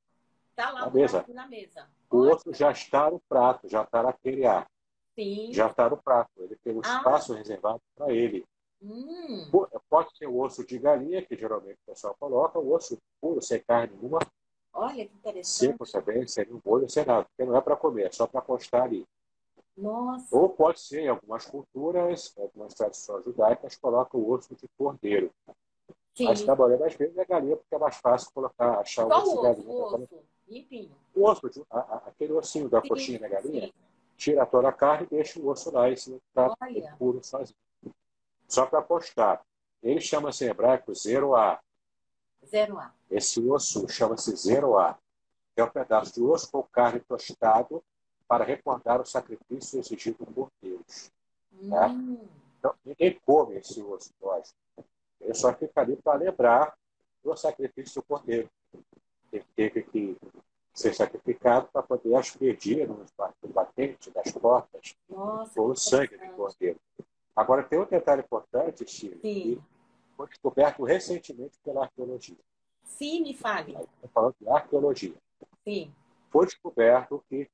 Está 0.52 0.72
lá 0.72 0.82
na 0.82 0.92
mesa. 0.92 1.26
na 1.30 1.48
mesa. 1.48 1.90
O 2.10 2.18
osso 2.18 2.54
já 2.54 2.72
está 2.72 3.10
no 3.10 3.20
prato, 3.22 3.68
já 3.68 3.84
está 3.84 4.04
naquele 4.04 4.46
ar. 4.46 4.70
Sim. 5.16 5.52
Já 5.52 5.68
está 5.68 5.90
no 5.90 5.98
prato. 5.98 6.30
Ele 6.38 6.56
tem 6.58 6.76
um 6.76 6.82
ah. 6.84 6.98
espaço 6.98 7.34
reservado 7.34 7.82
para 7.96 8.14
ele. 8.14 8.46
Hum. 8.82 9.50
Pode 9.90 10.16
ser 10.18 10.28
o 10.28 10.40
osso 10.40 10.66
de 10.66 10.78
galinha, 10.78 11.26
que 11.26 11.36
geralmente 11.36 11.78
o 11.84 11.92
pessoal 11.92 12.16
coloca, 12.20 12.60
o 12.60 12.74
osso 12.74 12.98
puro, 13.20 13.42
sem 13.42 13.62
carne 13.62 13.96
nenhuma. 13.96 14.20
Olha 14.74 15.06
que 15.06 15.16
interessante. 15.16 15.72
Seco 15.72 15.92
também, 15.92 16.28
sem 16.28 16.46
um 16.52 16.62
molho, 16.64 16.90
sem 16.90 17.06
nada. 17.06 17.26
Porque 17.26 17.50
não 17.50 17.58
é 17.58 17.62
para 17.62 17.76
comer, 17.76 18.08
é 18.08 18.12
só 18.12 18.28
para 18.28 18.42
constar 18.42 18.84
ali. 18.84 19.06
Nossa. 19.76 20.36
Ou 20.36 20.50
pode 20.50 20.80
ser, 20.80 21.02
em 21.02 21.08
algumas 21.08 21.46
culturas, 21.46 22.34
algumas 22.38 22.74
tradições 22.74 23.24
judaicas, 23.24 23.76
colocam 23.76 24.20
o 24.20 24.32
osso 24.32 24.56
de 24.56 24.68
cordeiro. 24.78 25.32
Sim. 26.14 26.26
Mas 26.26 26.44
maioria 26.44 26.78
das 26.78 26.96
vezes 26.96 27.18
é 27.18 27.26
galinha, 27.26 27.56
porque 27.56 27.76
é 27.76 27.78
mais 27.78 27.96
fácil 27.98 28.32
colocar, 28.34 28.80
achar 28.80 29.06
Qual 29.06 29.20
o 29.20 29.24
osso 29.24 29.36
de 29.36 29.42
galinha. 29.44 29.70
O 29.70 29.84
osso? 29.84 30.10
Limpinho. 30.48 30.96
O 31.16 31.24
osso, 31.24 31.68
a, 31.70 31.80
a, 31.80 31.98
aquele 32.08 32.34
ossinho 32.34 32.70
da 32.70 32.82
sim, 32.82 32.88
coxinha 32.88 33.20
da 33.20 33.28
galinha, 33.28 33.68
sim. 33.68 33.74
tira 34.16 34.46
toda 34.46 34.70
a 34.70 34.74
carne 34.74 35.08
e 35.12 35.16
deixa 35.16 35.40
o 35.40 35.48
osso 35.48 35.72
lá 35.72 35.90
em 35.90 35.96
cima 35.96 36.18
do 36.36 36.98
puro 36.98 37.24
sozinho. 37.24 37.56
Só 38.48 38.66
para 38.66 38.82
postar. 38.82 39.42
Ele 39.84 40.02
chama-se 40.02 40.46
em 40.46 40.50
hebraico 40.50 40.94
zero 40.94 41.36
a 41.36 41.60
Zero 42.46 42.80
a 42.80 42.94
Esse 43.10 43.42
osso 43.42 43.88
chama-se 43.90 44.36
zero 44.36 44.78
a 44.78 44.98
É 45.56 45.64
um 45.64 45.70
pedaço 45.70 46.14
de 46.14 46.22
osso 46.22 46.50
com 46.52 46.64
carne 46.64 47.00
tostado 47.02 47.84
para 48.28 48.44
recordar 48.44 49.02
o 49.02 49.06
sacrifício 49.06 49.80
exigido 49.80 50.26
por 50.26 50.50
Deus. 50.62 51.12
Tá? 51.70 51.88
Hum. 51.88 52.28
Então, 52.60 52.74
ninguém 52.86 53.20
come 53.26 53.56
esse 53.56 53.82
osso, 53.82 54.12
lógico. 54.22 54.58
Ele 55.20 55.34
só 55.34 55.54
fica 55.54 55.82
ali 55.82 55.96
para 55.96 56.20
lembrar 56.20 56.78
do 57.24 57.36
sacrifício 57.36 58.02
do 58.02 58.06
cordeiro. 58.06 58.50
Ele 59.32 59.46
teve 59.56 59.84
que 59.84 60.18
ser 60.74 60.94
sacrificado 60.94 61.68
para 61.74 61.82
poder 61.82 62.16
aspergir 62.16 62.88
nos 62.88 63.12
batentes 63.44 64.14
das 64.14 64.32
portas 64.32 64.96
Nossa, 65.10 65.54
com 65.56 65.68
o 65.68 65.76
sangue 65.76 66.18
do 66.18 66.28
cordeiro. 66.34 66.80
Agora, 67.38 67.62
tem 67.62 67.80
um 67.80 67.86
detalhe 67.86 68.24
importante, 68.24 68.84
Chico, 68.88 69.20
que 69.20 69.62
foi 70.16 70.28
descoberto 70.28 70.84
recentemente 70.84 71.60
pela 71.64 71.84
arqueologia. 71.84 72.36
Sim, 72.84 73.22
me 73.22 73.36
fale. 73.36 73.74
Estou 73.74 74.10
falando 74.12 74.36
de 74.42 74.50
arqueologia. 74.50 75.14
Sim. 75.64 75.94
Foi 76.32 76.48
descoberto 76.48 77.24
que 77.30 77.48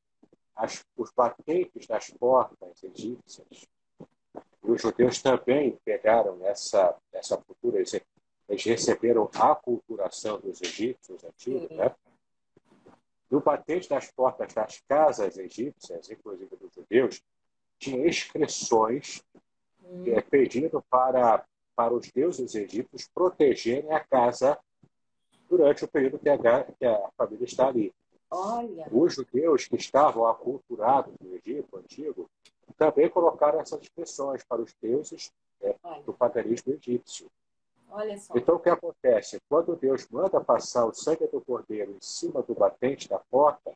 as, 0.55 0.85
os 0.95 1.11
batentes 1.11 1.85
das 1.85 2.09
portas 2.11 2.81
egípcias, 2.81 3.67
e 4.63 4.71
os 4.71 4.81
judeus 4.81 5.21
também 5.21 5.77
pegaram 5.83 6.39
essa, 6.45 6.95
essa 7.11 7.35
cultura, 7.35 7.79
eles, 7.79 7.99
eles 8.47 8.63
receberam 8.63 9.29
a 9.35 9.53
culturação 9.53 10.39
dos 10.39 10.61
egípcios 10.61 11.21
antigos, 11.25 11.67
Sim. 11.67 11.75
né? 11.75 11.93
No 13.29 13.41
batente 13.41 13.89
das 13.89 14.09
portas 14.11 14.53
das 14.53 14.79
casas 14.87 15.37
egípcias, 15.37 16.09
inclusive 16.09 16.55
dos 16.55 16.73
judeus, 16.73 17.21
tinha 17.77 18.07
inscrições. 18.07 19.21
É, 20.07 20.21
pedindo 20.21 20.81
para, 20.89 21.43
para 21.75 21.93
os 21.93 22.11
deuses 22.11 22.55
egípcios 22.55 23.09
protegerem 23.13 23.91
a 23.91 23.99
casa 23.99 24.57
durante 25.49 25.85
o 25.85 25.87
período 25.87 26.19
que 26.19 26.29
a, 26.29 26.37
que 26.63 26.85
a 26.85 27.09
família 27.17 27.45
está 27.45 27.67
ali. 27.67 27.93
Olha. 28.29 28.87
Os 28.91 29.13
judeus 29.13 29.67
que 29.67 29.75
estavam 29.75 30.25
aculturados 30.27 31.13
no 31.21 31.35
Egito 31.35 31.77
antigo 31.77 32.29
também 32.77 33.07
colocaram 33.07 33.59
essas 33.59 33.79
inscrições 33.81 34.43
para 34.43 34.61
os 34.61 34.73
deuses 34.81 35.31
é, 35.61 35.75
do 36.05 36.13
paganismo 36.13 36.73
egípcio. 36.73 37.29
Então, 38.35 38.55
o 38.55 38.59
que 38.59 38.69
acontece? 38.69 39.39
Quando 39.47 39.75
Deus 39.75 40.07
manda 40.09 40.41
passar 40.41 40.85
o 40.85 40.93
sangue 40.93 41.27
do 41.27 41.39
cordeiro 41.41 41.91
em 41.91 42.01
cima 42.01 42.41
do 42.41 42.55
batente 42.55 43.07
da 43.07 43.19
porta, 43.19 43.71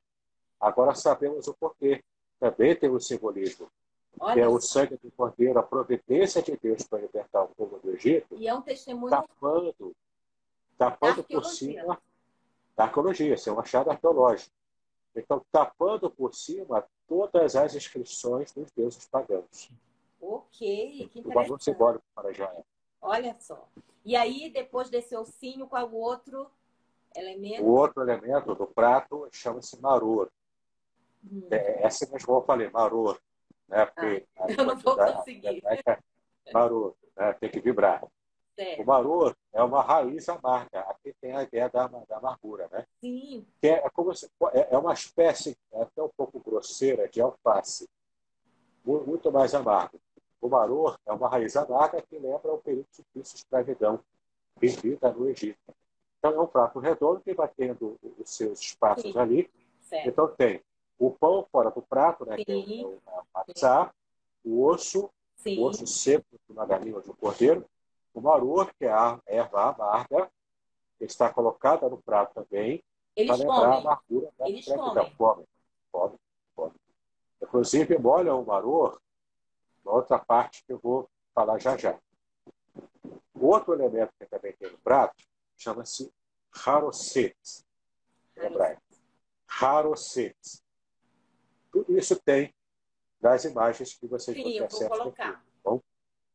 agora 0.59 0.95
sabemos 0.95 1.47
o 1.47 1.53
porquê. 1.53 2.03
Também 2.39 2.75
tem 2.75 2.89
um 2.89 2.99
simbolismo. 2.99 3.69
Olha 4.19 4.41
é 4.41 4.47
o 4.47 4.59
sangue 4.59 4.97
do 4.97 5.11
cordeiro, 5.11 5.59
a 5.59 5.63
providência 5.63 6.41
de 6.41 6.57
Deus 6.57 6.83
para 6.83 6.99
libertar 6.99 7.43
o 7.43 7.49
povo 7.49 7.79
do 7.79 7.91
Egito. 7.91 8.35
E 8.35 8.47
é 8.47 8.53
um 8.53 8.61
testemunho. 8.61 9.09
Tapando, 9.09 9.95
tapando 10.77 11.23
por 11.23 11.45
cima 11.45 11.99
da 12.75 12.85
arqueologia, 12.85 13.33
isso 13.33 13.49
é 13.49 13.53
um 13.53 13.59
achado 13.59 13.91
arqueológico. 13.91 14.51
Então, 15.15 15.43
tapando 15.51 16.09
por 16.09 16.33
cima 16.33 16.85
todas 17.07 17.55
as 17.55 17.75
inscrições 17.75 18.51
dos 18.51 18.69
deuses 18.71 19.07
pagãos. 19.07 19.71
Ok, 20.21 21.09
que 21.11 21.19
interessante. 21.19 21.27
O 21.27 21.33
valor 21.33 21.61
simbólico 21.61 22.03
para 22.13 22.31
Israel. 22.31 22.65
Olha 23.01 23.35
só. 23.39 23.67
E 24.03 24.15
aí, 24.15 24.49
depois 24.49 24.89
desse 24.89 25.15
ossinho, 25.15 25.67
qual 25.67 25.87
o 25.89 25.95
outro 25.95 26.49
elemento? 27.15 27.63
O 27.63 27.75
outro 27.75 28.01
elemento 28.01 28.55
do 28.55 28.65
prato 28.65 29.27
chama-se 29.31 29.79
maror. 29.81 30.29
Hum. 31.23 31.47
É, 31.51 31.85
essa 31.85 32.07
mesmo 32.11 32.35
eu 32.35 32.41
falei, 32.41 32.69
maror. 32.69 33.19
Né? 33.67 33.85
Porque 33.85 34.25
ah, 34.37 34.45
eu 34.57 34.65
não 34.65 34.77
vou 34.77 34.95
conseguir. 34.95 35.63
Maror, 36.53 36.95
né? 37.15 37.33
tem 37.33 37.49
que 37.49 37.59
vibrar. 37.59 38.05
Certo. 38.55 38.81
O 38.81 38.85
maror 38.85 39.35
é 39.53 39.61
uma 39.61 39.83
raiz 39.83 40.27
amarga. 40.29 40.79
Aqui 40.79 41.13
tem 41.21 41.31
a 41.35 41.43
ideia 41.43 41.69
da, 41.69 41.87
da 41.87 42.17
amargura, 42.17 42.67
né? 42.71 42.85
Sim. 42.99 43.45
Que 43.61 43.67
é, 43.67 43.85
é, 43.85 43.89
como 43.91 44.15
se, 44.15 44.27
é, 44.53 44.73
é 44.73 44.77
uma 44.77 44.93
espécie, 44.93 45.55
é 45.71 45.81
até 45.81 46.01
um 46.01 46.09
pouco 46.17 46.39
grosseira, 46.39 47.07
de 47.07 47.21
alface. 47.21 47.87
Muito 48.83 49.31
mais 49.31 49.53
amargo. 49.53 49.99
O 50.41 50.47
maror 50.47 50.97
é 51.05 51.11
uma 51.11 51.29
raiz 51.29 51.55
amarga 51.55 52.01
que 52.01 52.17
lembra 52.17 52.53
o 52.53 52.57
período 52.57 52.87
de 53.13 53.21
escravidão 53.21 53.99
vivida 54.59 55.11
no 55.11 55.29
Egito. 55.29 55.59
Então, 56.17 56.33
é 56.33 56.39
um 56.39 56.47
prato 56.47 56.79
redondo 56.79 57.21
que 57.21 57.33
vai 57.33 57.49
tendo 57.55 57.99
os 58.17 58.29
seus 58.29 58.59
espaços 58.59 59.11
Sim. 59.11 59.19
ali. 59.19 59.51
Certo. 59.81 60.09
Então, 60.09 60.27
tem 60.29 60.61
o 60.97 61.11
pão 61.11 61.45
fora 61.51 61.69
do 61.69 61.81
prato, 61.81 62.25
né, 62.25 62.37
que 62.37 62.51
é 62.51 62.85
o, 62.85 62.99
matzá, 63.33 63.93
o 64.43 64.65
osso, 64.65 65.09
Sim. 65.35 65.59
o 65.59 65.63
osso 65.63 65.85
seco 65.85 66.25
na 66.49 66.65
galinha 66.65 66.99
de 67.01 67.09
um 67.09 67.15
cordeiro, 67.15 67.65
o 68.13 68.21
maror, 68.21 68.71
que 68.77 68.85
é 68.85 68.91
a 68.91 69.19
erva 69.27 69.69
amarga, 69.69 70.31
que 70.97 71.05
está 71.05 71.31
colocada 71.31 71.87
no 71.87 72.01
prato 72.01 72.33
também, 72.33 72.83
para 73.15 73.35
lembrar 73.35 73.73
a 73.73 73.77
amargura 73.77 74.31
da 74.37 74.49
Eles 74.49 74.65
comem. 74.65 75.15
Come, 75.17 75.45
come, 75.91 76.15
come. 76.55 76.73
Inclusive, 77.41 77.97
molha 77.97 78.33
o 78.33 78.45
maror 78.45 78.99
uma 79.87 79.95
outra 79.95 80.19
parte 80.19 80.63
que 80.65 80.73
eu 80.73 80.79
vou 80.79 81.09
falar 81.33 81.57
já 81.59 81.77
já. 81.77 81.97
Outro 83.33 83.73
elemento 83.73 84.11
que 84.19 84.25
também 84.25 84.53
tem 84.53 84.69
no 84.69 84.77
prato 84.79 85.15
chama-se 85.55 86.11
haroset. 86.65 87.35
Haroset. 89.47 90.37
Tudo 91.71 91.97
isso 91.97 92.15
tem 92.23 92.53
nas 93.21 93.45
imagens 93.45 93.93
que 93.93 94.07
vocês 94.07 94.35
Sim, 94.35 94.43
vão 94.43 94.51
ter 94.53 94.65
acesso 94.65 95.01
aqui. 95.01 95.17
Tá 95.17 95.41
bom, 95.63 95.81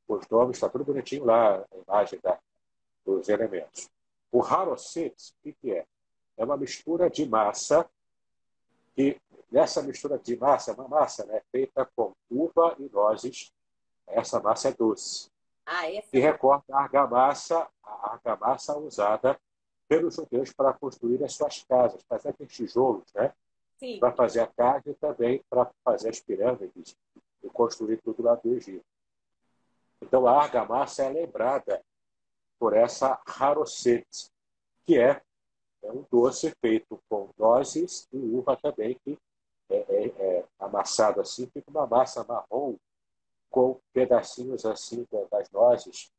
os 0.09 0.29
nomes 0.29 0.57
está 0.57 0.69
tudo 0.69 0.85
bonitinho 0.85 1.25
lá, 1.25 1.59
a 1.59 1.67
imagem 1.87 2.21
da, 2.21 2.39
dos 3.05 3.29
elementos. 3.29 3.91
O 4.31 4.43
haroset, 4.43 5.15
o 5.45 5.53
que, 5.53 5.73
é? 5.73 5.87
É 6.37 6.45
uma 6.45 6.57
mistura 6.57 7.11
de 7.11 7.29
massa 7.29 7.89
que 8.95 9.21
nessa 9.51 9.83
mistura 9.83 10.19
de 10.19 10.37
massa, 10.37 10.73
uma 10.73 10.89
massa 10.89 11.25
né, 11.27 11.43
feita 11.51 11.89
com 11.95 12.15
uva 12.31 12.75
e 12.79 12.89
nozes, 12.89 13.53
essa 14.07 14.41
massa 14.41 14.69
é 14.69 14.73
doce. 14.73 15.31
Ah, 15.65 15.91
essa... 15.91 16.09
E 16.13 16.19
recorda 16.19 16.65
a 16.75 16.81
argamassa, 16.81 17.69
a 17.85 18.13
argamassa 18.13 18.77
usada 18.79 19.39
pelos 19.87 20.15
judeus 20.15 20.53
para 20.53 20.73
construir 20.73 21.23
as 21.23 21.35
suas 21.35 21.63
casas, 21.63 22.03
fazer 22.09 22.31
aqueles 22.31 22.53
tijolos, 22.53 23.05
né? 23.15 23.33
Para 23.99 24.13
fazer 24.13 24.41
a 24.41 24.47
casa 24.47 24.91
e 24.91 24.95
também 24.95 25.43
para 25.51 25.71
fazer 25.85 26.11
as 26.11 26.21
pirâmides 26.21 26.97
e 27.43 27.49
construir 27.49 28.01
tudo 28.01 28.23
lá 28.23 28.35
do 28.37 28.55
Egito. 28.55 28.85
Então 30.01 30.27
a 30.27 30.43
argamassa 30.43 31.05
é 31.05 31.09
lembrada 31.09 31.83
por 32.59 32.75
essa 32.75 33.21
harocete, 33.27 34.31
que 34.85 34.99
é, 34.99 35.21
é 35.83 35.91
um 35.91 36.05
doce 36.11 36.55
feito 36.61 37.01
com 37.09 37.31
nozes 37.37 38.07
e 38.13 38.19
uva 38.19 38.57
também, 38.57 38.97
que 39.05 39.19
é, 39.69 39.77
é, 39.77 40.07
é 40.07 40.45
amassado 40.59 41.21
assim, 41.21 41.47
fica 41.47 41.71
uma 41.71 41.87
massa 41.87 42.25
marrom 42.25 42.77
com 43.51 43.81
pedacinhos 43.93 44.65
assim 44.65 45.07
das 45.31 45.51
nozes. 45.51 46.13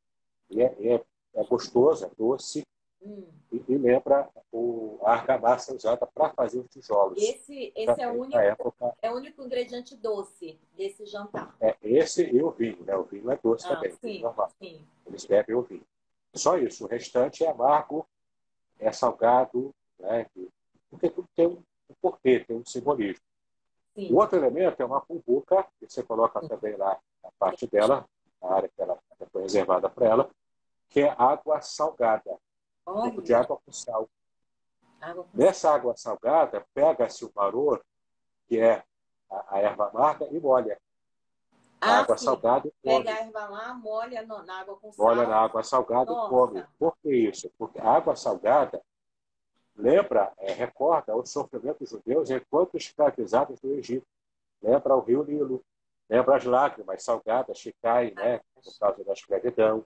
E 0.50 0.62
é, 0.62 0.66
é, 0.94 1.04
é 1.34 1.44
gostoso, 1.44 2.04
é 2.04 2.10
doce, 2.16 2.66
hum. 3.04 3.26
e, 3.52 3.62
e, 3.68 3.76
lembra 3.76 4.28
o, 4.52 4.98
a 5.02 5.12
argamassa 5.12 5.74
usada 5.74 6.06
para 6.06 6.30
fazer 6.30 6.60
os 6.60 6.68
tijolos. 6.68 7.22
Esse, 7.22 7.72
esse 7.76 8.00
é, 8.00 8.08
o 8.08 8.20
único, 8.20 8.38
época, 8.38 8.96
é 9.02 9.10
o 9.10 9.16
único 9.16 9.42
ingrediente 9.42 9.96
doce 9.96 10.58
desse 10.76 11.06
jantar. 11.06 11.54
É, 11.60 11.76
esse 11.82 12.24
e 12.24 12.42
o 12.42 12.50
vinho, 12.50 12.82
né? 12.84 12.96
O 12.96 13.04
vinho 13.04 13.30
é 13.30 13.38
doce 13.42 13.66
ah, 13.66 13.76
também, 13.76 13.92
sim, 13.92 14.20
normal. 14.20 14.50
Sim. 14.58 14.84
Eles 15.06 15.24
bebem 15.24 15.54
o 15.54 15.62
vinho. 15.62 15.84
Só 16.34 16.58
isso, 16.58 16.84
o 16.84 16.88
restante 16.88 17.44
é 17.44 17.50
amargo, 17.50 18.06
é 18.78 18.90
salgado, 18.90 19.74
né? 19.98 20.26
porque 20.90 21.10
tudo 21.10 21.28
tem 21.34 21.46
um 21.46 21.62
porquê, 22.00 22.40
tem 22.40 22.56
um 22.56 22.64
simbolismo. 22.64 23.22
Sim. 23.94 24.12
O 24.12 24.16
outro 24.16 24.36
elemento 24.38 24.80
é 24.82 24.84
uma 24.84 25.00
cumbuca, 25.00 25.64
que 25.78 25.88
você 25.88 26.02
coloca 26.02 26.46
também 26.48 26.76
lá 26.76 26.98
na 27.22 27.30
parte 27.38 27.66
dela, 27.66 28.04
na 28.42 28.50
área 28.50 28.68
que 28.68 28.82
ela 28.82 28.98
foi 29.30 29.42
reservada 29.42 29.88
para 29.88 30.06
ela, 30.06 30.30
que 30.88 31.00
é 31.00 31.14
água 31.16 31.60
salgada. 31.60 32.36
Um 32.86 32.92
pouco 32.92 33.22
de 33.22 33.34
água 33.34 33.58
com 33.64 33.72
sal. 33.72 34.08
Água 35.00 35.24
com 35.24 35.36
Nessa 35.36 35.60
sal. 35.60 35.74
água 35.74 35.96
salgada, 35.96 36.66
pega-se 36.74 37.24
o 37.24 37.32
maror, 37.34 37.82
que 38.46 38.58
é 38.58 38.82
a, 39.30 39.56
a 39.56 39.58
erva 39.60 39.88
amarga, 39.88 40.26
e 40.30 40.38
molha. 40.38 40.78
Ah, 41.80 42.00
água 42.00 42.16
sim. 42.16 42.24
salgada 42.24 42.68
e 42.68 42.72
come. 42.82 43.04
Pega 43.04 43.18
a 43.18 43.24
erva 43.24 43.48
lá, 43.48 43.74
molha 43.74 44.22
no, 44.22 44.42
na 44.42 44.60
água 44.60 44.76
com 44.76 44.92
sal. 44.92 45.06
Molha 45.06 45.26
na 45.26 45.36
água 45.36 45.62
salgada 45.62 46.10
Nossa. 46.10 46.26
e 46.26 46.30
come. 46.30 46.66
Por 46.78 46.96
que 47.02 47.14
isso? 47.14 47.50
Porque 47.58 47.78
a 47.78 47.90
água 47.90 48.16
salgada 48.16 48.82
lembra, 49.76 50.32
é, 50.38 50.52
recorda 50.52 51.14
o 51.14 51.26
sofrimento 51.26 51.80
dos 51.80 51.90
judeus 51.90 52.30
enquanto 52.30 52.76
escravizados 52.76 53.60
no 53.60 53.72
Egito. 53.74 54.06
Lembra 54.62 54.96
o 54.96 55.00
rio 55.00 55.24
Nilo, 55.24 55.62
lembra 56.08 56.36
as 56.36 56.44
lágrimas 56.44 57.02
salgadas 57.02 57.60
que 57.60 57.72
caem 57.82 58.14
né, 58.14 58.40
por 58.54 58.78
causa 58.78 59.04
da 59.04 59.12
escravidão. 59.12 59.84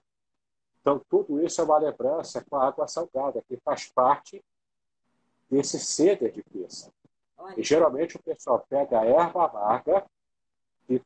Então, 0.81 1.01
tudo 1.09 1.43
isso 1.43 1.61
é 1.61 1.63
uma 1.63 1.77
lembrança 1.77 2.43
com 2.49 2.55
a 2.55 2.67
água 2.67 2.87
salgada, 2.87 3.43
que 3.47 3.57
faz 3.57 3.87
parte 3.87 4.43
desse 5.49 5.79
ceder 5.79 6.31
de 6.31 6.43
peça. 6.43 6.91
E 7.57 7.63
geralmente 7.63 8.17
o 8.17 8.21
pessoal 8.21 8.65
pega 8.69 8.99
a 8.99 9.05
erva 9.05 9.45
amarga 9.45 10.05
e, 10.89 11.01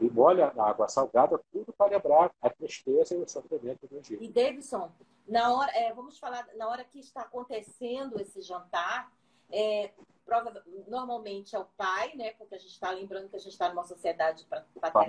e 0.00 0.10
molha 0.10 0.52
na 0.52 0.68
água 0.68 0.88
salgada, 0.88 1.40
tudo 1.52 1.72
para 1.72 1.92
lembrar 1.92 2.30
a 2.40 2.50
tristeza 2.50 3.14
e 3.14 3.18
o 3.18 3.28
sofrimento 3.28 3.86
do 3.86 3.96
Egito. 3.96 4.22
E 4.22 4.28
Davidson, 4.28 4.90
na 5.26 5.54
hora, 5.54 5.70
é, 5.72 5.92
vamos 5.92 6.18
falar, 6.18 6.46
na 6.56 6.68
hora 6.68 6.84
que 6.84 6.98
está 6.98 7.22
acontecendo 7.22 8.20
esse 8.20 8.42
jantar, 8.42 9.12
é, 9.52 9.90
prova, 10.30 10.62
normalmente 10.86 11.56
é 11.56 11.58
o 11.58 11.64
pai, 11.76 12.14
né? 12.14 12.30
Porque 12.32 12.54
a 12.54 12.58
gente 12.58 12.70
está 12.70 12.90
lembrando 12.90 13.28
que 13.28 13.36
a 13.36 13.40
gente 13.40 13.52
está 13.52 13.68
numa 13.68 13.84
sociedade 13.84 14.46
patriarcal. 14.80 15.06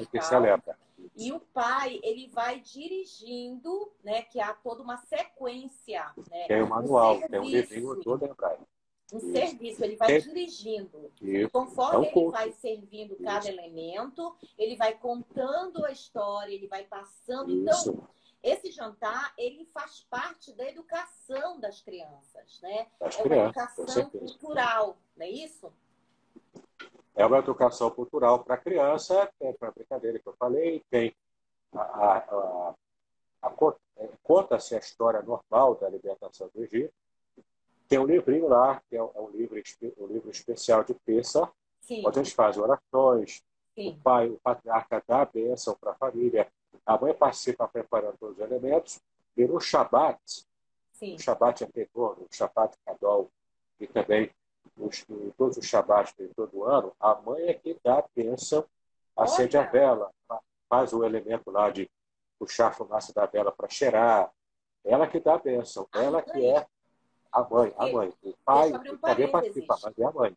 E 1.15 1.31
o 1.31 1.39
pai, 1.39 1.99
ele 2.03 2.27
vai 2.29 2.59
dirigindo, 2.59 3.91
né? 4.03 4.23
Que 4.23 4.39
há 4.39 4.53
toda 4.53 4.81
uma 4.81 4.97
sequência. 4.97 6.11
Né, 6.29 6.47
tem 6.47 6.61
o 6.63 6.67
manual, 6.67 7.17
um 7.17 7.27
tem 7.27 7.39
um 7.39 7.43
livrinho 7.43 8.01
todo 8.01 8.25
hebraico. 8.25 8.67
Um 9.13 9.17
Isso. 9.17 9.31
serviço, 9.31 9.83
ele 9.83 9.95
vai 9.97 10.21
dirigindo. 10.21 11.11
Isso. 11.21 11.49
Conforme 11.49 12.07
é 12.07 12.17
ele 12.17 12.31
vai 12.31 12.51
servindo 12.53 13.15
cada 13.17 13.39
Isso. 13.39 13.49
elemento, 13.49 14.35
ele 14.57 14.75
vai 14.77 14.97
contando 14.97 15.85
a 15.85 15.91
história, 15.91 16.53
ele 16.53 16.67
vai 16.67 16.85
passando. 16.85 17.51
Então, 17.51 18.07
esse 18.43 18.71
jantar, 18.71 19.33
ele 19.37 19.65
faz 19.65 20.01
parte 20.09 20.53
da 20.53 20.67
educação 20.67 21.59
das 21.59 21.81
crianças, 21.81 22.59
né? 22.61 22.87
Das 22.99 23.19
é 23.19 23.23
uma 23.23 23.35
educação 23.35 24.09
cultural, 24.09 24.97
não 25.15 25.25
é 25.25 25.29
isso? 25.29 25.71
É 27.13 27.25
uma 27.25 27.39
educação 27.39 27.91
cultural 27.91 28.43
para 28.43 28.55
a 28.55 28.57
criança, 28.57 29.31
tem 29.37 29.55
a 29.61 29.71
brincadeira 29.71 30.17
que 30.17 30.27
eu 30.27 30.35
falei, 30.39 30.83
tem 30.89 31.15
a, 31.73 31.81
a, 31.81 32.17
a, 32.17 32.75
a 33.43 33.49
é, 33.97 34.09
conta-se 34.23 34.75
a 34.75 34.79
história 34.79 35.21
normal 35.21 35.75
da 35.75 35.89
libertação 35.89 36.49
do 36.53 36.63
Egito. 36.63 36.93
Tem 37.87 37.99
um 37.99 38.05
livrinho 38.05 38.47
lá, 38.47 38.81
que 38.89 38.95
é 38.95 39.03
um, 39.03 39.11
é 39.13 39.37
livro, 39.37 39.61
um 39.99 40.07
livro 40.07 40.31
especial 40.31 40.83
de 40.83 40.93
Pessa, 40.93 41.51
onde 42.05 42.19
a 42.19 42.23
gente 42.23 42.33
faz 42.33 42.57
orações, 42.57 43.43
Sim. 43.75 43.89
o 43.89 44.01
pai, 44.01 44.29
o 44.29 44.39
patriarca 44.41 45.03
dá 45.05 45.21
a 45.21 45.25
bênção 45.25 45.75
para 45.79 45.91
a 45.91 45.95
família, 45.95 46.51
a 46.85 46.97
mãe 46.97 47.13
participa 47.13 47.67
preparando 47.67 48.17
todos 48.17 48.37
os 48.37 48.43
elementos. 48.43 49.01
No 49.35 49.59
Shabat, 49.59 50.19
Sim. 50.93 51.15
o 51.15 51.19
Shabat 51.19 51.63
anterior, 51.63 52.17
o 52.19 52.27
Shabat 52.29 52.77
Kadol, 52.85 53.31
e 53.79 53.87
também 53.87 54.29
os, 54.77 55.05
todos 55.37 55.57
os 55.57 55.65
Shabats 55.65 56.13
de 56.17 56.27
todo 56.29 56.63
ano, 56.63 56.93
a 56.99 57.15
mãe 57.15 57.47
é 57.47 57.53
que 57.53 57.77
dá 57.83 57.99
a 57.99 58.05
bênção, 58.15 58.65
acende 59.17 59.57
Olha. 59.57 59.67
a 59.67 59.71
vela, 59.71 60.11
faz 60.69 60.93
o 60.93 61.03
elemento 61.03 61.51
lá 61.51 61.69
de 61.69 61.89
puxar 62.39 62.67
a 62.67 62.71
fumaça 62.71 63.13
da 63.13 63.25
vela 63.25 63.51
para 63.51 63.69
cheirar. 63.69 64.31
Ela 64.83 65.07
que 65.07 65.19
dá 65.19 65.35
a 65.35 65.37
bênção, 65.37 65.87
ela 65.93 66.21
que 66.21 66.43
é 66.45 66.65
a 67.31 67.43
mãe, 67.43 67.73
a 67.77 67.87
mãe. 67.87 68.13
O 68.23 68.33
pai 68.43 68.71
um 68.71 68.97
também 68.97 69.29
participa, 69.29 69.77
mas 69.81 69.97
é 69.97 70.03
a 70.03 70.11
mãe. 70.11 70.35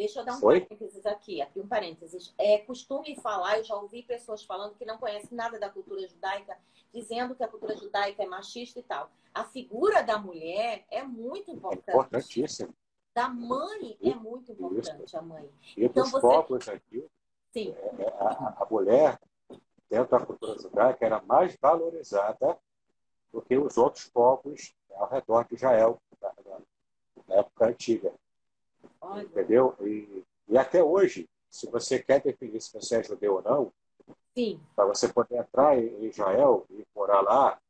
Deixa 0.00 0.20
eu 0.20 0.24
dar 0.24 0.38
um 0.38 0.46
Oi? 0.46 0.62
parênteses 0.62 1.04
aqui, 1.04 1.42
aqui 1.42 1.60
um 1.60 1.68
parênteses. 1.68 2.32
É 2.38 2.56
costume 2.56 3.14
falar, 3.16 3.58
eu 3.58 3.64
já 3.64 3.76
ouvi 3.76 4.02
pessoas 4.02 4.42
falando 4.42 4.74
que 4.74 4.86
não 4.86 4.96
conhecem 4.96 5.36
nada 5.36 5.58
da 5.58 5.68
cultura 5.68 6.08
judaica, 6.08 6.56
dizendo 6.90 7.34
que 7.34 7.44
a 7.44 7.48
cultura 7.48 7.76
judaica 7.76 8.22
é 8.22 8.26
machista 8.26 8.80
e 8.80 8.82
tal. 8.82 9.10
A 9.34 9.44
figura 9.44 10.02
da 10.02 10.18
mulher 10.18 10.86
é 10.90 11.02
muito 11.02 11.50
importante. 11.50 11.84
É 11.86 11.92
importantíssima. 11.92 12.70
Da 13.14 13.28
mãe 13.28 13.98
é 14.02 14.14
muito 14.14 14.52
importante, 14.52 15.04
Isso. 15.04 15.18
a 15.18 15.20
mãe. 15.20 15.50
E 15.76 15.84
então, 15.84 16.02
dos 16.02 16.12
você... 16.12 16.26
povos 16.26 16.68
aqui, 16.70 17.06
Sim. 17.52 17.74
É, 17.76 18.02
é, 18.02 18.08
a, 18.20 18.56
a 18.58 18.66
mulher, 18.70 19.20
dentro 19.90 20.18
da 20.18 20.24
cultura 20.24 20.58
judaica, 20.58 21.04
era 21.04 21.20
mais 21.20 21.54
valorizada 21.60 22.58
do 23.30 23.42
que 23.42 23.54
os 23.58 23.76
outros 23.76 24.08
povos 24.08 24.74
ao 24.94 25.10
redor 25.10 25.44
de 25.44 25.56
Israel, 25.56 26.00
na 27.28 27.34
época 27.34 27.66
antiga. 27.66 28.10
Olha. 29.10 29.22
Entendeu? 29.22 29.76
E, 29.80 30.24
e 30.48 30.56
até 30.56 30.82
hoje, 30.82 31.28
se 31.50 31.66
você 31.68 31.98
quer 31.98 32.20
definir 32.20 32.60
se 32.60 32.72
você 32.72 32.96
é 32.96 33.02
judeu 33.02 33.34
ou 33.34 33.42
não, 33.42 33.72
para 34.74 34.86
você 34.86 35.12
poder 35.12 35.36
entrar 35.38 35.76
em 35.78 36.04
Israel 36.06 36.64
e 36.70 36.84
morar 36.94 37.20
lá, 37.20 37.60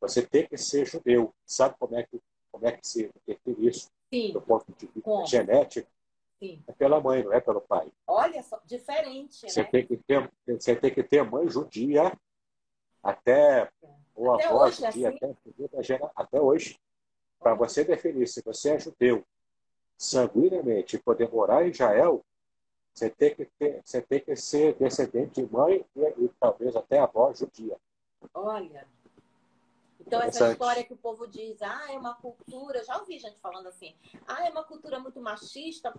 você 0.00 0.24
tem 0.24 0.46
que 0.46 0.56
ser 0.56 0.86
judeu. 0.86 1.32
Sabe 1.46 1.74
como 1.78 1.96
é 1.96 2.02
que, 2.02 2.20
como 2.52 2.66
é 2.66 2.72
que 2.72 2.86
se 2.86 3.10
define 3.26 3.68
isso? 3.68 3.90
Sim. 4.12 4.32
Do 4.32 4.40
ponto 4.40 4.66
de 4.72 4.86
vista 4.86 5.00
como? 5.00 5.26
genético? 5.26 5.90
Sim. 6.38 6.62
É 6.66 6.72
pela 6.72 7.00
mãe, 7.00 7.22
não 7.24 7.32
é 7.32 7.40
pelo 7.40 7.60
pai. 7.60 7.90
Olha 8.06 8.42
só, 8.42 8.60
diferente, 8.66 9.50
você 9.50 9.62
né? 9.62 9.68
Tem 9.70 9.86
que 9.86 9.96
ter, 9.96 10.30
você 10.46 10.76
tem 10.76 10.92
que 10.92 11.02
ter 11.02 11.24
mãe 11.24 11.48
judia 11.48 12.12
até, 13.02 13.70
ou 14.14 14.34
até 14.34 14.46
avó 14.46 14.64
hoje, 14.64 14.84
judia, 14.84 15.08
assim? 15.08 15.94
até, 15.94 16.10
até 16.14 16.40
hoje. 16.40 16.78
Para 17.40 17.54
você 17.54 17.84
definir 17.84 18.26
se 18.28 18.42
você 18.42 18.72
é 18.72 18.78
judeu 18.78 19.24
sanguineamente 19.96 20.96
e 20.96 21.02
poder 21.02 21.30
morar 21.30 21.66
em 21.66 21.70
Israel, 21.70 22.24
você 22.92 23.10
tem 23.10 23.34
que, 23.34 23.44
ter, 23.58 23.82
você 23.84 24.00
tem 24.00 24.20
que 24.20 24.36
ser 24.36 24.74
descendente 24.74 25.42
de 25.42 25.52
mãe 25.52 25.84
e, 25.96 26.00
e 26.00 26.28
talvez 26.38 26.76
até 26.76 26.98
avó 26.98 27.32
judia. 27.32 27.76
Olha. 28.32 28.86
Então, 30.06 30.20
essa 30.20 30.52
história 30.52 30.84
que 30.84 30.92
o 30.92 30.96
povo 30.96 31.26
diz, 31.26 31.60
ah, 31.62 31.86
é 31.90 31.98
uma 31.98 32.14
cultura, 32.14 32.84
já 32.84 32.98
ouvi 32.98 33.18
gente 33.18 33.38
falando 33.40 33.66
assim, 33.66 33.94
ah, 34.28 34.46
é 34.46 34.50
uma 34.50 34.62
cultura 34.62 35.00
muito 35.00 35.20
machista. 35.20 35.92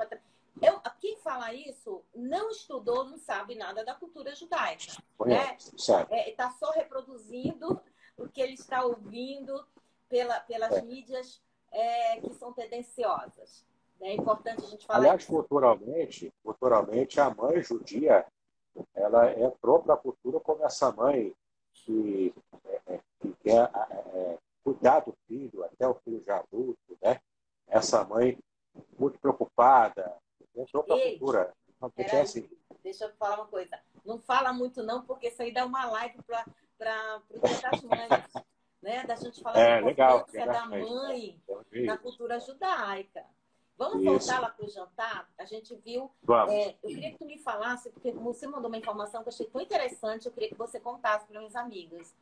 Eu, 0.61 0.79
quem 1.01 1.17
fala 1.17 1.53
isso 1.53 2.03
não 2.13 2.49
estudou, 2.49 3.03
não 3.05 3.17
sabe 3.17 3.55
nada 3.55 3.83
da 3.83 3.93
cultura 3.95 4.33
judaica. 4.35 4.93
né? 5.25 5.57
Está 5.57 6.07
é, 6.09 6.31
tá 6.31 6.51
só 6.51 6.71
reproduzindo 6.71 7.81
o 8.17 8.29
que 8.29 8.41
ele 8.41 8.53
está 8.53 8.85
ouvindo 8.85 9.65
pela, 10.07 10.39
pelas 10.39 10.73
é. 10.73 10.81
mídias 10.81 11.41
é, 11.71 12.21
que 12.21 12.33
são 12.35 12.53
tendenciosas. 12.53 13.65
É 14.01 14.13
importante 14.13 14.63
a 14.63 14.67
gente 14.67 14.85
falar. 14.85 14.99
Aliás, 14.99 15.21
isso. 15.21 15.31
culturalmente, 15.31 16.33
culturalmente, 16.43 17.19
a 17.19 17.33
mãe 17.33 17.61
judia, 17.61 18.25
ela 18.93 19.31
entrou 19.39 19.81
para 19.81 19.93
a 19.93 19.97
cultura 19.97 20.39
como 20.39 20.63
essa 20.63 20.91
mãe 20.91 21.33
que, 21.73 22.33
é, 22.65 22.93
é 22.95 22.99
que 23.19 23.33
quer 23.43 23.71
é, 23.73 23.93
é, 23.93 24.37
cuidar 24.63 24.99
do 25.01 25.13
filho, 25.27 25.63
até 25.63 25.87
o 25.87 25.95
filho 25.95 26.23
já 26.25 26.37
adulto, 26.37 26.97
né? 27.01 27.19
Essa 27.67 28.03
mãe 28.03 28.37
muito 28.97 29.19
preocupada, 29.19 30.15
entrou 30.55 30.83
para 30.83 30.95
a 30.95 31.01
cultura. 31.01 31.53
É 31.97 32.21
assim. 32.21 32.49
Deixa 32.83 33.05
eu 33.05 33.13
falar 33.15 33.35
uma 33.35 33.47
coisa. 33.47 33.77
Não 34.03 34.19
fala 34.19 34.53
muito 34.53 34.83
não, 34.83 35.05
porque 35.05 35.27
isso 35.27 35.41
aí 35.41 35.51
dá 35.51 35.65
uma 35.65 35.85
live 35.85 36.17
para 36.23 36.45
Dia 37.29 37.61
das 37.61 37.81
Mães. 37.83 38.33
né? 38.81 39.03
Da 39.03 39.15
gente 39.15 39.41
falar 39.41 39.59
é, 39.59 39.81
da 39.81 39.91
importância 39.91 40.45
da 40.45 40.65
mãe 40.65 41.41
na 41.85 41.97
cultura 41.97 42.39
judaica. 42.39 43.25
Vamos 43.77 44.01
Isso. 44.01 44.05
voltar 44.05 44.39
lá 44.39 44.49
para 44.49 44.65
o 44.65 44.69
jantar? 44.69 45.29
A 45.37 45.45
gente 45.45 45.75
viu. 45.75 46.09
É, 46.49 46.75
eu 46.81 46.89
queria 46.89 47.11
que 47.11 47.17
tu 47.17 47.25
me 47.25 47.37
falasse, 47.37 47.89
porque 47.89 48.11
você 48.11 48.47
mandou 48.47 48.67
uma 48.67 48.77
informação 48.77 49.21
que 49.21 49.29
eu 49.29 49.33
achei 49.33 49.47
tão 49.47 49.61
interessante, 49.61 50.25
eu 50.25 50.31
queria 50.31 50.49
que 50.49 50.55
você 50.55 50.79
contasse 50.79 51.25
para 51.25 51.39
meus 51.39 51.55
amigos. 51.55 52.13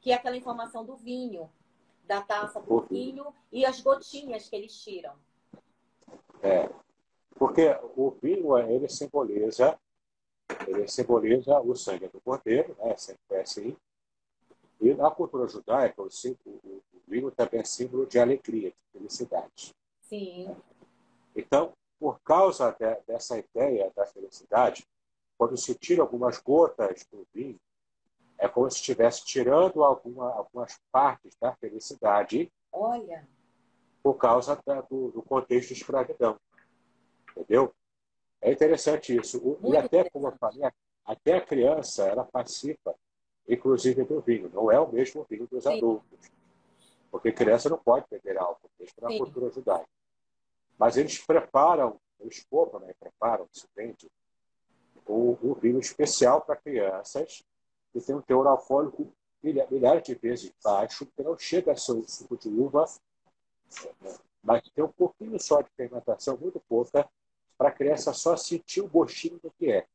Que 0.00 0.12
é 0.12 0.14
aquela 0.14 0.36
informação 0.36 0.84
do 0.84 0.96
vinho, 0.96 1.50
da 2.04 2.20
taça 2.20 2.60
do 2.60 2.80
vinho 2.82 3.34
e 3.50 3.64
as 3.64 3.80
gotinhas 3.80 4.48
que 4.48 4.56
eles 4.56 4.74
tiram. 4.82 5.14
É. 6.42 6.70
Porque 7.34 7.68
o 7.96 8.10
vinho, 8.10 8.58
ele 8.58 8.88
simboliza, 8.88 9.78
ele 10.66 10.86
simboliza 10.88 11.58
o 11.60 11.74
sangue 11.74 12.08
do 12.08 12.20
cordeiro, 12.20 12.76
né? 12.78 12.94
Sempre 12.96 13.22
foi 13.26 13.40
assim. 13.40 13.76
E 14.80 14.94
na 14.94 15.10
cultura 15.10 15.46
judaica, 15.46 16.02
o, 16.02 16.08
o, 16.46 16.50
o 16.50 16.82
vinho 17.06 17.30
também 17.30 17.60
é 17.60 17.64
símbolo 17.64 18.06
de 18.06 18.18
alegria, 18.18 18.70
de 18.70 18.76
felicidade. 18.92 19.74
Sim. 20.02 20.54
Então, 21.40 21.72
por 21.98 22.20
causa 22.20 22.70
de, 22.78 22.94
dessa 23.06 23.38
ideia 23.38 23.90
da 23.96 24.06
felicidade, 24.06 24.86
quando 25.38 25.56
se 25.56 25.74
tira 25.74 26.02
algumas 26.02 26.38
gotas 26.38 27.06
do 27.10 27.26
vinho, 27.32 27.58
é 28.38 28.46
como 28.48 28.70
se 28.70 28.76
estivesse 28.76 29.24
tirando 29.24 29.82
alguma, 29.82 30.32
algumas 30.32 30.78
partes 30.92 31.34
da 31.40 31.54
felicidade. 31.56 32.52
Olha. 32.72 33.26
Por 34.02 34.14
causa 34.14 34.58
da, 34.66 34.80
do, 34.82 35.10
do, 35.10 35.22
contexto 35.22 35.68
de 35.68 35.80
escravidão. 35.80 36.38
Entendeu? 37.36 37.74
É 38.40 38.52
interessante 38.52 39.14
isso. 39.14 39.40
Muito 39.42 39.74
e 39.74 39.76
até, 39.76 40.08
como 40.08 40.28
eu 40.28 40.36
falei, 40.38 40.70
até 41.04 41.36
a 41.36 41.40
criança, 41.40 42.04
ela 42.04 42.24
participa, 42.24 42.94
inclusive, 43.46 44.04
do 44.04 44.20
vinho. 44.20 44.50
Não 44.52 44.70
é 44.70 44.78
o 44.80 44.90
mesmo 44.90 45.26
vinho 45.28 45.46
dos 45.46 45.64
Sim. 45.64 45.76
adultos. 45.76 46.30
Porque 47.10 47.32
criança 47.32 47.68
não 47.68 47.78
pode 47.78 48.06
beber 48.10 48.38
álcool, 48.38 48.70
mesmo 48.78 48.94
na 49.02 49.18
cultura 49.18 49.50
judaica. 49.50 49.99
Mas 50.80 50.96
eles 50.96 51.18
preparam, 51.18 52.00
eles 52.18 52.42
compram, 52.50 52.80
né? 52.80 52.94
preparam, 52.98 53.46
se 53.52 53.66
vende, 53.76 54.10
um, 55.06 55.36
um 55.42 55.52
vinho 55.52 55.78
especial 55.78 56.40
para 56.40 56.56
crianças, 56.56 57.44
que 57.92 58.00
tem 58.00 58.14
um 58.16 58.22
teor 58.22 58.46
alcoólico 58.46 59.12
milhares 59.42 60.02
de 60.02 60.14
vezes 60.14 60.50
baixo, 60.64 61.04
que 61.04 61.22
não 61.22 61.36
chega 61.36 61.72
a 61.72 61.76
ser 61.76 61.92
o 61.92 62.08
suco 62.08 62.34
de 62.38 62.48
uva, 62.48 62.86
mas 64.42 64.62
tem 64.70 64.82
um 64.82 64.88
pouquinho 64.88 65.38
só 65.38 65.60
de 65.60 65.68
fermentação, 65.76 66.38
muito 66.38 66.58
pouca, 66.60 67.06
para 67.58 67.68
a 67.68 67.72
criança 67.72 68.14
só 68.14 68.34
sentir 68.34 68.80
o 68.80 68.88
gostinho 68.88 69.38
do 69.38 69.50
que 69.50 69.70
é. 69.70 69.86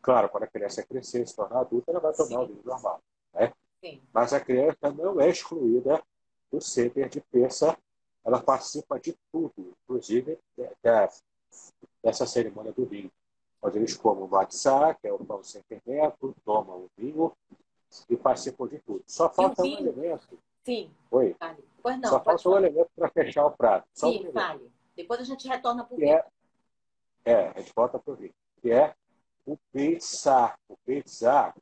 Claro, 0.00 0.28
quando 0.28 0.44
a 0.44 0.46
criança 0.46 0.84
crescer, 0.84 1.26
se 1.26 1.34
tornar 1.34 1.62
adulta, 1.62 1.90
ela 1.90 2.00
vai 2.00 2.12
tomar 2.12 2.28
Sim. 2.28 2.36
o 2.36 2.46
vinho 2.46 2.62
normal. 2.64 3.02
Né? 3.34 3.52
Mas 4.12 4.32
a 4.32 4.38
criança 4.38 4.92
não 4.96 5.20
é 5.20 5.28
excluída 5.28 6.00
do 6.48 6.60
ceder 6.60 7.08
de 7.08 7.20
peça 7.20 7.76
ela 8.24 8.40
participa 8.40 8.98
de 8.98 9.16
tudo, 9.32 9.74
inclusive 9.82 10.38
dessa 12.02 12.26
cerimônia 12.26 12.72
do 12.72 12.84
vinho, 12.84 13.10
onde 13.62 13.78
eles 13.78 13.96
comem 13.96 14.24
o 14.24 14.28
matzá, 14.28 14.94
que 14.94 15.06
é 15.06 15.12
o 15.12 15.18
pão 15.18 15.42
sem 15.42 15.62
fermento, 15.62 16.34
tomam 16.44 16.78
o 16.78 16.90
vinho 16.96 17.32
e 18.08 18.16
participam 18.16 18.68
de 18.68 18.78
tudo. 18.80 19.02
Só 19.06 19.28
falta 19.28 19.62
um 19.62 19.66
elemento. 19.66 20.38
Sim. 20.64 20.90
Oi? 21.10 21.36
Vale. 21.38 21.64
Pois 21.82 21.98
não, 21.98 22.10
Só 22.10 22.22
falta 22.22 22.48
um 22.48 22.56
elemento 22.56 22.90
para 22.94 23.10
fechar 23.10 23.46
o 23.46 23.50
prato. 23.50 23.86
Só 23.94 24.10
Sim, 24.10 24.28
um 24.28 24.32
vale. 24.32 24.70
Depois 24.94 25.20
a 25.20 25.24
gente 25.24 25.48
retorna 25.48 25.84
para 25.84 25.94
o 25.94 25.98
vinho. 25.98 26.12
É, 26.12 26.26
é, 27.24 27.48
a 27.48 27.58
gente 27.58 27.72
volta 27.74 27.98
para 27.98 28.12
o 28.12 28.16
vinho. 28.16 28.34
Que 28.60 28.70
é 28.70 28.94
o 29.46 29.56
pizza. 29.72 30.54
O 30.68 30.76
pizza, 30.84 31.54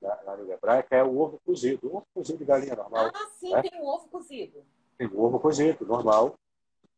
na, 0.00 0.36
língua 0.36 0.54
hebraica, 0.54 0.96
é 0.96 1.02
o 1.02 1.18
ovo 1.18 1.40
cozido. 1.44 1.88
O 1.88 1.96
ovo 1.96 2.06
cozido 2.14 2.38
de 2.38 2.44
galinha 2.44 2.76
normal. 2.76 3.10
Ah, 3.12 3.26
sim, 3.38 3.52
né? 3.52 3.62
tem 3.62 3.80
o 3.80 3.86
ovo 3.86 4.08
cozido. 4.08 4.64
Tem 5.00 5.08
o 5.08 5.22
ovo 5.22 5.40
cozido, 5.40 5.86
normal, 5.86 6.38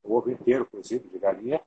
o 0.03 0.16
ovo 0.16 0.28
inteiro 0.28 0.66
cozido 0.66 1.09
de 1.09 1.20
galinha, 1.20 1.62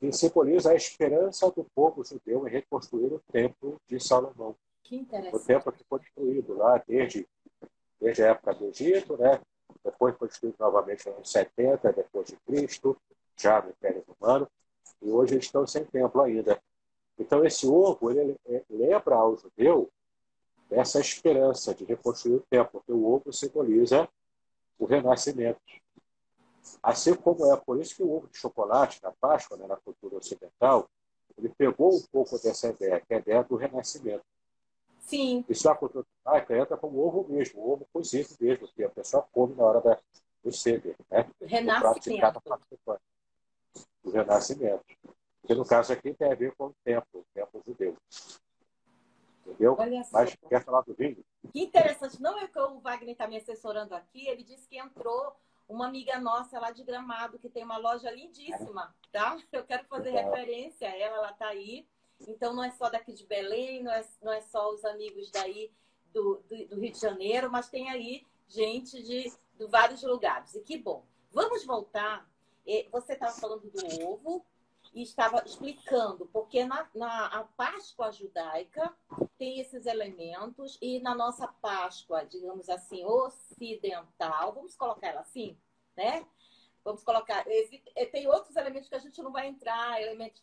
que 0.00 0.10
simboliza 0.10 0.72
a 0.72 0.74
esperança 0.74 1.48
do 1.48 1.62
povo 1.72 2.02
judeu 2.02 2.44
em 2.44 2.50
reconstruir 2.50 3.12
o 3.12 3.22
templo 3.30 3.80
de 3.86 4.00
Salomão. 4.00 4.56
Que 4.82 4.96
interessante. 4.96 5.36
O 5.36 5.46
templo 5.46 5.70
que 5.70 5.84
foi 5.84 6.00
destruído 6.00 6.54
lá 6.54 6.82
desde, 6.84 7.24
desde 8.00 8.24
a 8.24 8.30
época 8.30 8.52
do 8.54 8.64
Egito, 8.64 9.16
né? 9.16 9.40
depois 9.84 10.16
foi 10.16 10.26
destruído 10.26 10.56
novamente 10.58 11.06
nos 11.06 11.18
anos 11.18 11.30
70 11.30 11.92
depois 11.92 12.26
de 12.26 12.36
Cristo, 12.38 12.96
já 13.36 13.62
no 13.62 13.70
Império 13.70 14.02
Romano, 14.08 14.50
e 15.00 15.08
hoje 15.08 15.34
eles 15.34 15.44
estão 15.44 15.64
sem 15.68 15.84
templo 15.84 16.20
ainda. 16.20 16.60
Então 17.16 17.44
esse 17.44 17.64
ovo 17.64 18.10
ele 18.10 18.36
lembra 18.68 19.14
ao 19.14 19.36
judeu 19.36 19.88
essa 20.68 20.98
esperança 20.98 21.72
de 21.72 21.84
reconstruir 21.84 22.34
o 22.34 22.46
templo, 22.50 22.72
porque 22.72 22.90
o 22.90 23.06
ovo 23.06 23.32
simboliza 23.32 24.08
o 24.78 24.86
renascimento. 24.86 25.60
Assim 26.82 27.14
como 27.14 27.52
é 27.52 27.56
por 27.56 27.80
isso 27.80 27.96
que 27.96 28.02
o 28.02 28.10
ovo 28.10 28.28
de 28.28 28.38
chocolate 28.38 29.02
na 29.02 29.12
Páscoa, 29.12 29.56
né, 29.56 29.66
na 29.66 29.76
cultura 29.76 30.16
ocidental, 30.16 30.88
ele 31.36 31.48
pegou 31.48 31.94
um 31.94 32.02
pouco 32.12 32.38
dessa 32.38 32.68
ideia, 32.68 33.00
que 33.00 33.12
é 33.12 33.16
a 33.16 33.20
ideia 33.20 33.42
do 33.42 33.56
renascimento. 33.56 34.24
Sim. 35.00 35.44
Isso 35.48 35.68
a 35.68 35.74
cultura 35.74 36.06
judaica 36.18 36.56
entra 36.56 36.76
como 36.76 36.98
ovo 36.98 37.26
mesmo, 37.28 37.60
o 37.60 37.72
ovo 37.72 37.86
cozido 37.92 38.30
mesmo, 38.40 38.68
que 38.68 38.84
a 38.84 38.88
pessoa 38.88 39.26
come 39.32 39.54
na 39.54 39.64
hora 39.64 39.80
da, 39.80 39.98
do 40.42 40.52
ceder. 40.52 40.96
Né? 41.10 41.28
Renascimento. 41.42 42.42
O 44.02 44.10
renascimento. 44.10 44.84
Que 45.46 45.54
no 45.54 45.64
caso 45.64 45.92
aqui 45.92 46.14
tem 46.14 46.32
a 46.32 46.34
ver 46.34 46.54
com 46.56 46.66
o 46.66 46.74
templo, 46.82 47.20
o 47.20 47.24
templo 47.34 47.62
judeu. 47.66 47.96
Entendeu? 49.46 49.76
Mas 50.12 50.36
quer 50.48 50.64
falar 50.64 50.82
do 50.82 50.94
vinho? 50.94 51.24
Que 51.52 51.62
interessante. 51.62 52.20
Não 52.20 52.38
é 52.38 52.48
que 52.48 52.58
o 52.58 52.80
Wagner 52.80 53.12
está 53.12 53.28
me 53.28 53.36
assessorando 53.36 53.94
aqui. 53.94 54.26
Ele 54.26 54.42
disse 54.42 54.68
que 54.68 54.78
entrou 54.78 55.36
uma 55.68 55.86
amiga 55.86 56.18
nossa 56.18 56.58
lá 56.58 56.70
de 56.70 56.82
Gramado, 56.82 57.38
que 57.38 57.48
tem 57.48 57.64
uma 57.64 57.76
loja 57.76 58.10
lindíssima, 58.10 58.94
tá? 59.12 59.36
Eu 59.52 59.64
quero 59.64 59.84
fazer 59.84 60.10
referência 60.10 60.88
a 60.88 60.96
ela, 60.96 61.16
ela 61.16 61.30
está 61.30 61.48
aí. 61.48 61.86
Então, 62.28 62.54
não 62.54 62.62
é 62.62 62.70
só 62.70 62.88
daqui 62.88 63.12
de 63.12 63.26
Belém, 63.26 63.82
não 63.82 63.92
é, 63.92 64.04
não 64.22 64.32
é 64.32 64.40
só 64.40 64.70
os 64.72 64.84
amigos 64.84 65.30
daí 65.30 65.70
do, 66.12 66.42
do, 66.48 66.68
do 66.68 66.80
Rio 66.80 66.92
de 66.92 67.00
Janeiro, 67.00 67.50
mas 67.50 67.68
tem 67.68 67.90
aí 67.90 68.24
gente 68.46 69.02
de, 69.02 69.32
de 69.58 69.66
vários 69.66 70.02
lugares. 70.02 70.54
E 70.54 70.60
que 70.60 70.78
bom. 70.78 71.04
Vamos 71.32 71.64
voltar. 71.64 72.28
Você 72.92 73.12
estava 73.12 73.32
falando 73.32 73.68
do 73.70 74.06
ovo, 74.06 74.44
e 74.94 75.02
estava 75.02 75.42
explicando, 75.44 76.26
porque 76.26 76.64
na, 76.64 76.88
na 76.94 77.26
a 77.26 77.44
Páscoa 77.44 78.12
judaica 78.12 78.94
tem 79.36 79.58
esses 79.58 79.86
elementos, 79.86 80.78
e 80.80 81.00
na 81.00 81.14
nossa 81.14 81.48
Páscoa, 81.48 82.24
digamos 82.24 82.68
assim, 82.68 83.04
ocidental, 83.04 84.52
vamos 84.52 84.76
colocar 84.76 85.08
ela 85.08 85.20
assim, 85.20 85.58
né? 85.96 86.24
Vamos 86.84 87.02
colocar. 87.02 87.44
Tem 88.12 88.28
outros 88.28 88.54
elementos 88.56 88.88
que 88.88 88.94
a 88.94 89.00
gente 89.00 89.20
não 89.20 89.32
vai 89.32 89.48
entrar, 89.48 90.00
elementos 90.00 90.42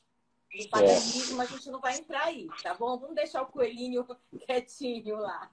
do 0.58 0.70
paganismo, 0.70 1.42
a 1.42 1.46
gente 1.46 1.70
não 1.70 1.80
vai 1.80 1.98
entrar 1.98 2.26
aí, 2.26 2.50
tá 2.62 2.74
bom? 2.74 2.98
Vamos 2.98 3.16
deixar 3.16 3.44
o 3.44 3.48
coelhinho 3.48 4.06
quietinho 4.46 5.18
lá. 5.18 5.50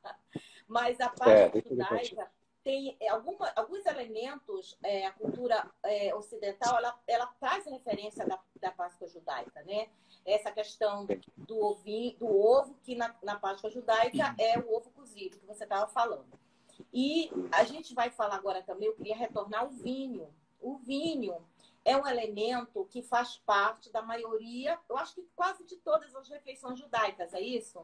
Mas 0.67 1.01
a 1.01 1.09
Páscoa 1.09 1.59
é, 1.59 1.63
judaica 1.69 2.31
tem 2.69 2.95
é, 3.01 3.09
alguma, 3.09 3.51
alguns 3.57 3.87
elementos, 3.87 4.77
é, 4.83 5.07
a 5.07 5.13
cultura 5.13 5.67
é, 5.83 6.15
ocidental, 6.15 6.77
ela, 6.77 7.01
ela 7.07 7.27
traz 7.41 7.65
referência 7.65 8.27
da, 8.27 8.39
da 8.61 8.71
Páscoa 8.71 9.09
judaica, 9.09 9.63
né? 9.63 9.89
Essa 10.23 10.53
questão 10.53 11.07
do, 11.35 11.65
ovinho, 11.65 12.15
do 12.19 12.27
ovo, 12.27 12.77
que 12.83 12.95
na, 12.95 13.15
na 13.23 13.39
Páscoa 13.39 13.71
judaica 13.71 14.35
é 14.39 14.59
o 14.59 14.71
ovo 14.71 14.91
cozido, 14.91 15.39
que 15.39 15.47
você 15.47 15.65
estava 15.65 15.87
falando. 15.87 16.27
E 16.93 17.31
a 17.51 17.65
gente 17.65 17.95
vai 17.95 18.11
falar 18.11 18.35
agora 18.35 18.63
também, 18.63 18.89
eu 18.89 18.95
queria 18.95 19.17
retornar 19.17 19.63
ao 19.63 19.71
vinho. 19.71 20.29
O 20.61 20.77
vinho 20.77 21.43
é 21.87 21.97
um 21.97 22.07
elemento 22.07 22.85
que 22.91 23.01
faz 23.01 23.39
parte 23.47 23.91
da 23.91 24.03
maioria, 24.03 24.79
eu 24.91 24.99
acho 24.99 25.15
que 25.15 25.27
quase 25.35 25.65
de 25.65 25.77
todas 25.77 26.15
as 26.15 26.29
refeições 26.29 26.79
judaicas, 26.79 27.33
é 27.33 27.41
isso? 27.41 27.81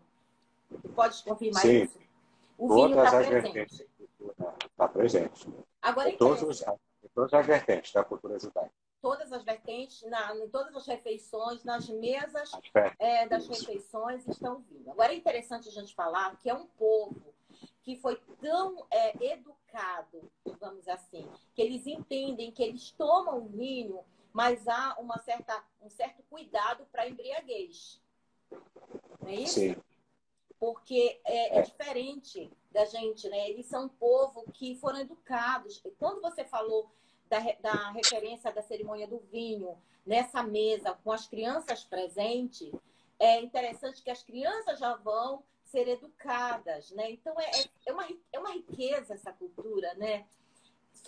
Pode 0.95 1.25
confirmar 1.25 1.63
Sim. 1.63 1.85
isso? 1.85 1.99
O 2.59 2.75
vinho 2.75 3.03
está 3.03 3.19
presente. 3.19 3.89
Está 4.63 4.89
presente. 4.89 5.49
Agora, 5.81 6.11
em, 6.11 6.17
todos 6.17 6.43
os, 6.43 6.63
em 6.63 7.09
todas 7.15 7.33
as 7.33 7.47
vertentes 7.47 7.93
da 7.93 8.05
cultura 8.05 8.39
judaica. 8.39 8.73
Todas 9.01 9.33
as 9.33 9.45
vertentes, 9.45 10.03
na, 10.09 10.35
em 10.37 10.49
todas 10.49 10.75
as 10.75 10.87
refeições, 10.87 11.63
nas 11.63 11.89
mesas 11.89 12.51
é, 12.99 13.29
das 13.29 13.47
refeições 13.47 14.27
estão 14.27 14.61
vindo. 14.63 14.91
Agora 14.91 15.13
é 15.13 15.17
interessante 15.17 15.69
a 15.69 15.73
gente 15.73 15.95
falar 15.95 16.37
que 16.39 16.49
é 16.49 16.55
um 16.55 16.67
povo 16.67 17.35
que 17.83 17.97
foi 17.97 18.17
tão 18.41 18.87
é, 18.91 19.33
educado, 19.33 20.31
vamos 20.59 20.89
assim, 20.89 21.29
que 21.55 21.61
eles 21.61 21.87
entendem 21.87 22.51
que 22.51 22.63
eles 22.63 22.91
tomam 22.93 23.47
vinho, 23.47 24.01
mas 24.33 24.67
há 24.67 24.97
uma 24.99 25.19
certa, 25.19 25.63
um 25.83 25.91
certo 25.91 26.23
cuidado 26.31 26.87
para 26.91 27.07
embriaguez. 27.07 28.01
Não 29.21 29.29
é 29.29 29.35
isso? 29.35 29.61
Sim 29.61 29.77
porque 30.59 31.21
é, 31.25 31.59
é, 31.59 31.63
diferente 31.63 32.51
da 32.71 32.85
gente, 32.85 33.29
né? 33.29 33.51
Eles 33.51 33.67
são 33.67 33.87
um 33.87 33.89
povo 33.89 34.45
que 34.53 34.77
foram 34.77 35.01
educados. 35.01 35.83
Quando 35.99 36.21
você 36.21 36.45
falou 36.45 36.91
da, 37.29 37.39
da 37.61 37.91
referência 37.91 38.53
da 38.53 38.63
cerimônia 38.63 39.07
do 39.07 39.19
vinho, 39.31 39.77
nessa 40.07 40.43
mesa 40.43 40.99
com 41.03 41.13
as 41.13 41.27
crianças 41.27 41.85
presentes, 41.85 42.73
é 43.19 43.41
interessante 43.41 44.03
que 44.03 44.11
as 44.11 44.23
crianças 44.23 44.79
já 44.79 44.95
vão 44.97 45.43
ser 45.65 45.89
educadas, 45.89 46.91
né? 46.93 47.11
Então 47.11 47.35
é, 47.41 47.45
é, 47.45 47.65
é 47.87 47.93
uma, 47.93 48.07
é 48.33 48.39
uma 48.39 48.53
riqueza 48.53 49.15
essa 49.15 49.33
cultura, 49.33 49.95
né? 49.95 50.27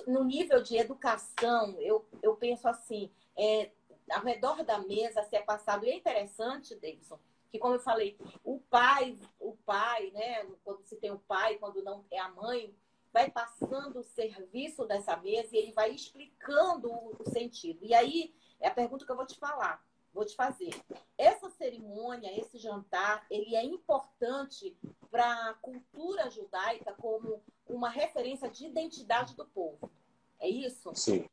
No 0.07 0.25
nível 0.25 0.63
de 0.63 0.77
educação, 0.77 1.81
eu, 1.81 2.05
eu 2.23 2.37
penso 2.37 2.69
assim, 2.69 3.11
é, 3.39 3.71
ao 4.11 4.23
redor 4.23 4.65
da 4.65 4.79
mesa 4.79 5.23
ser 5.23 5.45
passado, 5.45 5.85
e 5.87 5.91
é 5.91 5.95
interessante, 5.95 6.75
Davidson, 6.75 7.19
que 7.51 7.59
como 7.59 7.75
eu 7.75 7.81
falei, 7.81 8.19
o 8.45 8.61
pai, 8.71 9.19
o 9.39 9.57
pai, 9.65 10.11
né? 10.13 10.45
Quando 10.65 10.83
se 10.85 10.97
tem 10.97 11.11
o 11.11 11.19
pai, 11.19 11.57
quando 11.59 11.83
não 11.83 12.05
é 12.11 12.19
a 12.19 12.31
mãe, 12.31 12.75
vai 13.13 13.31
passando 13.31 14.01
o 14.01 14.05
serviço 14.05 14.85
dessa 14.85 15.17
mesa 15.17 15.49
e 15.55 15.59
ele 15.59 15.73
vai 15.73 15.91
explicando 15.91 16.91
o 16.93 17.31
sentido. 17.31 17.83
E 17.83 17.95
aí 17.95 18.35
é 18.61 18.69
a 18.69 18.75
pergunta 18.75 19.07
que 19.07 19.11
eu 19.11 19.17
vou 19.17 19.27
te 19.27 19.39
falar, 19.39 19.83
vou 20.13 20.25
te 20.25 20.37
fazer. 20.37 20.71
Essa 21.17 21.49
cerimônia, 21.51 22.39
esse 22.39 22.59
jantar, 22.59 23.25
ele 23.31 23.57
é 23.57 23.65
importante 23.65 24.77
para 25.11 25.51
a 25.51 25.55
cultura 25.55 26.31
judaica 26.31 26.93
como 26.93 27.43
uma 27.67 27.89
referência 27.89 28.51
de 28.51 28.67
identidade 28.67 29.35
do 29.35 29.47
povo. 29.47 29.91
É 30.39 30.49
isso? 30.49 30.95
Sim. 30.95 31.27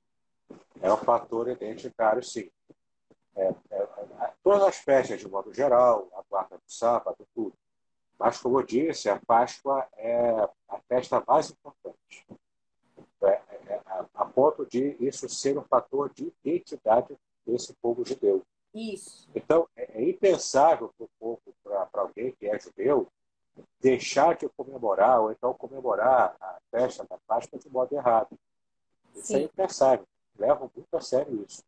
É 0.82 0.92
um 0.92 0.98
fator 0.98 1.50
identitário, 1.50 2.24
sim. 2.24 2.50
É, 3.36 3.54
é, 3.72 3.78
é, 3.78 4.32
todas 4.44 4.64
as 4.64 4.78
festas, 4.78 5.20
de 5.20 5.28
modo 5.28 5.54
geral, 5.54 6.08
a 6.14 6.22
guarda 6.30 6.58
do 6.58 6.72
sábado, 6.72 7.28
tudo. 7.34 7.54
Mas, 8.20 8.40
como 8.40 8.60
eu 8.60 8.64
disse, 8.64 9.10
a 9.10 9.20
Páscoa 9.20 9.88
é 9.98 10.30
a 10.70 10.80
festa 10.88 11.24
mais 11.28 11.50
importante. 11.50 12.26
É, 13.22 13.28
é, 13.28 13.42
é, 13.68 13.82
a 14.14 14.26
ponto 14.26 14.66
de 14.66 14.96
isso 15.00 15.28
ser 15.30 15.58
um 15.58 15.64
fator 15.64 16.12
de 16.14 16.32
identidade 16.44 17.16
desse 17.46 17.74
povo 17.82 18.06
judeu. 18.06 18.44
Isso. 18.74 19.28
Então, 19.36 19.68
é, 19.76 20.02
é 20.02 20.10
impensável 20.10 20.92
para 20.98 21.06
o 21.06 21.10
povo, 21.20 21.42
para 21.64 22.02
alguém 22.02 22.32
que 22.34 22.48
é 22.48 22.60
judeu, 22.60 23.08
deixar 23.80 24.36
de 24.36 24.50
comemorar, 24.50 25.22
ou 25.22 25.32
então 25.32 25.54
comemorar 25.54 26.36
a 26.40 26.60
festa 26.72 27.06
da 27.10 27.18
Páscoa 27.28 27.60
de 27.60 27.70
modo 27.70 27.94
errado. 27.96 28.38
Isso 29.16 29.28
sim. 29.28 29.36
é 29.36 29.42
impensável. 29.42 30.06
Levam 30.38 30.72
muito 30.76 30.96
a 30.96 31.02
sério 31.02 31.46
isso. 31.48 31.64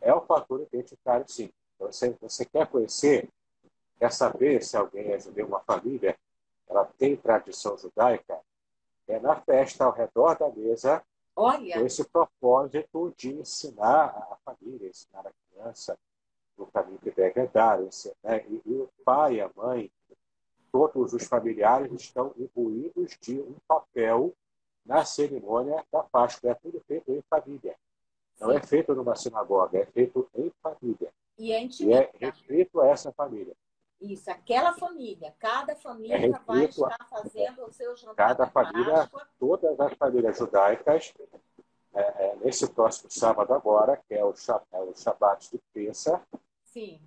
É 0.00 0.14
um 0.14 0.20
fator 0.20 0.60
identitário, 0.62 1.26
sim. 1.28 1.50
Então, 1.74 1.90
você, 1.90 2.16
você 2.20 2.44
quer 2.44 2.66
conhecer 2.66 3.28
quer 4.00 4.10
saber 4.10 4.64
se 4.64 4.78
alguém 4.78 5.12
é 5.12 5.20
judeu, 5.20 5.46
uma 5.46 5.60
família, 5.60 6.18
ela 6.66 6.86
tem 6.96 7.14
tradição 7.14 7.76
judaica, 7.76 8.40
é 9.06 9.20
na 9.20 9.36
festa 9.36 9.84
ao 9.84 9.92
redor 9.92 10.38
da 10.38 10.48
mesa, 10.48 11.04
Olha. 11.36 11.78
com 11.78 11.84
esse 11.84 12.02
propósito 12.04 13.12
de 13.16 13.34
ensinar 13.34 14.06
a 14.06 14.36
família, 14.42 14.88
ensinar 14.88 15.26
a 15.26 15.32
criança 15.50 15.98
no 16.56 16.66
caminho 16.66 16.98
que 16.98 17.10
deve 17.10 17.40
andar. 17.40 17.80
E, 17.82 18.62
e 18.64 18.72
o 18.72 18.88
pai, 19.04 19.40
a 19.40 19.50
mãe, 19.54 19.90
todos 20.72 21.12
os 21.12 21.24
familiares 21.24 21.92
estão 21.92 22.32
imbuídos 22.38 23.18
de 23.20 23.38
um 23.40 23.56
papel 23.68 24.32
na 24.86 25.04
cerimônia 25.04 25.84
da 25.92 26.02
Páscoa. 26.04 26.52
É 26.52 26.54
tudo 26.54 26.80
feito 26.86 27.10
em 27.12 27.22
família. 27.28 27.76
Não 28.40 28.50
é 28.50 28.60
feito 28.60 28.94
numa 28.94 29.14
sinagoga, 29.14 29.78
é 29.78 29.86
feito 29.86 30.28
em 30.34 30.50
família. 30.62 31.12
E 31.38 31.52
é, 31.52 31.68
e 31.80 31.92
é 31.92 32.10
restrito 32.18 32.80
a 32.80 32.88
essa 32.88 33.12
família. 33.12 33.54
Isso, 34.00 34.30
aquela 34.30 34.72
família. 34.72 35.34
Cada 35.38 35.76
família 35.76 36.16
é 36.16 36.30
vai 36.30 36.64
estar 36.64 37.06
fazendo 37.08 37.66
o 37.66 37.72
seu 37.72 37.94
jantar. 37.96 38.14
Cada 38.14 38.46
família, 38.46 38.94
Páscoa. 38.94 39.28
todas 39.38 39.78
as 39.78 39.92
famílias 39.94 40.38
judaicas, 40.38 41.12
é, 41.92 42.00
é, 42.00 42.36
nesse 42.36 42.66
próximo 42.70 43.10
sábado 43.10 43.52
agora, 43.52 44.00
que 44.08 44.14
é 44.14 44.24
o, 44.24 44.32
é 44.72 44.80
o 44.80 44.94
Shabat 44.94 45.50
de 45.50 45.60
Pensa. 45.72 46.22
Sim. 46.64 47.00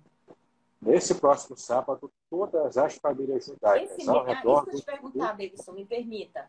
Nesse 0.80 1.14
próximo 1.14 1.56
sábado, 1.56 2.12
todas 2.30 2.76
as 2.76 2.96
famílias 2.96 3.46
judaicas 3.46 3.98
Esse, 3.98 4.08
ao 4.08 4.20
ah, 4.20 4.24
redor... 4.24 4.68
Isso 4.68 4.70
que 4.70 4.76
eu 4.76 4.80
te 4.80 4.84
perguntar, 4.84 5.32
Davidson, 5.32 5.72
me 5.72 5.84
permita. 5.84 6.48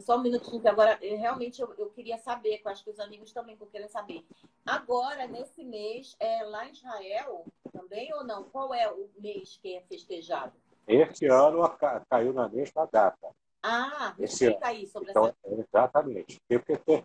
Só 0.00 0.16
um 0.16 0.22
minutinho, 0.22 0.60
que 0.60 0.68
agora 0.68 0.98
eu, 1.00 1.18
realmente 1.18 1.60
eu, 1.60 1.72
eu, 1.78 1.90
queria 1.90 2.18
saber, 2.18 2.58
que 2.58 2.66
eu 2.66 2.72
acho 2.72 2.84
que 2.84 2.90
os 2.90 3.00
amigos 3.00 3.32
também 3.32 3.54
estão 3.54 3.68
querendo 3.68 3.88
saber. 3.88 4.24
Agora, 4.64 5.26
nesse 5.26 5.64
mês, 5.64 6.16
é 6.20 6.42
lá 6.44 6.66
em 6.66 6.72
Israel 6.72 7.44
também 7.72 8.12
ou 8.14 8.24
não? 8.24 8.44
Qual 8.44 8.74
é 8.74 8.90
o 8.90 9.08
mês 9.18 9.58
que 9.62 9.74
é 9.74 9.80
festejado? 9.82 10.52
Este 10.86 11.26
ano 11.26 11.62
caiu 12.08 12.32
na 12.32 12.48
mesma 12.48 12.86
data. 12.90 13.28
Ah, 13.62 14.14
explica 14.18 14.68
aí 14.68 14.86
sobre 14.86 15.10
então, 15.10 15.26
essa... 15.26 15.36
Exatamente. 15.44 16.40
Porque 16.48 16.76
tem, 16.76 17.04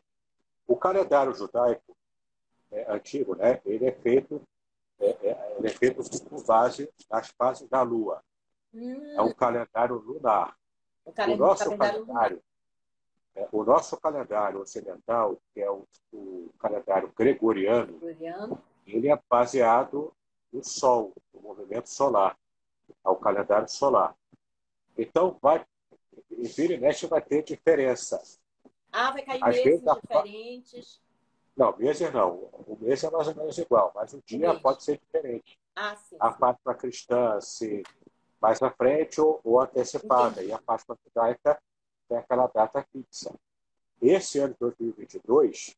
o 0.67 0.75
calendário 0.75 1.33
judaico 1.33 1.95
é, 2.71 2.91
antigo, 2.91 3.35
né, 3.35 3.59
ele 3.65 3.87
é 3.87 3.91
feito 3.91 4.41
é, 4.99 5.09
é, 5.09 5.55
ele 5.57 5.67
é 5.67 5.71
feito 5.71 6.03
com 6.29 6.43
base 6.43 6.87
nas 7.09 7.29
fases 7.29 7.67
da 7.67 7.81
Lua. 7.81 8.23
Hum. 8.71 9.13
É 9.17 9.21
um 9.21 9.33
calendário 9.33 9.95
lunar. 9.95 10.55
O, 11.03 11.11
o 11.11 11.35
nosso 11.35 11.63
calendário, 11.63 12.05
calendário 12.05 12.43
o 13.51 13.63
nosso 13.63 13.99
calendário 13.99 14.59
ocidental, 14.59 15.37
que 15.53 15.61
é 15.61 15.69
o, 15.69 15.87
o 16.11 16.49
calendário 16.59 17.11
gregoriano, 17.15 17.97
gregoriano, 17.99 18.61
ele 18.85 19.09
é 19.09 19.19
baseado 19.29 20.13
no 20.51 20.63
Sol, 20.63 21.13
no 21.33 21.41
movimento 21.41 21.89
solar, 21.89 22.37
ao 23.03 23.15
calendário 23.15 23.69
solar. 23.69 24.15
Então, 24.97 25.37
vai, 25.41 25.65
em 26.29 26.43
vira 26.43 26.73
e 26.73 26.77
mexe 26.77 27.07
vai 27.07 27.21
ter 27.21 27.43
diferença. 27.43 28.21
Ah, 28.91 29.11
vai 29.11 29.23
cair 29.23 29.43
Às 29.43 29.55
meses 29.55 29.63
vezes, 29.63 30.01
diferentes. 30.01 31.01
Não, 31.55 31.75
meses 31.77 32.13
não. 32.13 32.49
O 32.67 32.77
mês 32.81 33.03
é 33.03 33.09
mais 33.09 33.27
ou 33.27 33.35
menos 33.35 33.57
igual, 33.57 33.91
mas 33.95 34.13
o 34.13 34.21
dia 34.25 34.53
pode 34.59 34.83
ser 34.83 34.97
diferente. 34.97 35.57
Ah, 35.75 35.95
sim, 35.95 36.17
a 36.19 36.31
Páscoa 36.31 36.75
cristã, 36.75 37.39
se 37.39 37.83
mais 38.41 38.61
à 38.61 38.69
frente 38.71 39.21
ou, 39.21 39.39
ou 39.43 39.61
antecipada. 39.61 40.33
Entendi. 40.33 40.49
E 40.49 40.53
a 40.53 40.59
Páscoa 40.59 40.97
judaica 41.05 41.61
tem 42.11 42.17
aquela 42.17 42.47
data 42.47 42.85
fixa. 42.91 43.33
Esse 44.01 44.39
ano 44.39 44.53
de 44.53 44.59
2022 44.59 45.77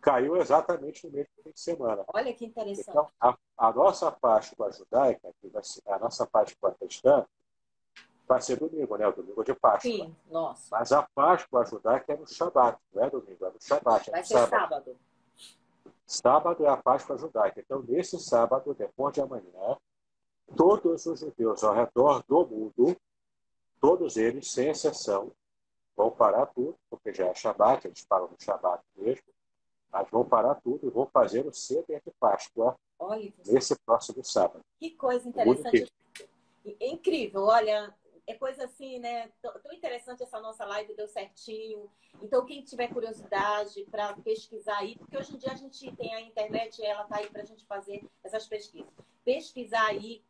caiu 0.00 0.36
exatamente 0.36 1.06
no 1.06 1.12
mesmo 1.12 1.30
fim 1.42 1.50
de 1.50 1.60
semana. 1.60 2.04
Olha 2.14 2.32
que 2.32 2.44
interessante. 2.44 2.88
Então, 2.88 3.08
a, 3.20 3.36
a 3.58 3.72
nossa 3.72 4.12
Páscoa 4.12 4.70
judaica, 4.70 5.34
que 5.40 5.48
vai 5.48 5.64
ser, 5.64 5.82
a 5.86 5.98
nossa 5.98 6.24
Páscoa 6.24 6.72
cristã, 6.78 7.26
vai 8.28 8.40
ser 8.40 8.58
domingo, 8.58 8.96
né? 8.96 9.08
O 9.08 9.12
domingo 9.12 9.42
de 9.42 9.54
Páscoa. 9.54 9.90
Sim, 9.90 10.14
nossa. 10.30 10.68
Mas 10.70 10.92
a 10.92 11.02
Páscoa 11.02 11.64
judaica 11.64 12.12
é 12.12 12.16
no 12.16 12.28
Shabat, 12.28 12.78
não 12.92 13.04
é 13.04 13.10
domingo, 13.10 13.44
é 13.44 13.50
no 13.50 13.60
Shabat. 13.60 14.10
É 14.10 14.12
vai 14.12 14.20
no 14.20 14.26
ser 14.26 14.34
sábado. 14.34 14.50
sábado. 14.52 14.96
Sábado 16.06 16.64
é 16.64 16.68
a 16.68 16.76
Páscoa 16.76 17.18
judaica. 17.18 17.60
Então, 17.60 17.82
nesse 17.82 18.20
sábado, 18.20 18.72
depois 18.74 19.14
de 19.14 19.20
amanhã, 19.20 19.76
todos 20.54 21.06
os 21.06 21.18
judeus 21.18 21.64
ao 21.64 21.74
redor 21.74 22.22
do 22.28 22.46
mundo 22.46 22.96
todos 23.84 24.16
eles, 24.16 24.50
sem 24.50 24.70
exceção, 24.70 25.30
vão 25.94 26.10
parar 26.10 26.46
tudo, 26.46 26.74
porque 26.88 27.12
já 27.12 27.26
é 27.26 27.34
Shabat, 27.34 27.86
eles 27.86 28.02
param 28.06 28.28
no 28.28 28.36
Shabat 28.42 28.82
mesmo, 28.96 29.26
mas 29.92 30.08
vão 30.10 30.24
parar 30.24 30.54
tudo 30.54 30.86
e 30.86 30.90
vão 30.90 31.06
fazer 31.06 31.46
o 31.46 31.52
Seder 31.52 32.00
de 32.02 32.10
Páscoa 32.18 32.74
olha, 32.98 33.30
nesse 33.44 33.78
próximo 33.80 34.24
sábado. 34.24 34.64
Que 34.80 34.92
coisa 34.92 35.28
interessante. 35.28 35.92
É 36.80 36.88
incrível, 36.88 37.42
olha, 37.42 37.94
é 38.26 38.32
coisa 38.32 38.64
assim, 38.64 38.98
né? 39.00 39.30
Tão 39.42 39.74
interessante 39.74 40.22
essa 40.22 40.40
nossa 40.40 40.64
live, 40.64 40.94
deu 40.94 41.06
certinho. 41.06 41.90
Então, 42.22 42.46
quem 42.46 42.64
tiver 42.64 42.88
curiosidade 42.88 43.84
para 43.90 44.14
pesquisar 44.14 44.78
aí, 44.78 44.96
porque 44.96 45.18
hoje 45.18 45.34
em 45.34 45.36
dia 45.36 45.52
a 45.52 45.56
gente 45.56 45.94
tem 45.94 46.14
a 46.14 46.22
internet, 46.22 46.82
ela 46.82 47.02
está 47.02 47.18
aí 47.18 47.28
para 47.28 47.42
a 47.42 47.44
gente 47.44 47.66
fazer 47.66 48.02
essas 48.22 48.46
pesquisas. 48.46 48.90
Pesquisar 49.22 49.88
aí, 49.88 50.24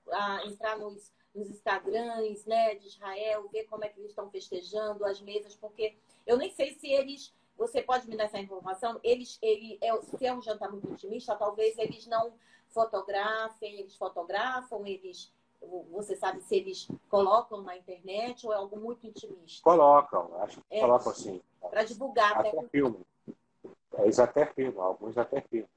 entrar 0.45 0.77
nos 0.77 1.13
nos 1.35 1.51
Instagrams 1.51 2.45
né, 2.47 2.75
de 2.77 2.87
Israel, 2.87 3.49
ver 3.49 3.65
como 3.65 3.85
é 3.85 3.89
que 3.89 3.99
eles 3.99 4.11
estão 4.11 4.31
festejando 4.31 5.05
as 5.05 5.21
mesas, 5.21 5.55
porque 5.57 5.97
eu 6.27 6.37
nem 6.37 6.51
sei 6.51 6.75
se 6.75 6.91
eles. 6.91 7.35
Você 7.57 7.81
pode 7.83 8.09
me 8.09 8.17
dar 8.17 8.25
essa 8.25 8.41
informação? 8.41 8.99
Eles, 9.03 9.39
ele, 9.41 9.79
é, 9.81 9.97
se 10.03 10.27
é 10.27 10.35
um 10.35 10.43
jantar 10.43 10.71
muito 10.71 10.91
intimista, 10.91 11.37
talvez 11.37 11.79
eles 11.79 12.05
não 12.07 12.33
fotografem, 12.71 13.79
eles 13.79 13.95
fotografam, 13.97 14.85
eles. 14.87 15.33
Você 15.93 16.15
sabe 16.17 16.43
se 16.43 16.57
eles 16.57 16.89
colocam 17.09 17.63
na 17.63 17.77
internet 17.77 18.47
ou 18.47 18.53
é 18.53 18.57
algo 18.57 18.77
muito 18.77 19.07
intimista? 19.07 19.63
Colocam, 19.63 20.35
acho 20.43 20.61
que 20.61 20.77
é, 20.77 20.81
colocam 20.81 21.15
sim. 21.15 21.41
Para 21.61 21.85
divulgar. 21.85 22.39
Até, 22.39 22.51
até 22.51 22.69
filme. 22.69 23.01
Eles 23.99 24.19
até 24.19 24.47
filmam, 24.47 24.85
alguns 24.85 25.17
até 25.17 25.41
filmam. 25.41 25.71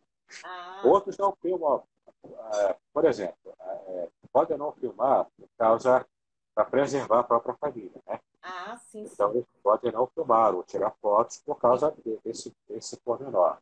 Ah. 0.43 0.81
Outros 0.83 1.17
não 1.17 1.31
filmam. 1.41 1.83
É, 2.25 2.75
por 2.91 3.05
exemplo, 3.05 3.53
podem 4.27 4.57
não 4.57 4.71
filmar 4.71 5.25
por 5.37 5.47
causa 5.57 6.05
para 6.53 6.65
preservar 6.65 7.19
a 7.19 7.23
própria 7.23 7.55
família, 7.55 8.01
né? 8.07 8.19
Ah, 8.41 8.77
sim, 8.77 9.05
sim. 9.05 9.13
Então 9.13 9.31
eles 9.31 9.45
podem 9.61 9.91
não 9.91 10.07
filmar 10.07 10.55
ou 10.55 10.63
tirar 10.63 10.91
fotos 11.01 11.37
por 11.45 11.55
causa 11.55 11.95
desse, 12.23 12.53
desse 12.67 12.97
pormenor. 12.97 13.57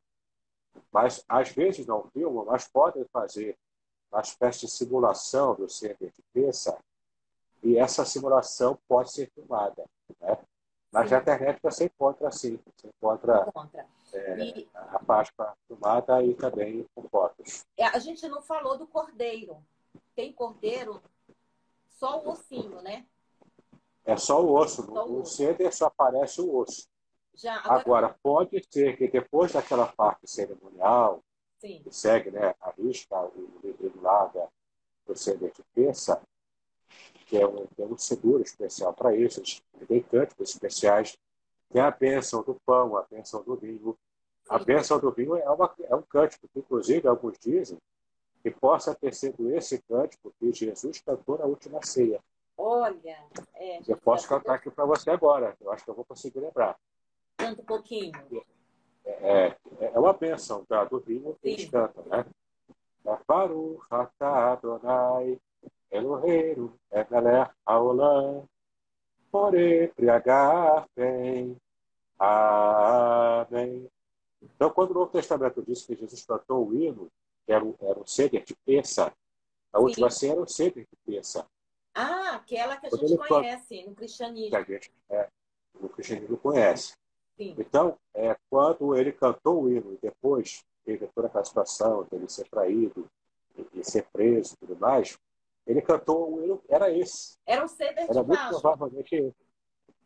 Mas 0.92 1.24
às 1.28 1.50
vezes 1.50 1.86
não 1.86 2.10
filmam, 2.12 2.46
mas 2.46 2.68
podem 2.68 3.06
fazer 3.12 3.58
uma 4.12 4.22
espécie 4.22 4.62
de 4.62 4.70
simulação 4.70 5.56
do 5.56 5.68
centro 5.68 6.06
de 6.06 6.24
peça 6.34 6.78
e 7.64 7.78
essa 7.78 8.06
simulação 8.06 8.78
pode 8.88 9.12
ser 9.12 9.30
filmada, 9.32 9.86
né? 10.22 10.38
Mas 10.92 11.12
na 11.12 11.18
internet 11.18 11.60
você 11.62 11.86
encontra 11.86 12.30
assim, 12.30 12.58
você 12.58 12.88
encontra, 12.88 13.46
encontra. 13.48 13.86
É, 14.14 14.40
e, 14.40 14.70
a 14.74 15.00
Páscoa 15.00 15.54
filmada 15.68 16.24
e 16.24 16.34
também 16.36 16.88
com 16.96 17.10
fotos. 17.10 17.66
É, 17.76 17.86
a 17.86 18.00
gente 18.00 18.26
não 18.30 18.42
falou 18.42 18.78
do 18.78 18.88
cordeiro. 18.88 19.58
Tem 20.16 20.32
cordeiro, 20.32 21.02
só 21.90 22.22
o 22.22 22.30
ossinho, 22.30 22.82
né? 22.82 23.06
É 24.06 24.16
só 24.16 24.42
o 24.42 24.54
osso. 24.54 24.84
Só 24.86 25.08
no, 25.08 25.26
ceder 25.26 25.76
só 25.76 25.88
aparece 25.88 26.40
o 26.40 26.56
osso. 26.56 26.88
Já, 27.34 27.58
agora... 27.58 27.82
agora... 27.82 28.20
pode 28.24 28.66
ser 28.72 28.96
que 28.98 29.08
depois 29.08 29.52
daquela 29.52 29.88
parte 29.88 30.30
cerimonial, 30.30 31.22
Sim. 31.60 31.82
que 31.84 31.94
segue 31.94 32.32
né, 32.32 32.56
a 32.62 32.72
risca, 32.72 33.20
o 33.20 33.60
livro 33.62 34.02
lá 34.02 34.28
da, 34.28 34.48
do 35.06 35.18
ceder 35.18 35.52
de 35.52 35.64
peça, 35.74 36.22
que 37.26 37.38
é 37.38 37.46
um, 37.46 37.68
é 37.78 37.84
um 37.84 37.98
seguro 37.98 38.42
especial 38.42 38.94
para 38.94 39.16
isso, 39.16 39.42
tem 39.88 40.02
cânticos 40.02 40.52
especiais, 40.52 41.18
tem 41.70 41.82
a 41.82 41.92
bênção 41.92 42.44
do 42.44 42.56
pão, 42.66 42.96
a 42.96 43.02
bênção 43.04 43.44
do 43.44 43.56
vinho. 43.56 43.98
A 44.48 44.60
bênção 44.60 45.00
do 45.00 45.12
vinho 45.12 45.36
é, 45.36 45.50
uma, 45.50 45.76
é 45.86 45.96
um 45.96 46.04
cântico 46.04 46.48
que, 46.48 46.60
inclusive, 46.60 47.08
alguns 47.08 47.38
dizem 47.40 47.78
que 48.46 48.52
possa 48.52 48.94
ter 48.94 49.12
sido 49.16 49.50
esse 49.56 49.82
cântico 49.82 50.32
que 50.40 50.54
Jesus 50.54 51.02
cantou 51.02 51.36
na 51.40 51.46
última 51.46 51.84
ceia. 51.84 52.22
Olha, 52.56 53.18
é, 53.56 53.82
eu 53.88 53.98
posso 53.98 54.30
cantar 54.30 54.54
aqui 54.54 54.70
para 54.70 54.86
você 54.86 55.10
agora. 55.10 55.58
Eu 55.60 55.72
acho 55.72 55.84
que 55.84 55.90
eu 55.90 55.96
vou 55.96 56.06
conseguir 56.06 56.42
lembrar. 56.42 56.78
Canta 57.38 57.60
um 57.64 57.66
pouquinho. 57.66 58.14
É, 59.04 59.48
é, 59.48 59.58
é 59.80 60.00
uma 60.00 60.14
bênção 60.14 60.64
tá, 60.66 60.84
do 60.84 61.00
vinho 61.00 61.36
que 61.42 61.48
eles 61.50 61.68
cantam, 61.68 62.04
né? 62.06 62.24
Baruch 63.28 63.84
atah 63.90 64.52
Adonai 64.52 65.40
Eloheinu 65.90 66.72
Emelech 66.92 67.52
Haolam 67.66 68.48
More 69.34 69.88
Priagar 69.96 70.86
Bem 70.96 71.58
Amém. 72.20 73.90
Então, 74.40 74.70
quando 74.70 74.92
o 74.92 74.94
Novo 74.94 75.12
Testamento 75.12 75.64
diz 75.68 75.84
que 75.84 75.96
Jesus 75.96 76.24
cantou 76.24 76.68
o 76.68 76.76
hino, 76.76 77.10
era 77.48 77.64
era 77.82 78.00
um 78.00 78.06
ceder 78.06 78.44
de 78.44 78.56
peça, 78.66 79.14
a 79.72 79.80
última 79.80 80.10
ceia 80.10 80.32
era 80.32 80.42
um 80.42 80.48
ceder 80.48 80.86
de 80.86 80.98
peça. 81.06 81.46
Ah, 81.94 82.36
aquela 82.36 82.76
que 82.78 82.88
a 82.88 82.90
gente 82.90 83.18
conhece 83.18 83.84
no 83.86 83.96
cristianismo. 83.96 84.50
Que 84.50 84.56
a 84.56 84.64
gente, 84.64 84.92
é, 85.10 85.30
no 85.80 85.90
cristianismo 85.90 86.38
conhece. 86.38 86.94
Sim. 87.38 87.56
Então, 87.58 87.98
é, 88.14 88.36
quando 88.50 88.96
ele 88.96 89.12
cantou 89.12 89.64
o 89.64 89.70
hino 89.70 89.94
e 89.94 89.98
depois 90.02 90.64
teve 90.84 91.08
toda 91.08 91.28
aquela 91.28 91.44
situação 91.44 92.04
dele 92.10 92.30
ser 92.30 92.48
traído 92.50 93.10
e, 93.58 93.80
e 93.80 93.84
ser 93.84 94.04
preso 94.12 94.54
e 94.54 94.58
tudo 94.68 94.80
mais, 94.80 95.18
ele 95.66 95.82
cantou 95.82 96.34
o 96.34 96.44
hino, 96.44 96.62
era 96.70 96.92
esse. 96.92 97.38
Era 97.46 97.64
um 97.64 97.68
CD 97.68 98.06
de 98.06 98.12
Era 98.12 98.24
muito 98.24 98.50
provavelmente 98.50 99.16
esse. 99.16 99.36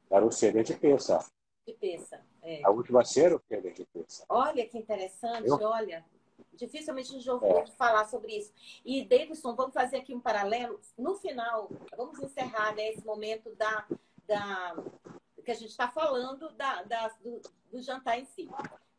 Era 0.09 0.25
um 0.25 0.31
CD 0.31 0.63
de 0.63 0.75
peça. 0.75 1.25
De 1.67 1.73
peça, 1.73 2.23
é. 2.41 2.61
A 2.63 2.71
última 2.71 3.03
cena 3.03 3.35
o 3.35 3.41
CD 3.47 3.71
de 3.71 3.85
peça. 3.85 4.25
Olha 4.29 4.65
que 4.65 4.77
interessante, 4.77 5.47
Eu... 5.47 5.59
olha. 5.61 6.03
Dificilmente 6.59 7.09
a 7.09 7.13
gente 7.13 7.29
ouviu 7.29 7.57
é. 7.57 7.65
falar 7.67 8.05
sobre 8.05 8.37
isso. 8.37 8.53
E, 8.83 9.05
Davidson, 9.05 9.55
vamos 9.55 9.73
fazer 9.73 9.97
aqui 9.97 10.13
um 10.13 10.19
paralelo. 10.19 10.79
No 10.97 11.15
final, 11.15 11.69
vamos 11.95 12.19
encerrar 12.19 12.75
né, 12.75 12.89
esse 12.89 13.05
momento 13.05 13.55
da, 13.55 13.87
da 14.27 14.75
que 15.49 15.53
a 15.53 15.55
gente 15.55 15.71
está 15.71 15.87
falando 15.87 16.51
da, 16.51 16.83
da 16.83 17.07
do, 17.23 17.41
do 17.71 17.81
jantar 17.81 18.19
em 18.19 18.25
si. 18.25 18.47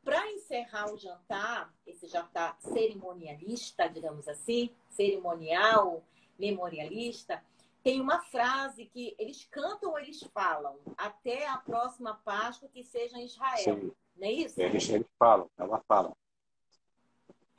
Para 0.02 0.28
encerrar 0.32 0.92
o 0.92 0.96
jantar, 0.96 1.72
esse 1.86 2.08
jantar 2.08 2.56
cerimonialista, 2.60 3.88
digamos 3.88 4.26
assim, 4.26 4.70
cerimonial, 4.88 6.02
memorialista, 6.36 7.40
tem 7.84 8.00
uma 8.00 8.20
frase 8.20 8.86
que 8.86 9.14
eles 9.16 9.46
cantam 9.48 9.90
ou 9.90 9.98
eles 10.00 10.20
falam 10.34 10.76
até 10.96 11.46
a 11.46 11.58
próxima 11.58 12.14
Páscoa 12.24 12.68
que 12.68 12.82
seja 12.82 13.16
em 13.16 13.26
Israel. 13.26 13.58
Sim. 13.58 13.92
Não 14.16 14.26
é 14.26 14.32
isso? 14.32 14.60
Eles, 14.60 14.88
eles 14.88 15.06
falam, 15.16 15.48
ela 15.56 15.80
fala 15.86 16.12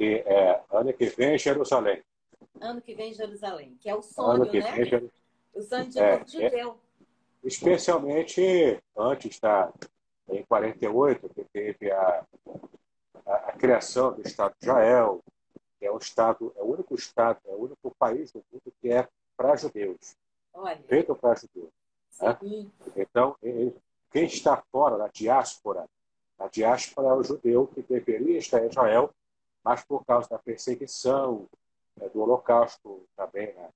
que 0.02 0.16
é, 0.26 0.64
ano 0.72 0.92
que 0.92 1.06
vem 1.06 1.38
Jerusalém. 1.38 2.02
Ano 2.60 2.82
que 2.82 2.96
vem 2.96 3.14
Jerusalém, 3.14 3.78
que 3.80 3.88
é 3.88 3.94
o 3.94 4.02
sonho, 4.02 4.46
né? 4.46 4.50
Vem, 4.50 5.12
o 5.54 5.62
sonho 5.62 5.90
de 5.90 6.00
é, 6.00 6.18
todo 6.18 6.28
é, 6.28 6.50
judeu. 6.50 6.72
É, 6.72 7.48
especialmente 7.48 8.82
antes 8.98 9.40
da 9.40 9.72
em 10.28 10.44
48, 10.44 11.30
que 11.30 11.44
teve 11.54 11.92
a, 11.92 12.26
a, 13.26 13.34
a, 13.34 13.52
criação 13.52 14.14
do 14.14 14.22
Estado 14.22 14.56
de 14.60 14.66
Israel, 14.66 15.22
que 15.78 15.86
é 15.86 15.92
o 15.92 15.98
estado, 15.98 16.52
é 16.56 16.62
o 16.62 16.72
único 16.72 16.96
estado, 16.96 17.40
é 17.46 17.52
o 17.52 17.64
único 17.66 17.94
país 18.00 18.32
do 18.32 18.44
mundo 18.52 18.74
que 18.82 18.92
é 18.92 19.08
para 19.38 19.56
judeus. 19.56 20.16
Olha. 20.54 20.82
Feito 20.88 21.14
para 21.16 21.36
judeus. 21.36 21.70
Né? 22.22 22.70
Então, 22.96 23.36
quem 24.10 24.26
está 24.26 24.64
fora 24.72 24.98
da 24.98 25.10
diáspora, 25.10 25.86
a 26.40 26.48
diáspora 26.48 27.10
é 27.10 27.14
o 27.14 27.24
judeu 27.24 27.68
que 27.68 27.82
deveria 27.82 28.40
estar 28.40 28.64
em 28.64 28.70
Israel, 28.70 29.14
mas 29.64 29.84
por 29.84 30.06
causa 30.06 30.30
da 30.30 30.40
perseguição, 30.40 31.48
né, 31.96 32.10
do 32.10 32.22
Holocausto 32.22 33.06
também, 33.16 33.54
né, 33.54 33.70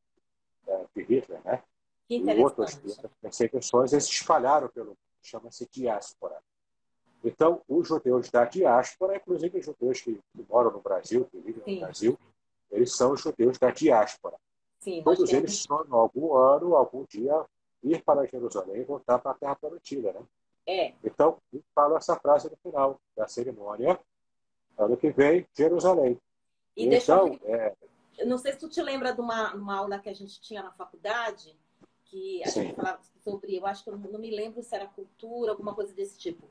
de 0.95 1.03
Hitler, 1.03 1.41
né? 1.43 1.61
e 2.09 2.21
outras, 2.41 2.79
outras 2.83 3.11
perseguições, 3.21 3.93
eles 3.93 4.05
se 4.05 4.11
espalharam 4.11 4.69
pelo 4.69 4.97
chama-se 5.21 5.67
diáspora. 5.71 6.39
Então, 7.23 7.61
os 7.67 7.87
judeus 7.87 8.29
da 8.29 8.45
diáspora, 8.45 9.15
inclusive 9.15 9.57
os 9.57 9.65
judeus 9.65 10.01
que, 10.01 10.13
que 10.13 10.45
moram 10.47 10.71
no 10.71 10.79
Brasil, 10.79 11.25
que 11.25 11.39
vivem 11.39 11.63
Sim. 11.63 11.73
no 11.75 11.79
Brasil, 11.81 12.19
eles 12.69 12.95
são 12.95 13.13
os 13.13 13.21
judeus 13.21 13.57
da 13.57 13.71
diáspora. 13.71 14.37
Sim, 14.79 15.01
Todos 15.03 15.33
eles 15.33 15.63
sonham 15.63 15.95
algum 15.95 16.35
ano, 16.35 16.75
algum 16.75 17.03
dia, 17.05 17.43
ir 17.81 18.03
para 18.03 18.27
Jerusalém 18.27 18.81
e 18.81 18.83
voltar 18.83 19.17
para 19.17 19.31
a 19.31 19.33
Terra 19.33 19.55
Prometida, 19.55 20.13
né? 20.13 20.21
É. 20.67 20.93
Então, 21.03 21.37
falo 21.73 21.97
essa 21.97 22.15
frase 22.15 22.49
no 22.49 22.57
final 22.57 22.99
da 23.15 23.27
cerimônia, 23.27 23.99
ano 24.77 24.97
que 24.97 25.11
vem, 25.11 25.47
Jerusalém. 25.53 26.19
E 26.75 26.85
então, 26.87 27.39
eu... 27.43 27.55
É... 27.55 27.75
Não 28.25 28.37
sei 28.37 28.53
se 28.53 28.59
tu 28.59 28.69
te 28.69 28.81
lembra 28.81 29.13
de 29.13 29.19
uma, 29.19 29.53
uma 29.53 29.77
aula 29.77 29.99
que 29.99 30.09
a 30.09 30.13
gente 30.13 30.39
tinha 30.39 30.63
na 30.63 30.71
faculdade, 30.71 31.55
que 32.05 32.41
a 32.43 32.47
Sim. 32.47 32.63
gente 32.63 32.75
falava 32.75 32.99
sobre, 33.23 33.57
eu 33.57 33.65
acho 33.65 33.83
que 33.83 33.89
eu 33.89 33.97
não, 33.97 34.19
me 34.19 34.29
lembro 34.29 34.61
se 34.63 34.73
era 34.73 34.87
cultura, 34.87 35.51
alguma 35.51 35.73
coisa 35.75 35.93
desse 35.93 36.17
tipo. 36.17 36.47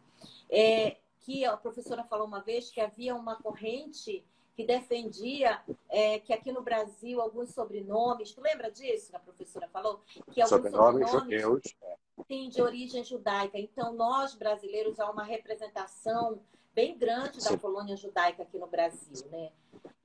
É, 0.51 0.97
que 1.21 1.45
a 1.45 1.57
professora 1.57 2.05
falou 2.05 2.27
uma 2.27 2.41
vez 2.41 2.71
que 2.71 2.81
havia 2.81 3.15
uma 3.15 3.37
corrente 3.37 4.25
que 4.55 4.65
defendia 4.65 5.61
é, 5.89 6.21
que 6.21 6.33
aqui 6.33 6.53
no 6.53 6.63
Brasil 6.63 7.21
alguns 7.21 7.51
sobrenomes, 7.51 8.33
tu 8.33 8.41
lembra 8.41 8.71
disso 8.71 9.11
que 9.11 9.17
a 9.17 9.21
professora 9.21 9.69
falou? 9.69 10.01
Que 10.31 10.43
alguns 10.43 10.49
sobrenomes, 10.49 11.11
sobrenomes 11.11 11.77
têm 12.29 12.49
de 12.49 12.63
origem 12.63 13.03
judaica. 13.03 13.59
Então, 13.59 13.93
nós 13.93 14.35
brasileiros 14.35 15.01
há 15.01 15.11
uma 15.11 15.25
representação 15.25 16.41
bem 16.75 16.99
grande 16.99 17.39
da 17.39 17.51
Sim. 17.51 17.59
colônia 17.59 17.97
judaica 17.97 18.43
aqui 18.43 18.59
no 18.59 18.67
Brasil, 18.67 19.27
né? 19.31 19.51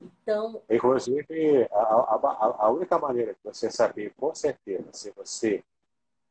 Então, 0.01 0.61
inclusive 0.69 1.67
a, 1.71 1.81
a, 1.81 2.55
a 2.65 2.69
única 2.69 2.97
maneira 2.99 3.33
de 3.33 3.39
você 3.43 3.69
saber 3.71 4.13
com 4.15 4.33
certeza 4.33 4.87
se 4.93 5.11
você 5.11 5.63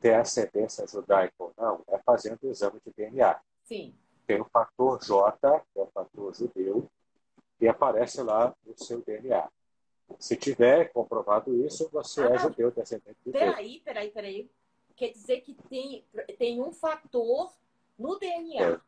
tem 0.00 0.14
ascendência 0.14 0.86
judaica 0.86 1.34
ou 1.38 1.52
não 1.56 1.82
é 1.88 1.98
fazendo 1.98 2.38
o 2.42 2.50
exame 2.50 2.80
de 2.84 2.92
DNA. 2.92 3.40
Sim. 3.64 3.94
Tem 4.26 4.40
o 4.40 4.44
fator 4.44 5.02
J, 5.02 5.60
que 5.72 5.80
é 5.80 5.82
o 5.82 5.86
fator 5.86 6.34
judeu, 6.34 6.88
e 7.60 7.66
aparece 7.66 8.22
lá 8.22 8.54
no 8.64 8.78
seu 8.78 9.02
DNA. 9.02 9.48
Se 10.18 10.36
tiver 10.36 10.92
comprovado 10.92 11.54
isso, 11.64 11.88
você 11.92 12.22
é 12.22 12.32
ah, 12.32 12.34
é 12.34 12.38
judeu 12.38 12.70
descendente 12.70 13.18
de 13.24 13.32
Peraí, 13.32 13.80
peraí, 13.80 14.10
peraí. 14.10 14.50
Quer 14.96 15.10
dizer 15.10 15.40
que 15.40 15.54
tem, 15.68 16.04
tem 16.38 16.62
um 16.62 16.72
fator 16.72 17.52
no 17.98 18.18
DNA. 18.18 18.74
É. 18.74 18.80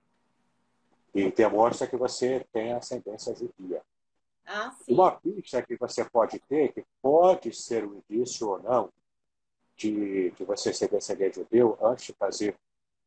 E 1.15 1.31
demonstra 1.31 1.87
que 1.87 1.97
você 1.97 2.47
tem 2.53 2.73
ascendência 2.73 3.35
judia. 3.35 3.83
Ah. 4.47 4.75
Uma 4.89 5.13
pista 5.13 5.63
que 5.63 5.77
você 5.77 6.05
pode 6.05 6.39
ter, 6.41 6.73
que 6.73 6.85
pode 7.03 7.53
ser 7.53 7.85
um 7.85 8.03
indício 8.09 8.49
ou 8.49 8.63
não, 8.63 8.93
de, 9.77 10.31
de 10.31 10.45
você 10.45 10.73
ser 10.73 10.89
descendente 10.89 11.37
judeu, 11.37 11.79
antes 11.81 12.07
de 12.07 12.13
fazer 12.13 12.57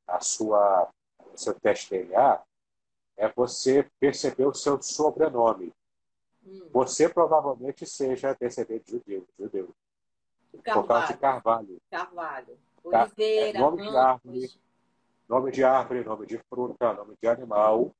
a 0.07 0.19
sua, 0.19 0.89
o 1.33 1.37
seu 1.37 1.53
teste 1.59 1.89
DNA, 1.89 2.41
é 3.17 3.29
você 3.29 3.89
perceber 3.99 4.45
o 4.45 4.53
seu 4.53 4.81
sobrenome. 4.81 5.73
Hum. 6.45 6.69
Você 6.71 7.07
provavelmente 7.07 7.85
seja 7.85 8.35
descendente 8.39 8.91
judeu. 8.91 9.25
judeu 9.37 9.73
por 10.61 10.85
causa 10.87 11.13
de 11.13 11.19
Carvalho. 11.19 11.81
Carvalho. 11.89 12.57
Oliveira, 12.83 13.57
é, 13.57 13.61
nome 13.61 13.89
de 13.89 13.95
árvore, 13.95 14.51
nome 15.27 15.51
de 15.51 15.63
árvore, 15.63 16.03
nome 16.03 16.25
de 16.25 16.37
fruta, 16.49 16.93
nome 16.93 17.15
de 17.21 17.27
animal, 17.27 17.95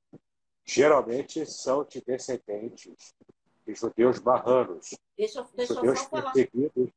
geralmente 0.65 1.45
são 1.45 1.84
de 1.84 2.01
descendentes 2.01 3.15
de 3.65 3.76
judeus 3.76 4.19
marranos. 4.21 4.95
Deixa, 5.17 5.45
deixa 5.55 5.74
judeus 5.74 5.99
eu 5.99 6.03
só 6.03 6.09
falar. 6.09 6.34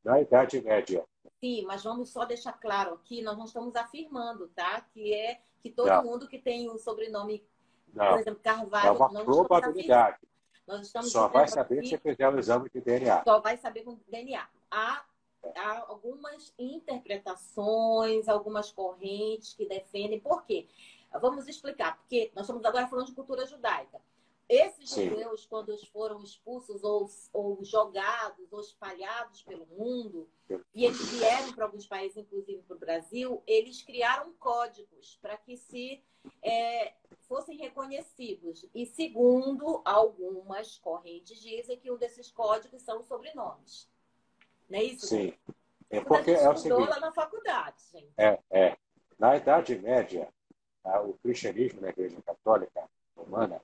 na 0.03 0.21
Idade 0.21 0.61
Média. 0.61 1.03
Sim, 1.39 1.65
mas 1.65 1.83
vamos 1.83 2.09
só 2.09 2.25
deixar 2.25 2.53
claro 2.53 2.95
aqui, 2.95 3.21
nós 3.21 3.37
não 3.37 3.45
estamos 3.45 3.75
afirmando, 3.75 4.47
tá? 4.49 4.81
Que 4.93 5.13
é 5.13 5.39
que 5.61 5.69
todo 5.69 5.87
não. 5.87 6.03
mundo 6.03 6.27
que 6.27 6.39
tem 6.39 6.69
o 6.69 6.77
sobrenome, 6.77 7.45
não. 7.93 8.09
por 8.09 8.19
exemplo, 8.19 8.39
Carvalho, 8.41 8.87
é 8.87 8.91
uma 8.91 9.23
probabilidade. 9.23 10.17
Nós 10.67 10.87
estamos 10.87 11.11
só 11.11 11.27
vai 11.27 11.47
saber 11.47 11.79
aqui, 11.79 11.89
se 11.89 11.97
fizer 11.97 12.27
o 12.27 12.39
exame 12.39 12.69
de 12.69 12.81
DNA. 12.81 13.23
Só 13.23 13.39
vai 13.39 13.55
saber 13.57 13.83
com 13.83 13.97
DNA. 14.09 14.45
Há, 14.69 15.05
há 15.55 15.85
algumas 15.87 16.53
interpretações, 16.57 18.27
algumas 18.27 18.71
correntes 18.71 19.53
que 19.53 19.65
defendem. 19.65 20.19
Por 20.19 20.45
quê? 20.45 20.67
Vamos 21.21 21.47
explicar, 21.47 21.97
porque 21.97 22.31
nós 22.35 22.43
estamos 22.43 22.63
agora 22.65 22.87
falando 22.87 23.07
de 23.07 23.15
cultura 23.15 23.45
judaica. 23.45 24.01
Esses 24.49 24.91
Sim. 24.91 25.09
judeus, 25.09 25.45
quando 25.45 25.69
eles 25.69 25.85
foram 25.87 26.23
expulsos 26.23 26.81
ou, 26.81 27.09
ou 27.33 27.63
jogados 27.65 28.51
ou 28.51 28.61
espalhados 28.61 29.43
pelo 29.43 29.65
mundo, 29.65 30.29
e 30.73 30.85
eles 30.85 31.05
vieram 31.09 31.51
para 31.53 31.65
alguns 31.65 31.85
países, 31.85 32.17
inclusive 32.17 32.61
para 32.61 32.77
o 32.77 32.79
Brasil, 32.79 33.43
eles 33.45 33.81
criaram 33.81 34.31
códigos 34.39 35.17
para 35.21 35.35
que 35.35 35.57
se 35.57 36.01
é, 36.41 36.93
fossem 37.27 37.57
reconhecidos. 37.57 38.65
E 38.73 38.85
segundo 38.85 39.81
algumas 39.83 40.77
correntes 40.77 41.41
dizem 41.41 41.77
que 41.77 41.91
um 41.91 41.97
desses 41.97 42.31
códigos 42.31 42.81
são 42.83 42.99
os 42.99 43.05
sobrenomes. 43.05 43.89
Não 44.69 44.79
é 44.79 44.83
isso? 44.83 45.07
Sim. 45.07 45.33
É 45.89 46.01
porque 46.01 46.31
a 46.31 46.33
é 46.41 46.49
o 46.49 46.53
estudou 46.53 46.79
seguinte, 46.79 46.89
lá 46.89 46.99
na 46.99 47.11
faculdade, 47.13 47.77
gente. 47.93 48.11
é, 48.17 48.39
é, 48.51 48.77
na 49.17 49.37
Idade 49.37 49.77
Média, 49.79 50.27
a- 50.83 51.01
o 51.01 51.13
cristianismo 51.23 51.79
na 51.81 51.89
Igreja 51.89 52.21
Católica 52.25 52.83
Romana, 53.15 53.61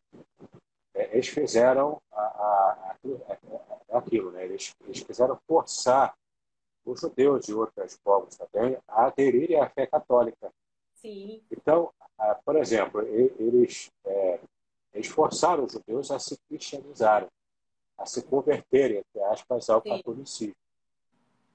é, 0.93 1.09
eles 1.13 1.27
fizeram 1.27 2.01
a- 2.11 2.21
a- 2.21 2.91
aquilo, 2.91 3.21
é 3.27 3.97
aquilo, 3.97 4.31
né? 4.31 4.45
Eles, 4.45 4.73
eles 4.85 5.03
quiseram 5.03 5.37
forçar 5.45 6.15
os 6.85 7.01
judeus 7.01 7.47
e 7.49 7.53
outros 7.53 7.97
povos 7.97 8.35
também 8.37 8.77
a 8.87 9.05
aderirem 9.07 9.59
à 9.59 9.69
fé 9.69 9.85
católica. 9.85 10.51
Sim, 10.95 11.43
Então, 11.51 11.91
por 12.45 12.55
exemplo, 12.55 13.01
eles, 13.01 13.91
é, 14.05 14.39
eles 14.93 15.07
forçaram 15.07 15.65
os 15.65 15.73
judeus 15.73 16.09
a 16.11 16.19
se 16.19 16.37
cristianizarem, 16.47 17.27
a 17.97 18.05
se 18.05 18.21
converterem, 18.23 18.99
entre 18.99 19.21
aspas, 19.25 19.69
ao 19.69 19.81
Sim. 19.81 19.89
catolicismo. 19.89 20.55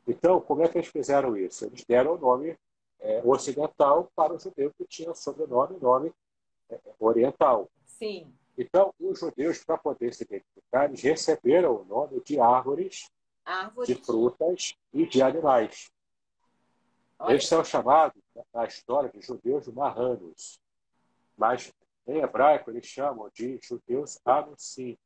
Então, 0.08 0.40
como 0.40 0.62
é 0.62 0.68
que 0.68 0.78
eles 0.78 0.88
fizeram 0.88 1.36
isso? 1.36 1.66
Eles 1.66 1.84
deram 1.84 2.14
o 2.14 2.18
nome 2.18 2.58
é, 2.98 3.20
ocidental 3.22 4.10
para 4.16 4.34
o 4.34 4.38
judeu 4.38 4.72
que 4.72 4.86
tinha 4.86 5.14
sobrenome 5.14 5.76
e 5.76 5.80
nome 5.80 6.12
é, 6.70 6.80
oriental. 6.98 7.70
sim. 7.84 8.32
Então, 8.56 8.92
os 8.98 9.20
judeus, 9.20 9.62
para 9.62 9.78
poder 9.78 10.12
se 10.12 10.24
identificar, 10.24 10.86
eles 10.86 11.00
receberam 11.00 11.76
o 11.76 11.84
nome 11.84 12.20
de 12.24 12.40
árvores, 12.40 13.08
Árvore 13.44 13.86
de 13.86 13.94
frutas 14.04 14.74
e 14.92 15.06
de 15.06 15.22
animais. 15.22 15.92
Olha, 17.20 17.34
Eles 17.34 17.46
são 17.46 17.64
chamados, 17.64 18.20
na 18.52 18.64
história, 18.64 19.10
de 19.10 19.20
judeus 19.20 19.68
marranos. 19.68 20.58
Mas, 21.36 21.72
em 22.06 22.18
hebraico, 22.18 22.70
eles 22.70 22.84
chamam 22.86 23.30
de 23.32 23.60
judeus 23.62 24.18
anussim. 24.24 24.98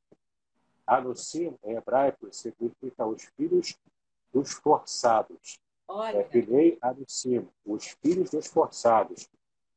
Anussim, 0.86 1.55
em 1.62 1.74
hebraico, 1.76 2.32
significa 2.32 3.07
os 3.07 3.24
filhos 3.36 3.76
dos 4.33 4.53
forçados. 4.53 5.59
É 5.89 5.93
olha, 5.93 6.24
Filei 6.30 6.78
anussim, 6.80 7.49
os 7.64 7.87
filhos 8.03 8.30
dos 8.30 8.47
forçados. 8.47 9.28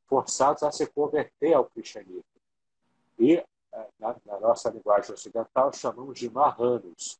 Forçados 0.06 0.62
a 0.62 0.70
se 0.72 0.86
converter 0.86 1.54
ao 1.54 1.64
cristianismo. 1.66 2.24
E, 3.18 3.36
eh, 3.36 3.88
na, 3.98 4.16
na 4.24 4.40
nossa 4.40 4.70
linguagem 4.70 5.12
ocidental, 5.12 5.72
chamamos 5.72 6.18
de 6.18 6.30
marranos, 6.30 7.18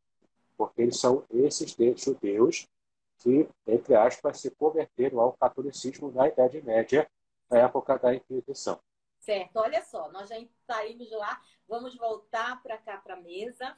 porque 0.57 0.83
eles 0.83 0.99
são 1.01 1.25
esses 1.31 1.75
de- 1.75 1.97
judeus 1.97 2.67
que, 3.19 3.49
entre 3.67 3.95
aspas, 3.95 4.41
se 4.41 4.51
converteram 4.51 5.21
ao 5.21 5.33
catolicismo 5.33 6.11
na 6.13 6.29
Idade 6.29 6.63
Média, 6.63 7.09
na 7.51 7.59
época 7.61 7.99
da 7.99 8.15
Inquisição. 8.15 8.79
certo. 9.19 9.57
Olha 9.57 9.83
só, 9.85 10.11
nós 10.13 10.29
já 10.29 10.37
saímos 10.67 11.09
de 11.09 11.15
lá, 11.17 11.41
vamos 11.67 11.97
voltar 11.97 12.63
para 12.63 12.79
cá 12.79 12.99
para 12.99 13.15
a 13.15 13.21
mesa. 13.21 13.75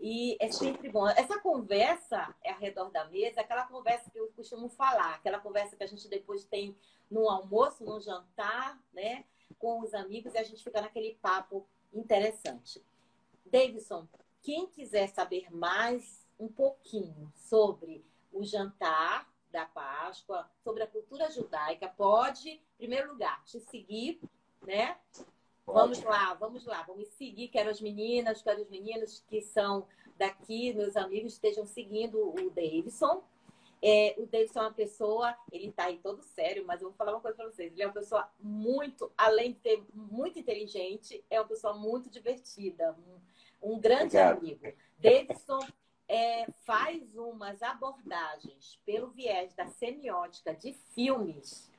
E 0.00 0.36
é 0.40 0.50
sempre 0.50 0.88
bom. 0.88 1.08
Essa 1.08 1.40
conversa 1.40 2.34
é 2.42 2.52
ao 2.52 2.58
redor 2.58 2.90
da 2.90 3.04
mesa, 3.06 3.40
aquela 3.40 3.66
conversa 3.66 4.10
que 4.10 4.18
eu 4.18 4.28
costumo 4.32 4.68
falar, 4.68 5.14
aquela 5.14 5.40
conversa 5.40 5.76
que 5.76 5.82
a 5.82 5.88
gente 5.88 6.08
depois 6.08 6.44
tem 6.44 6.76
no 7.10 7.28
almoço, 7.28 7.84
no 7.84 8.00
jantar, 8.00 8.80
né? 8.92 9.24
Com 9.58 9.80
os 9.80 9.92
amigos 9.94 10.34
e 10.34 10.38
a 10.38 10.42
gente 10.44 10.62
fica 10.62 10.80
naquele 10.80 11.14
papo 11.20 11.66
interessante. 11.92 12.82
Davidson, 13.44 14.06
quem 14.42 14.66
quiser 14.66 15.08
saber 15.08 15.50
mais 15.50 16.26
um 16.38 16.48
pouquinho 16.48 17.32
sobre 17.34 18.04
o 18.32 18.44
jantar 18.44 19.28
da 19.50 19.64
Páscoa, 19.64 20.48
sobre 20.62 20.82
a 20.82 20.86
cultura 20.86 21.30
judaica, 21.30 21.88
pode, 21.88 22.50
em 22.50 22.60
primeiro 22.76 23.12
lugar, 23.12 23.42
te 23.44 23.58
seguir, 23.60 24.20
né? 24.62 24.96
Vamos 25.72 26.02
lá, 26.02 26.34
vamos 26.34 26.64
lá, 26.64 26.82
vamos 26.82 27.08
seguir. 27.08 27.48
Quero 27.48 27.70
as 27.70 27.80
meninas, 27.80 28.42
quero 28.42 28.62
os 28.62 28.68
meninos 28.68 29.22
que 29.28 29.40
são 29.42 29.86
daqui, 30.16 30.72
meus 30.72 30.96
amigos, 30.96 31.34
estejam 31.34 31.66
seguindo 31.66 32.18
o 32.18 32.50
Davidson. 32.50 33.22
É, 33.80 34.14
o 34.18 34.26
Davidson 34.26 34.60
é 34.60 34.62
uma 34.62 34.72
pessoa, 34.72 35.36
ele 35.52 35.70
tá 35.70 35.84
aí 35.84 35.98
todo 35.98 36.22
sério, 36.22 36.64
mas 36.66 36.82
eu 36.82 36.88
vou 36.88 36.96
falar 36.96 37.12
uma 37.12 37.20
coisa 37.20 37.36
para 37.36 37.46
vocês. 37.46 37.72
Ele 37.72 37.82
é 37.82 37.86
uma 37.86 37.92
pessoa 37.92 38.28
muito, 38.40 39.12
além 39.16 39.52
de 39.52 39.60
ser 39.60 39.84
muito 39.94 40.38
inteligente, 40.38 41.24
é 41.30 41.38
uma 41.38 41.46
pessoa 41.46 41.74
muito 41.74 42.10
divertida, 42.10 42.96
um, 43.62 43.74
um 43.74 43.78
grande 43.78 44.16
Obrigado. 44.16 44.38
amigo. 44.38 44.76
Davidson 44.98 45.60
é, 46.08 46.50
faz 46.64 47.14
umas 47.14 47.62
abordagens 47.62 48.80
pelo 48.84 49.08
viés 49.08 49.54
da 49.54 49.68
semiótica 49.68 50.54
de 50.54 50.72
filmes 50.72 51.70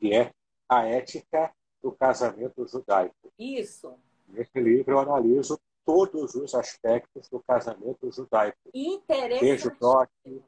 que 0.00 0.12
é 0.12 0.32
A 0.68 0.84
Ética 0.84 1.54
do 1.80 1.92
Casamento 1.92 2.66
Judaico. 2.66 3.32
Isso. 3.38 3.96
Nesse 4.28 4.60
livro 4.60 4.92
eu 4.92 4.98
analiso 4.98 5.60
todos 5.84 6.34
os 6.34 6.54
aspectos 6.54 7.28
do 7.28 7.40
casamento 7.40 8.10
judaico. 8.10 8.58
Desde 9.40 9.68
o 9.68 9.76
dote, 9.78 10.42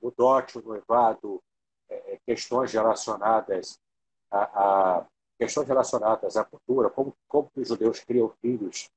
o 0.00 0.10
dote, 0.10 0.58
o 0.58 0.62
noivado, 0.62 1.42
é, 1.88 2.14
é, 2.14 2.20
questões 2.26 2.72
relacionadas 2.72 3.80
a, 4.30 4.98
a- 4.98 5.06
questões 5.38 5.68
relacionadas 5.68 6.36
à 6.36 6.44
cultura, 6.44 6.90
como, 6.90 7.14
como 7.28 7.50
os 7.56 7.68
judeus 7.68 8.00
criam 8.00 8.32
filhos, 8.40 8.90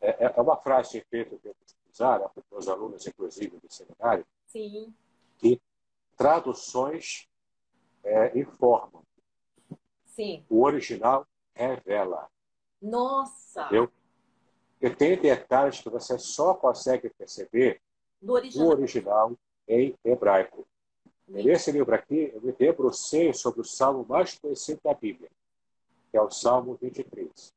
é, 0.00 0.32
é 0.34 0.40
uma 0.40 0.56
frase 0.56 0.92
de 0.92 0.98
efeito 0.98 1.38
que 1.38 1.48
eu 1.48 1.56
usar, 1.92 2.20
né, 2.20 2.26
para 2.34 2.58
os 2.58 2.68
alunos, 2.68 3.06
inclusive, 3.06 3.58
do 3.58 3.72
seminário, 3.72 4.26
Sim. 4.46 4.94
que 5.38 5.60
traduções 6.16 7.28
é, 8.06 8.38
informam. 8.38 9.02
Sim. 10.04 10.44
O 10.48 10.62
original 10.62 11.26
revela. 11.54 12.28
Nossa! 12.80 13.68
Eu, 13.70 13.90
eu 14.80 14.94
tenho 14.94 15.20
detalhes 15.20 15.80
que 15.80 15.90
você 15.90 16.18
só 16.18 16.54
consegue 16.54 17.10
perceber 17.10 17.80
no 18.22 18.34
original, 18.34 18.68
original 18.68 19.32
em 19.68 19.94
hebraico. 20.04 20.66
Nesse 21.28 21.72
livro 21.72 21.94
aqui, 21.94 22.30
eu 22.32 22.40
me 22.40 22.52
debrucei 22.52 23.34
sobre 23.34 23.60
o 23.60 23.64
salmo 23.64 24.06
mais 24.08 24.38
conhecido 24.38 24.80
da 24.84 24.94
Bíblia, 24.94 25.28
que 26.10 26.16
é 26.16 26.22
o 26.22 26.30
Salmo 26.30 26.78
23. 26.80 27.52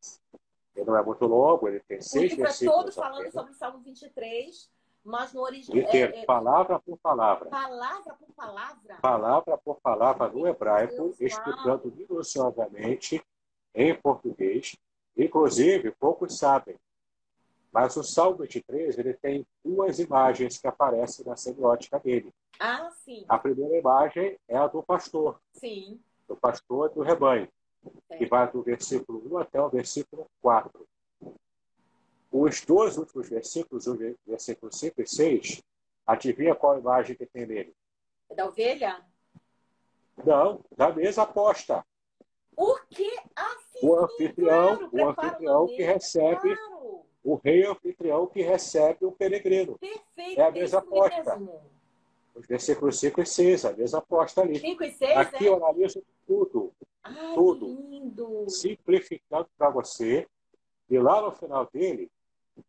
Ele 0.75 0.85
não 0.85 0.97
é 0.97 1.03
muito 1.03 1.25
longo, 1.25 1.67
ele 1.67 1.79
tem 1.81 2.01
seis 2.01 2.33
versículos. 2.33 2.61
O 2.61 2.63
livro 2.63 2.79
é 2.79 2.83
todo 2.83 2.91
falando 2.91 3.31
sobre 3.31 3.51
o 3.51 3.55
Salmo 3.55 3.79
23, 3.79 4.71
mas 5.09 5.33
no 5.33 5.41
original. 5.41 5.89
É, 5.91 6.01
é, 6.01 6.25
palavra 6.25 6.79
por 6.79 6.97
palavra. 6.99 7.49
Palavra 7.49 8.13
por 8.13 8.33
palavra? 8.35 8.95
Palavra 9.01 9.57
por 9.57 9.81
palavra 9.81 10.29
no 10.29 10.47
hebraico, 10.47 10.95
Deus, 10.95 11.19
explicando 11.19 11.91
minuciosamente 11.95 13.21
em 13.73 13.95
português. 13.95 14.77
Inclusive, 15.17 15.91
poucos 15.99 16.37
sabem, 16.37 16.77
mas 17.71 17.95
o 17.97 18.03
Salmo 18.03 18.37
23 18.37 18.97
ele 18.97 19.13
tem 19.15 19.45
duas 19.63 19.99
imagens 19.99 20.57
que 20.57 20.67
aparecem 20.67 21.25
na 21.25 21.35
semiótica 21.35 21.99
dele. 21.99 22.33
Ah, 22.59 22.89
sim. 22.91 23.25
A 23.27 23.37
primeira 23.37 23.77
imagem 23.77 24.37
é 24.47 24.57
a 24.57 24.67
do 24.67 24.81
pastor. 24.83 25.39
Sim. 25.53 25.99
Do 26.27 26.35
pastor 26.35 26.89
do 26.89 27.01
rebanho, 27.01 27.47
é. 28.09 28.17
que 28.17 28.25
vai 28.25 28.49
do 28.51 28.61
versículo 28.61 29.21
1 29.33 29.37
até 29.39 29.61
o 29.61 29.69
versículo 29.69 30.27
4. 30.41 30.87
Os 32.31 32.61
dois 32.61 32.97
últimos 32.97 33.27
versículos, 33.27 33.87
o 33.87 33.97
versículo 34.25 34.71
5 34.71 35.01
e 35.01 35.07
6, 35.07 35.63
adivinha 36.05 36.55
qual 36.55 36.77
imagem 36.77 37.15
que 37.15 37.25
tem 37.25 37.45
nele? 37.45 37.75
É 38.29 38.35
da 38.35 38.45
ovelha? 38.45 39.03
Não, 40.23 40.63
da 40.75 40.91
mesa 40.91 41.23
aposta. 41.23 41.83
O 42.55 42.75
que? 42.89 43.09
O 43.81 43.95
anfitrião, 43.95 44.77
claro, 44.77 44.89
o 44.91 45.09
anfitrião 45.09 45.67
que 45.67 45.81
recebe, 45.81 46.55
claro. 46.55 47.05
o 47.23 47.35
rei 47.35 47.65
anfitrião 47.65 48.27
que 48.27 48.41
recebe 48.41 49.05
o 49.05 49.11
peregrino. 49.11 49.79
Perfeito. 49.79 50.39
É 50.39 50.43
a 50.43 50.51
mesa 50.51 50.79
aposta. 50.79 51.37
Mesmo. 51.37 51.61
Os 52.35 52.45
versículos 52.45 52.99
5 52.99 53.21
e 53.21 53.25
6, 53.25 53.65
a 53.65 53.73
mesa 53.73 53.97
aposta 53.97 54.41
ali. 54.41 54.59
5 54.59 54.83
e 54.83 54.91
6, 54.91 55.17
Aqui 55.17 55.45
é? 55.45 55.49
eu 55.49 55.55
analiso 55.55 56.03
tudo. 56.27 56.73
Ai, 57.03 57.33
tudo. 57.33 57.65
lindo. 57.65 58.49
Simplificando 58.49 59.47
para 59.57 59.69
você. 59.69 60.27
E 60.89 60.97
lá 60.99 61.21
no 61.21 61.31
final 61.31 61.67
dele, 61.71 62.11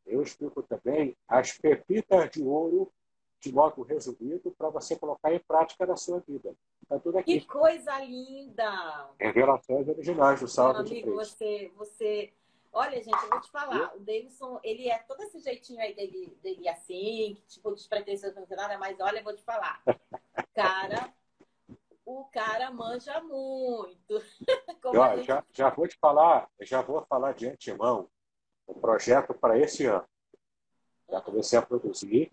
eu 0.07 0.23
explico 0.23 0.63
também 0.63 1.17
as 1.29 1.53
pepitas 1.53 2.31
de 2.31 2.43
ouro 2.43 2.93
de 3.41 3.53
modo 3.53 3.83
resumido 3.83 4.51
para 4.53 4.69
você 4.69 4.97
colocar 4.97 5.33
em 5.33 5.39
prática 5.39 5.87
na 5.87 5.97
sua 5.97 6.21
vida. 6.21 6.55
Está 6.83 6.99
tudo 6.99 7.19
aqui. 7.19 7.41
Que 7.41 7.47
coisa 7.47 7.99
linda! 8.01 9.09
Revelações 9.19 9.89
originais 9.89 10.41
do 10.41 10.49
Salmo 10.49 10.75
Meu 10.75 10.83
amigo, 10.83 11.15
você, 11.15 11.73
você... 11.75 12.33
Olha, 12.73 13.03
gente, 13.03 13.23
eu 13.23 13.31
vou 13.31 13.41
te 13.41 13.51
falar. 13.51 13.97
O 13.97 14.01
Davidson, 14.01 14.61
ele 14.63 14.89
é 14.89 14.99
todo 14.99 15.23
esse 15.23 15.41
jeitinho 15.41 15.81
aí 15.81 15.95
dele, 15.95 16.37
dele 16.43 16.69
assim, 16.69 17.37
tipo, 17.49 17.75
despretensioso, 17.75 18.39
não 18.39 18.47
tem 18.47 18.57
nada, 18.57 18.79
mas 18.79 19.01
olha, 19.01 19.19
eu 19.19 19.25
vou 19.25 19.35
te 19.35 19.43
falar. 19.43 19.83
Cara, 20.55 21.13
o 22.05 22.25
cara 22.25 22.71
manja 22.71 23.21
muito. 23.23 24.21
gente... 25.17 25.27
já, 25.27 25.45
já 25.53 25.71
vou 25.71 25.89
te 25.89 25.97
falar, 25.99 26.49
já 26.61 26.83
vou 26.83 27.05
falar 27.07 27.33
de 27.33 27.49
antemão 27.49 28.09
o 28.71 28.81
projeto 28.81 29.35
para 29.35 29.59
esse 29.59 29.87
ano. 29.87 30.05
Já 31.09 31.21
comecei 31.21 31.59
a 31.59 31.63
produzir. 31.63 32.31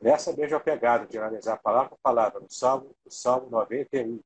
Nessa 0.00 0.32
mesma 0.32 0.60
pegada 0.60 1.06
de 1.06 1.18
analisar 1.18 1.56
palavra 1.58 1.90
por 1.90 1.98
palavra, 1.98 2.38
no 2.38 2.50
Salmo, 2.50 2.94
no 3.04 3.10
Salmo 3.10 3.50
91. 3.50 4.20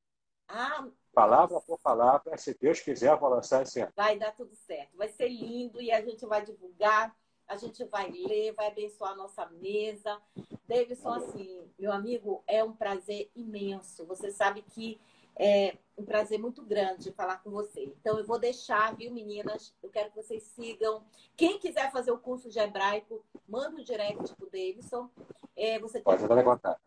Ah, 0.47 0.85
palavra 1.13 1.59
por 1.61 1.79
palavra, 1.79 2.37
se 2.37 2.55
Deus 2.59 2.79
quiser, 2.79 3.15
vou 3.17 3.29
lançar 3.29 3.63
esse 3.63 3.79
ano. 3.79 3.91
Vai 3.95 4.19
dar 4.19 4.35
tudo 4.35 4.53
certo. 4.55 4.95
Vai 4.95 5.07
ser 5.07 5.29
lindo 5.29 5.81
e 5.81 5.91
a 5.91 6.01
gente 6.01 6.25
vai 6.27 6.45
divulgar, 6.45 7.15
a 7.47 7.55
gente 7.55 7.83
vai 7.85 8.11
ler, 8.11 8.53
vai 8.53 8.67
abençoar 8.67 9.13
a 9.13 9.15
nossa 9.15 9.47
mesa. 9.47 10.21
Davidson, 10.67 11.13
assim, 11.13 11.71
meu 11.79 11.91
amigo, 11.91 12.43
é 12.45 12.63
um 12.63 12.73
prazer 12.73 13.31
imenso. 13.35 14.05
Você 14.05 14.31
sabe 14.31 14.61
que 14.61 14.99
é 15.37 15.77
um 15.97 16.03
prazer 16.03 16.39
muito 16.39 16.61
grande 16.63 17.11
falar 17.11 17.37
com 17.37 17.51
você. 17.51 17.83
Então, 17.83 18.17
eu 18.17 18.25
vou 18.25 18.39
deixar, 18.39 18.95
viu, 18.95 19.11
meninas? 19.11 19.73
Eu 19.81 19.89
quero 19.89 20.09
que 20.09 20.15
vocês 20.15 20.43
sigam. 20.43 21.03
Quem 21.35 21.59
quiser 21.59 21.91
fazer 21.91 22.11
o 22.11 22.17
curso 22.17 22.49
de 22.49 22.59
hebraico, 22.59 23.23
manda 23.47 23.79
o 23.79 23.83
direct 23.83 24.35
pro 24.35 24.49
Davidson. 24.49 25.09
É, 25.55 25.79
você 25.79 26.01
Pode 26.01 26.23
entrar 26.23 26.41
em 26.41 26.43
contato. 26.43 26.81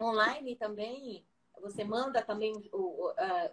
Online 0.00 0.56
também. 0.56 1.24
Você 1.60 1.84
manda 1.84 2.22
também 2.22 2.54
o, 2.72 3.10
uh, 3.10 3.50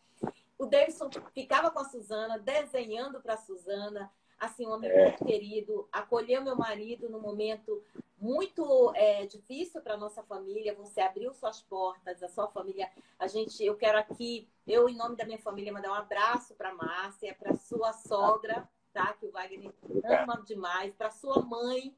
o 0.57 0.65
Davidson 0.65 1.09
ficava 1.33 1.69
com 1.69 1.79
a 1.79 1.85
Suzana, 1.85 2.39
desenhando 2.39 3.21
para 3.21 3.35
a 3.35 3.37
Suzana, 3.37 4.11
assim, 4.45 4.67
um 4.67 4.71
homem 4.71 4.89
é. 4.89 5.09
muito 5.09 5.25
querido, 5.25 5.87
acolheu 5.91 6.43
meu 6.43 6.55
marido 6.55 7.09
no 7.09 7.19
momento 7.19 7.83
muito 8.23 8.93
é, 8.95 9.25
difícil 9.25 9.81
para 9.81 9.97
nossa 9.97 10.23
família. 10.23 10.73
Você 10.75 11.01
abriu 11.01 11.33
suas 11.33 11.61
portas, 11.61 12.23
a 12.23 12.29
sua 12.29 12.47
família. 12.47 12.89
A 13.19 13.27
gente, 13.27 13.63
eu 13.63 13.75
quero 13.75 13.97
aqui, 13.97 14.47
eu 14.65 14.87
em 14.87 14.95
nome 14.95 15.17
da 15.17 15.25
minha 15.25 15.39
família, 15.39 15.73
mandar 15.73 15.91
um 15.91 15.95
abraço 15.95 16.55
para 16.55 16.73
Márcia, 16.73 17.35
para 17.37 17.53
sua 17.53 17.91
sogra, 17.91 18.67
tá? 18.93 19.13
Que 19.13 19.25
o 19.25 19.31
Wagner 19.31 19.73
ama 20.21 20.41
demais, 20.45 20.93
para 20.95 21.11
sua 21.11 21.41
mãe, 21.41 21.93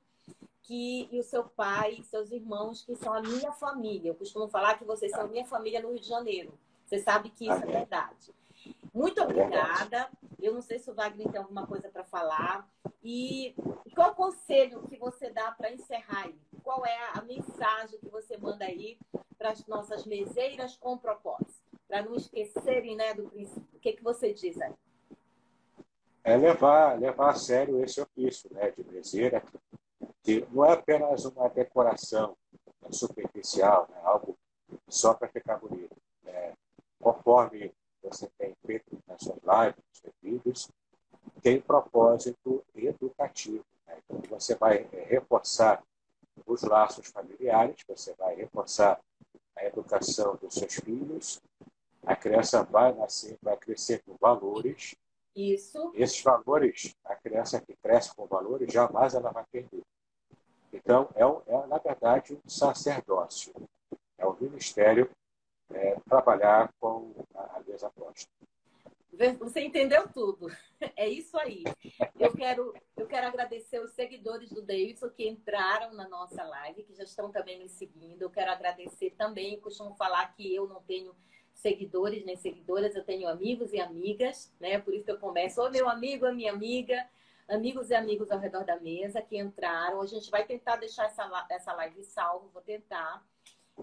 que 0.64 1.08
e 1.12 1.20
o 1.20 1.24
seu 1.24 1.44
pai, 1.44 2.02
seus 2.02 2.32
irmãos, 2.32 2.82
que 2.82 2.96
são 2.96 3.14
a 3.14 3.22
minha 3.22 3.52
família. 3.52 4.10
Eu 4.10 4.16
costumo 4.16 4.48
falar 4.48 4.80
que 4.80 4.84
vocês 4.84 5.12
são 5.12 5.28
minha 5.28 5.46
família 5.46 5.80
no 5.80 5.92
Rio 5.92 6.00
de 6.00 6.08
Janeiro. 6.08 6.58
Você 6.86 6.98
sabe 6.98 7.30
que 7.30 7.46
isso 7.46 7.64
é 7.64 7.68
verdade. 7.68 8.34
Muito 8.92 9.22
obrigada. 9.22 10.10
Eu 10.46 10.54
não 10.54 10.62
sei 10.62 10.78
se 10.78 10.92
o 10.92 10.94
Wagner 10.94 11.28
tem 11.32 11.42
alguma 11.42 11.66
coisa 11.66 11.90
para 11.90 12.04
falar. 12.04 12.70
E 13.04 13.56
qual 13.96 14.14
conselho 14.14 14.84
que 14.88 14.96
você 14.96 15.32
dá 15.32 15.52
para 15.52 15.72
encerrar 15.72 16.26
aí? 16.26 16.40
Qual 16.64 16.86
é 16.86 16.98
a 17.16 17.22
mensagem 17.24 18.00
que 18.00 18.10
você 18.10 18.38
manda 18.38 18.64
aí 18.64 19.00
para 19.40 19.50
as 19.50 19.66
nossas 19.66 20.06
meseiras 20.06 20.78
com 20.78 21.00
propósito? 21.00 21.64
Para 21.88 22.04
não 22.04 22.14
esquecerem 22.14 22.96
né, 22.96 23.16
do 23.16 23.28
princípio. 23.28 23.68
O 23.74 23.80
que, 23.80 23.94
que 23.94 24.04
você 24.04 24.34
diz 24.34 24.62
aí? 24.62 24.72
É 26.24 26.38
levar, 26.38 27.00
levar 27.00 27.32
a 27.32 27.36
sério 27.36 27.84
esse 27.84 28.00
ofício 28.00 28.48
né, 28.54 28.70
de 28.70 28.84
meseira, 28.84 29.44
que 30.22 30.46
não 30.52 30.64
é 30.64 30.74
apenas 30.74 31.26
uma 31.26 31.50
decoração 31.50 32.38
superficial, 32.92 33.88
né, 33.90 34.00
algo 34.04 34.38
só 34.88 35.16
para 35.16 35.28
ficar 35.28 35.58
bonito. 35.58 35.96
Né? 36.22 36.54
Conforme 37.02 37.74
você 38.06 38.30
tem 38.38 38.56
feito 38.66 38.98
nas 39.08 39.22
suas 39.22 39.38
lives, 39.38 39.84
nos 39.90 40.00
seus 40.00 40.14
vídeos, 40.22 40.70
tem 41.42 41.60
propósito 41.60 42.64
educativo. 42.76 43.66
Né? 43.88 43.98
Então, 44.10 44.22
você 44.30 44.56
vai 44.56 44.88
é, 44.92 45.04
reforçar 45.04 45.84
os 46.46 46.62
laços 46.64 47.08
familiares, 47.08 47.84
você 47.88 48.14
vai 48.14 48.36
reforçar 48.36 49.00
a 49.56 49.66
educação 49.66 50.36
dos 50.36 50.54
seus 50.54 50.76
filhos, 50.76 51.42
a 52.06 52.16
criança 52.16 52.64
vai 52.64 52.94
nascer, 52.94 53.38
vai 53.42 53.58
crescer 53.58 54.04
com 54.04 54.16
valores. 54.20 54.96
Isso. 55.36 55.92
Esses 55.96 56.22
valores, 56.22 56.96
a 57.04 57.16
criança 57.16 57.60
que 57.60 57.76
cresce 57.76 58.14
com 58.16 58.26
valores, 58.26 58.72
jamais 58.72 59.16
ela 59.16 59.32
vai 59.32 59.44
perder. 59.52 59.82
Então, 60.72 61.10
é, 61.16 61.24
é 61.24 61.68
na 61.68 61.78
verdade 61.78 62.34
um 62.34 62.50
sacerdócio, 62.50 63.54
é 64.18 64.28
um 64.28 64.36
ministério 64.40 65.10
é, 65.74 65.98
trabalhar 66.08 66.72
com 66.80 67.14
a, 67.36 67.58
a 67.58 67.64
mesa 67.66 67.90
posta. 67.92 68.30
Você 69.40 69.62
entendeu 69.62 70.08
tudo. 70.10 70.48
É 70.98 71.08
isso 71.08 71.38
aí. 71.38 71.64
Eu 72.20 72.34
quero, 72.34 72.74
eu 72.96 73.08
quero 73.08 73.28
agradecer 73.28 73.80
os 73.80 73.92
seguidores 73.92 74.50
do 74.50 74.62
Davidson 74.62 75.10
que 75.10 75.28
entraram 75.28 75.94
na 75.94 76.08
nossa 76.08 76.44
live, 76.44 76.84
que 76.84 76.94
já 76.94 77.04
estão 77.04 77.32
também 77.32 77.58
me 77.58 77.68
seguindo. 77.68 78.22
Eu 78.22 78.30
quero 78.30 78.52
agradecer 78.52 79.12
também, 79.12 79.60
costumo 79.60 79.96
falar 79.96 80.34
que 80.36 80.54
eu 80.54 80.68
não 80.68 80.82
tenho 80.84 81.16
seguidores 81.54 82.24
nem 82.26 82.36
seguidoras, 82.36 82.96
eu 82.96 83.04
tenho 83.04 83.28
amigos 83.28 83.74
e 83.74 83.80
amigas, 83.80 84.54
né? 84.60 84.80
Por 84.80 84.94
isso 84.94 85.06
que 85.06 85.12
eu 85.12 85.20
começo, 85.20 85.62
ô 85.62 85.70
meu 85.70 85.90
amigo, 85.90 86.26
a 86.26 86.34
minha 86.34 86.52
amiga, 86.52 87.08
amigos 87.48 87.90
e 87.90 87.96
amigos 87.96 88.30
ao 88.30 88.40
redor 88.40 88.66
da 88.66 88.80
mesa 88.80 89.22
que 89.22 89.38
entraram. 89.38 90.02
A 90.02 90.06
gente 90.06 90.30
vai 90.30 90.46
tentar 90.46 90.76
deixar 90.76 91.06
essa, 91.06 91.48
essa 91.50 91.74
live 91.74 92.04
salvo, 92.04 92.50
vou 92.54 92.62
tentar. 92.62 93.26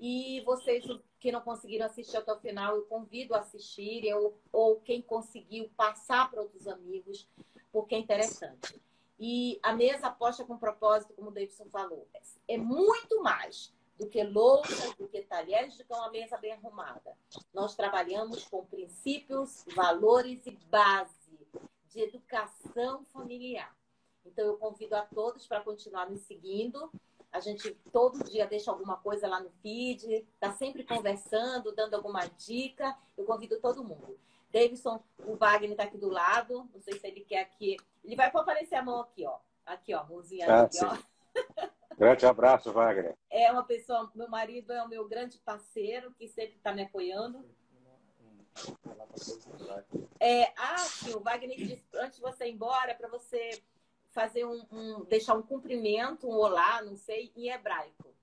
E 0.00 0.40
vocês 0.42 0.84
que 1.20 1.30
não 1.30 1.40
conseguiram 1.40 1.86
assistir 1.86 2.16
até 2.16 2.32
o 2.32 2.40
final, 2.40 2.76
eu 2.76 2.82
convido 2.86 3.34
a 3.34 3.40
assistirem, 3.40 4.12
ou, 4.14 4.38
ou 4.50 4.80
quem 4.80 5.02
conseguiu 5.02 5.70
passar 5.76 6.30
para 6.30 6.42
outros 6.42 6.66
amigos, 6.66 7.28
porque 7.70 7.94
é 7.94 7.98
interessante. 7.98 8.80
E 9.18 9.60
a 9.62 9.72
mesa 9.72 10.08
aposta 10.08 10.44
com 10.44 10.58
propósito, 10.58 11.14
como 11.14 11.28
o 11.28 11.32
Davidson 11.32 11.66
falou, 11.70 12.08
é 12.48 12.58
muito 12.58 13.22
mais 13.22 13.72
do 13.98 14.08
que 14.08 14.22
louças, 14.24 14.94
do 14.96 15.06
que 15.06 15.22
talheres, 15.22 15.76
do 15.76 15.84
que 15.84 15.92
uma 15.92 16.10
mesa 16.10 16.36
bem 16.38 16.52
arrumada. 16.52 17.16
Nós 17.54 17.76
trabalhamos 17.76 18.44
com 18.44 18.64
princípios, 18.66 19.64
valores 19.74 20.44
e 20.46 20.50
base 20.68 21.14
de 21.90 22.00
educação 22.00 23.04
familiar. 23.04 23.76
Então, 24.24 24.46
eu 24.46 24.56
convido 24.56 24.96
a 24.96 25.02
todos 25.02 25.46
para 25.46 25.60
continuar 25.60 26.10
me 26.10 26.18
seguindo. 26.18 26.90
A 27.32 27.40
gente 27.40 27.74
todo 27.90 28.22
dia 28.24 28.46
deixa 28.46 28.70
alguma 28.70 28.98
coisa 28.98 29.26
lá 29.26 29.40
no 29.40 29.50
feed, 29.62 30.26
tá 30.38 30.52
sempre 30.52 30.84
conversando, 30.84 31.74
dando 31.74 31.94
alguma 31.94 32.26
dica. 32.26 32.94
Eu 33.16 33.24
convido 33.24 33.58
todo 33.58 33.82
mundo. 33.82 34.18
Davidson, 34.52 35.02
o 35.18 35.34
Wagner 35.34 35.70
está 35.70 35.84
aqui 35.84 35.96
do 35.96 36.10
lado. 36.10 36.68
Não 36.74 36.80
sei 36.82 36.98
se 36.98 37.06
ele 37.06 37.20
quer 37.20 37.40
aqui. 37.40 37.78
Ele 38.04 38.14
vai 38.14 38.26
aparecer 38.26 38.74
a 38.74 38.82
mão 38.82 39.00
aqui, 39.00 39.26
ó. 39.26 39.38
Aqui, 39.64 39.94
ó, 39.94 40.04
mãozinha 40.04 40.46
ah, 40.46 40.62
aqui, 40.62 40.76
sim. 40.76 40.84
ó. 40.84 40.98
Grande 41.96 42.26
abraço, 42.26 42.72
Wagner. 42.72 43.16
É 43.30 43.50
uma 43.50 43.64
pessoa, 43.64 44.10
meu 44.14 44.28
marido 44.28 44.72
é 44.72 44.82
o 44.82 44.88
meu 44.88 45.08
grande 45.08 45.38
parceiro, 45.38 46.12
que 46.12 46.28
sempre 46.28 46.56
está 46.56 46.72
me 46.72 46.82
apoiando. 46.82 47.44
É, 50.20 50.52
ah, 50.56 50.78
sim, 50.78 51.14
o 51.14 51.20
Wagner 51.20 51.56
disse, 51.56 51.84
antes 51.94 52.16
de 52.16 52.22
você 52.22 52.46
ir 52.46 52.52
embora, 52.52 52.94
para 52.94 53.08
você 53.08 53.62
fazer 54.12 54.44
um, 54.44 54.64
um, 54.70 55.04
deixar 55.04 55.34
um 55.34 55.42
cumprimento, 55.42 56.28
um 56.28 56.34
olá, 56.34 56.82
não 56.82 56.96
sei, 56.96 57.32
em 57.34 57.48
hebraico. 57.48 58.14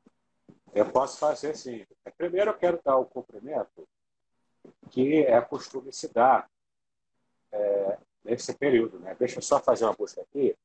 Eu 0.74 0.90
posso 0.92 1.18
fazer 1.18 1.56
sim. 1.56 1.86
Primeiro 2.18 2.52
eu 2.52 2.58
quero 2.58 2.80
dar 2.84 2.98
o 2.98 3.06
cumprimento 3.06 3.88
que 4.92 5.24
é 5.24 5.42
costume 5.42 5.92
se 5.92 6.08
dar 6.14 6.50
é, 7.52 7.98
nesse 8.24 8.54
período. 8.54 9.00
Né? 9.00 9.16
Deixa 9.18 9.40
eu 9.40 9.42
só 9.42 9.60
fazer 9.60 9.86
uma 9.86 9.94
busca 9.94 10.22
aqui 10.22 10.56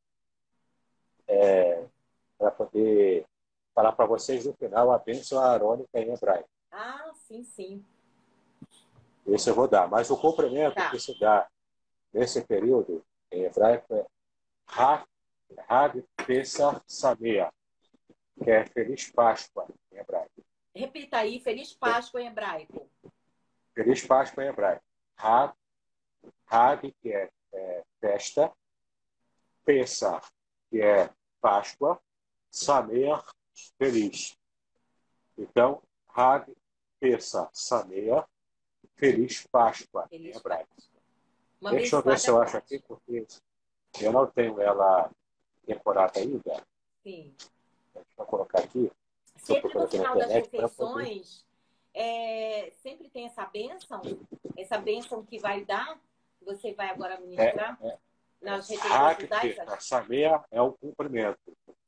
é, 1.27 1.87
para 2.37 2.51
poder 2.51 3.27
falar 3.75 3.93
para 3.93 4.07
vocês 4.07 4.45
no 4.45 4.53
final 4.53 4.93
a 4.93 4.99
bênção 4.99 5.41
arônica 5.41 5.99
em 5.99 6.13
hebraico. 6.13 6.49
Ah, 6.71 7.11
sim, 7.15 7.43
sim. 7.45 7.85
Esse 9.27 9.49
eu 9.49 9.55
vou 9.55 9.67
dar. 9.67 9.89
Mas 9.89 10.11
o 10.11 10.19
cumprimento 10.19 10.75
tá. 10.75 10.91
que 10.91 11.01
se 11.01 11.19
dá 11.19 11.49
nesse 12.13 12.43
período 12.43 13.03
em 13.33 13.45
hebraico 13.45 13.95
é 13.95 14.07
Hag 15.69 16.05
Pesach 16.27 16.83
Samea, 16.87 17.53
que 18.43 18.51
é 18.51 18.66
Feliz 18.66 19.11
Páscoa 19.11 19.66
em 19.93 19.99
hebraico. 19.99 20.45
Repita 20.75 21.19
aí, 21.19 21.41
Feliz 21.41 21.73
Páscoa 21.75 22.21
em 22.21 22.27
hebraico. 22.27 22.91
Feliz 23.75 24.07
Páscoa 24.07 24.45
em 24.45 24.49
hebraico. 24.49 24.85
Hag, 25.16 25.55
Hag 26.47 26.93
que 27.01 27.12
é, 27.12 27.31
é 27.53 27.85
festa, 28.01 28.53
Pesach, 29.65 30.29
que 30.69 30.81
é 30.81 31.09
Páscoa, 31.41 32.01
Samer, 32.51 33.23
feliz. 33.79 34.37
Então, 35.39 35.83
Hag, 36.09 36.53
Pesach, 37.01 37.51
Samer, 37.53 38.25
Feliz 38.97 39.47
Páscoa 39.47 40.07
Feliz 40.09 40.35
em 40.35 40.39
hebraico. 40.39 40.75
Deixa 41.71 41.97
eu 41.97 42.03
ver 42.03 42.19
se 42.19 42.29
eu 42.29 42.41
acho 42.41 42.57
aqui, 42.57 42.79
porque 42.81 43.27
eu 44.01 44.12
não 44.12 44.27
tenho 44.27 44.61
ela 44.61 45.11
temporada 45.65 46.20
ainda. 46.20 46.62
Sim. 47.03 47.35
Deixa 47.95 48.09
eu 48.19 48.27
colocar 48.27 48.61
aqui. 48.61 48.91
Sempre 49.36 49.74
no 49.74 49.89
final 49.89 50.16
das 50.16 50.31
refeições, 50.31 51.45
é, 51.93 52.73
sempre 52.82 53.09
tem 53.09 53.27
essa 53.27 53.45
bênção, 53.47 54.01
essa 54.57 54.78
bênção 54.78 55.24
que 55.24 55.39
vai 55.39 55.65
dar, 55.65 55.99
que 56.39 56.45
você 56.45 56.73
vai 56.73 56.91
agora 56.91 57.20
ministrar 57.20 57.78
é, 57.82 57.89
é. 57.89 57.99
nas 58.41 58.69
refeições 58.69 59.20
judaicas. 59.20 59.69
Essa 59.69 60.03
meia 60.05 60.45
é 60.51 60.61
o 60.61 60.73
cumprimento. 60.73 61.39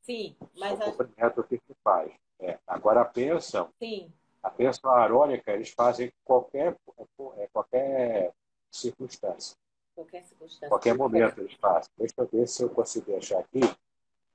Sim, 0.02 0.36
mas... 0.56 0.78
É 0.80 0.84
o 0.84 0.92
cumprimento 0.92 1.42
que 1.44 1.56
se 1.56 1.74
faz. 1.82 2.12
É. 2.38 2.58
Agora 2.66 3.00
a 3.00 3.04
bênção, 3.04 3.70
Sim. 3.78 4.12
a 4.42 4.50
bênção 4.50 4.90
arônica, 4.90 5.50
eles 5.50 5.70
fazem 5.70 6.12
qualquer, 6.24 6.76
é, 7.38 7.48
qualquer 7.52 8.32
circunstância. 8.70 9.56
Qualquer 9.96 10.24
circunstância. 10.24 10.68
Qualquer 10.68 10.94
momento 10.94 11.40
eles 11.40 11.54
fazem. 11.54 11.90
Deixa 11.96 12.14
eu 12.18 12.28
ver 12.30 12.46
se 12.46 12.62
eu 12.62 12.68
consigo 12.68 13.16
achar 13.16 13.38
aqui. 13.40 13.60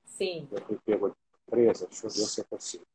Sim. 0.04 0.48
Eu 0.50 0.60
fui 0.62 0.76
pego 0.84 1.10
de 1.10 1.16
surpresa. 1.16 1.86
Deixa 1.86 2.06
eu 2.06 2.10
ver 2.10 2.16
se 2.26 2.40
eu 2.40 2.44
consigo. 2.46 2.86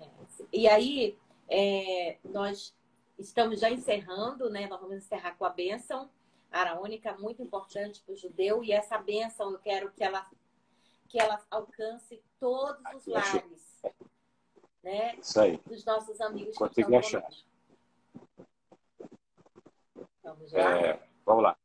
É. 0.00 0.08
E 0.52 0.68
aí, 0.68 1.18
é, 1.48 2.18
nós 2.24 2.72
estamos 3.18 3.58
já 3.58 3.68
encerrando, 3.68 4.48
né? 4.48 4.68
Nós 4.68 4.80
vamos 4.80 4.96
encerrar 4.98 5.34
com 5.34 5.44
a 5.44 5.50
bênção 5.50 6.08
araônica, 6.52 7.12
muito 7.18 7.42
importante 7.42 8.00
para 8.04 8.14
o 8.14 8.16
judeu. 8.16 8.62
E 8.62 8.70
essa 8.70 8.96
bênção, 8.96 9.50
eu 9.50 9.58
quero 9.58 9.90
que 9.90 10.04
ela, 10.04 10.24
que 11.08 11.18
ela 11.18 11.44
alcance 11.50 12.22
todos 12.38 12.80
os 12.94 13.06
lares. 13.08 13.82
né, 14.84 15.16
Isso 15.16 15.40
aí. 15.40 15.56
dos 15.66 15.84
nossos 15.84 16.20
amigos 16.20 16.56
Consegui 16.56 16.74
que 16.88 16.94
estão 16.96 16.98
achar. 17.00 17.22
conosco. 17.22 17.48
Vamos 20.22 20.52
lá? 20.52 20.60
É, 20.60 21.07
vamos 21.28 21.42
lá. 21.42 21.56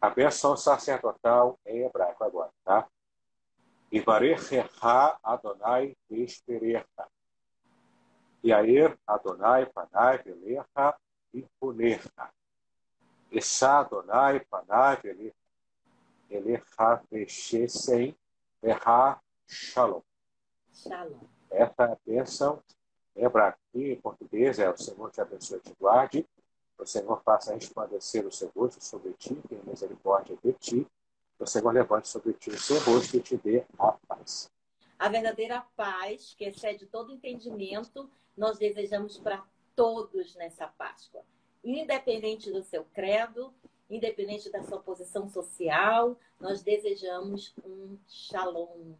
A 0.00 0.08
benção 0.08 0.56
sacerdotal 0.56 1.58
em 1.66 1.84
hebraico 1.84 2.22
agora, 2.22 2.52
tá? 2.64 2.88
Ivarechecha 3.90 5.18
Adonai 5.22 5.96
Vesperecha. 6.08 7.08
Yair 8.44 8.96
Adonai 9.04 9.66
Panai 9.66 10.22
Velecha 10.22 10.96
Ipunecha. 11.34 12.30
Essa 13.32 13.80
Adonai 13.80 14.40
Panai 14.40 14.96
Velecha. 15.02 15.34
Elecha 16.30 17.02
Veshesem 17.10 18.16
Verra 18.62 19.20
Shalom. 19.48 20.02
Shalom. 20.72 21.20
Essa 21.50 21.82
é 21.82 21.92
a 21.92 21.96
bênção. 22.06 22.62
E 23.16 23.92
em 23.92 24.00
português 24.00 24.58
é 24.58 24.70
o 24.70 24.76
Senhor 24.76 25.10
te 25.10 25.20
abençoe 25.20 25.58
e 25.58 25.60
te 25.62 25.74
guarde. 25.80 26.28
O 26.78 26.84
Senhor 26.84 27.20
faça 27.22 27.54
resplandecer 27.54 28.26
o 28.26 28.32
seu 28.32 28.50
rosto 28.54 28.82
sobre 28.82 29.12
ti, 29.14 29.34
tenha 29.48 29.62
misericórdia 29.64 30.36
de 30.42 30.52
ti. 30.54 30.86
O 31.38 31.46
Senhor 31.46 31.72
levante 31.72 32.08
sobre 32.08 32.32
ti 32.34 32.50
o 32.50 32.58
seu 32.58 32.78
rosto 32.80 33.16
e 33.16 33.20
te 33.20 33.36
dê 33.36 33.64
a 33.78 33.92
paz. 33.92 34.50
A 34.98 35.08
verdadeira 35.08 35.64
paz, 35.76 36.34
que 36.34 36.44
excede 36.44 36.86
todo 36.86 37.12
entendimento, 37.12 38.10
nós 38.36 38.58
desejamos 38.58 39.18
para 39.18 39.44
todos 39.74 40.34
nessa 40.36 40.66
Páscoa. 40.66 41.22
Independente 41.62 42.50
do 42.50 42.62
seu 42.62 42.84
credo, 42.84 43.52
independente 43.90 44.50
da 44.50 44.62
sua 44.62 44.80
posição 44.80 45.28
social, 45.28 46.18
nós 46.40 46.62
desejamos 46.62 47.54
um 47.64 47.98
shalom, 48.08 48.94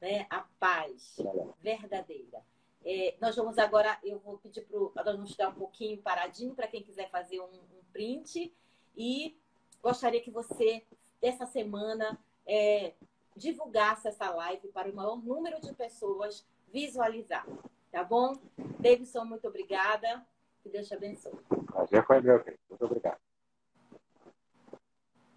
né? 0.00 0.26
a 0.30 0.44
paz 0.58 1.16
verdadeira. 1.60 2.42
É, 2.84 3.14
nós 3.20 3.36
vamos 3.36 3.58
agora, 3.58 3.98
eu 4.02 4.18
vou 4.18 4.38
pedir 4.38 4.66
para 4.94 5.12
vamos 5.12 5.32
ficar 5.32 5.48
um 5.48 5.54
pouquinho 5.54 6.00
paradinho 6.00 6.54
para 6.54 6.66
quem 6.66 6.82
quiser 6.82 7.10
fazer 7.10 7.40
um, 7.40 7.44
um, 7.44 7.82
print 7.92 8.52
e 8.96 9.36
gostaria 9.82 10.20
que 10.20 10.30
você, 10.30 10.82
essa 11.20 11.46
semana, 11.46 12.18
é, 12.46 12.94
divulgasse 13.36 14.08
essa 14.08 14.30
live 14.30 14.68
para 14.68 14.90
o 14.90 14.94
maior 14.94 15.16
número 15.16 15.60
de 15.60 15.72
pessoas 15.74 16.46
visualizar, 16.72 17.46
tá 17.90 18.02
bom? 18.02 18.34
Davidson, 18.78 19.24
muito 19.24 19.46
obrigada. 19.46 20.24
Que 20.62 20.68
Deus 20.68 20.88
te 20.88 20.94
abençoe. 20.94 21.32
Prazer 21.66 22.06
foi 22.06 22.20
meu, 22.20 22.42
querido. 22.42 22.62
Muito 22.68 22.84
obrigado. 22.84 23.18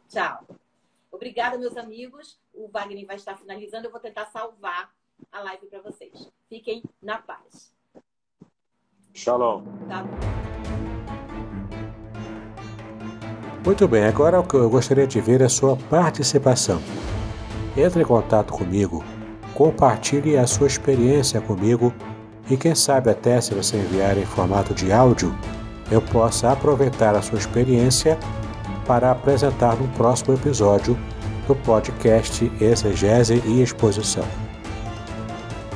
Tchau. 0.09 0.45
Obrigada, 1.11 1.57
meus 1.57 1.77
amigos. 1.77 2.39
O 2.53 2.67
Wagner 2.67 3.05
vai 3.05 3.15
estar 3.15 3.37
finalizando. 3.37 3.87
Eu 3.87 3.91
vou 3.91 3.99
tentar 3.99 4.25
salvar 4.25 4.93
a 5.31 5.41
live 5.41 5.67
para 5.67 5.81
vocês. 5.81 6.31
Fiquem 6.47 6.83
na 7.01 7.17
paz. 7.17 7.73
Shalom. 9.13 9.63
Tá 9.87 10.05
Muito 13.65 13.87
bem, 13.87 14.05
agora 14.05 14.39
o 14.39 14.47
que 14.47 14.55
eu 14.55 14.69
gostaria 14.69 15.07
de 15.07 15.21
ver 15.21 15.41
é 15.41 15.45
a 15.45 15.49
sua 15.49 15.77
participação. 15.89 16.81
Entre 17.77 18.01
em 18.01 18.05
contato 18.05 18.53
comigo, 18.53 19.03
compartilhe 19.53 20.37
a 20.37 20.45
sua 20.45 20.67
experiência 20.67 21.41
comigo 21.41 21.93
e 22.49 22.57
quem 22.57 22.75
sabe 22.75 23.09
até 23.09 23.39
se 23.39 23.53
você 23.53 23.77
enviar 23.77 24.17
em 24.17 24.25
formato 24.25 24.73
de 24.73 24.91
áudio, 24.91 25.33
eu 25.91 26.01
possa 26.01 26.51
aproveitar 26.51 27.15
a 27.15 27.21
sua 27.21 27.39
experiência 27.39 28.17
para 28.85 29.11
apresentar 29.11 29.75
no 29.77 29.87
próximo 29.89 30.33
episódio 30.33 30.97
do 31.47 31.55
podcast 31.55 32.51
Exegese 32.59 33.41
e 33.45 33.61
Exposição. 33.61 34.42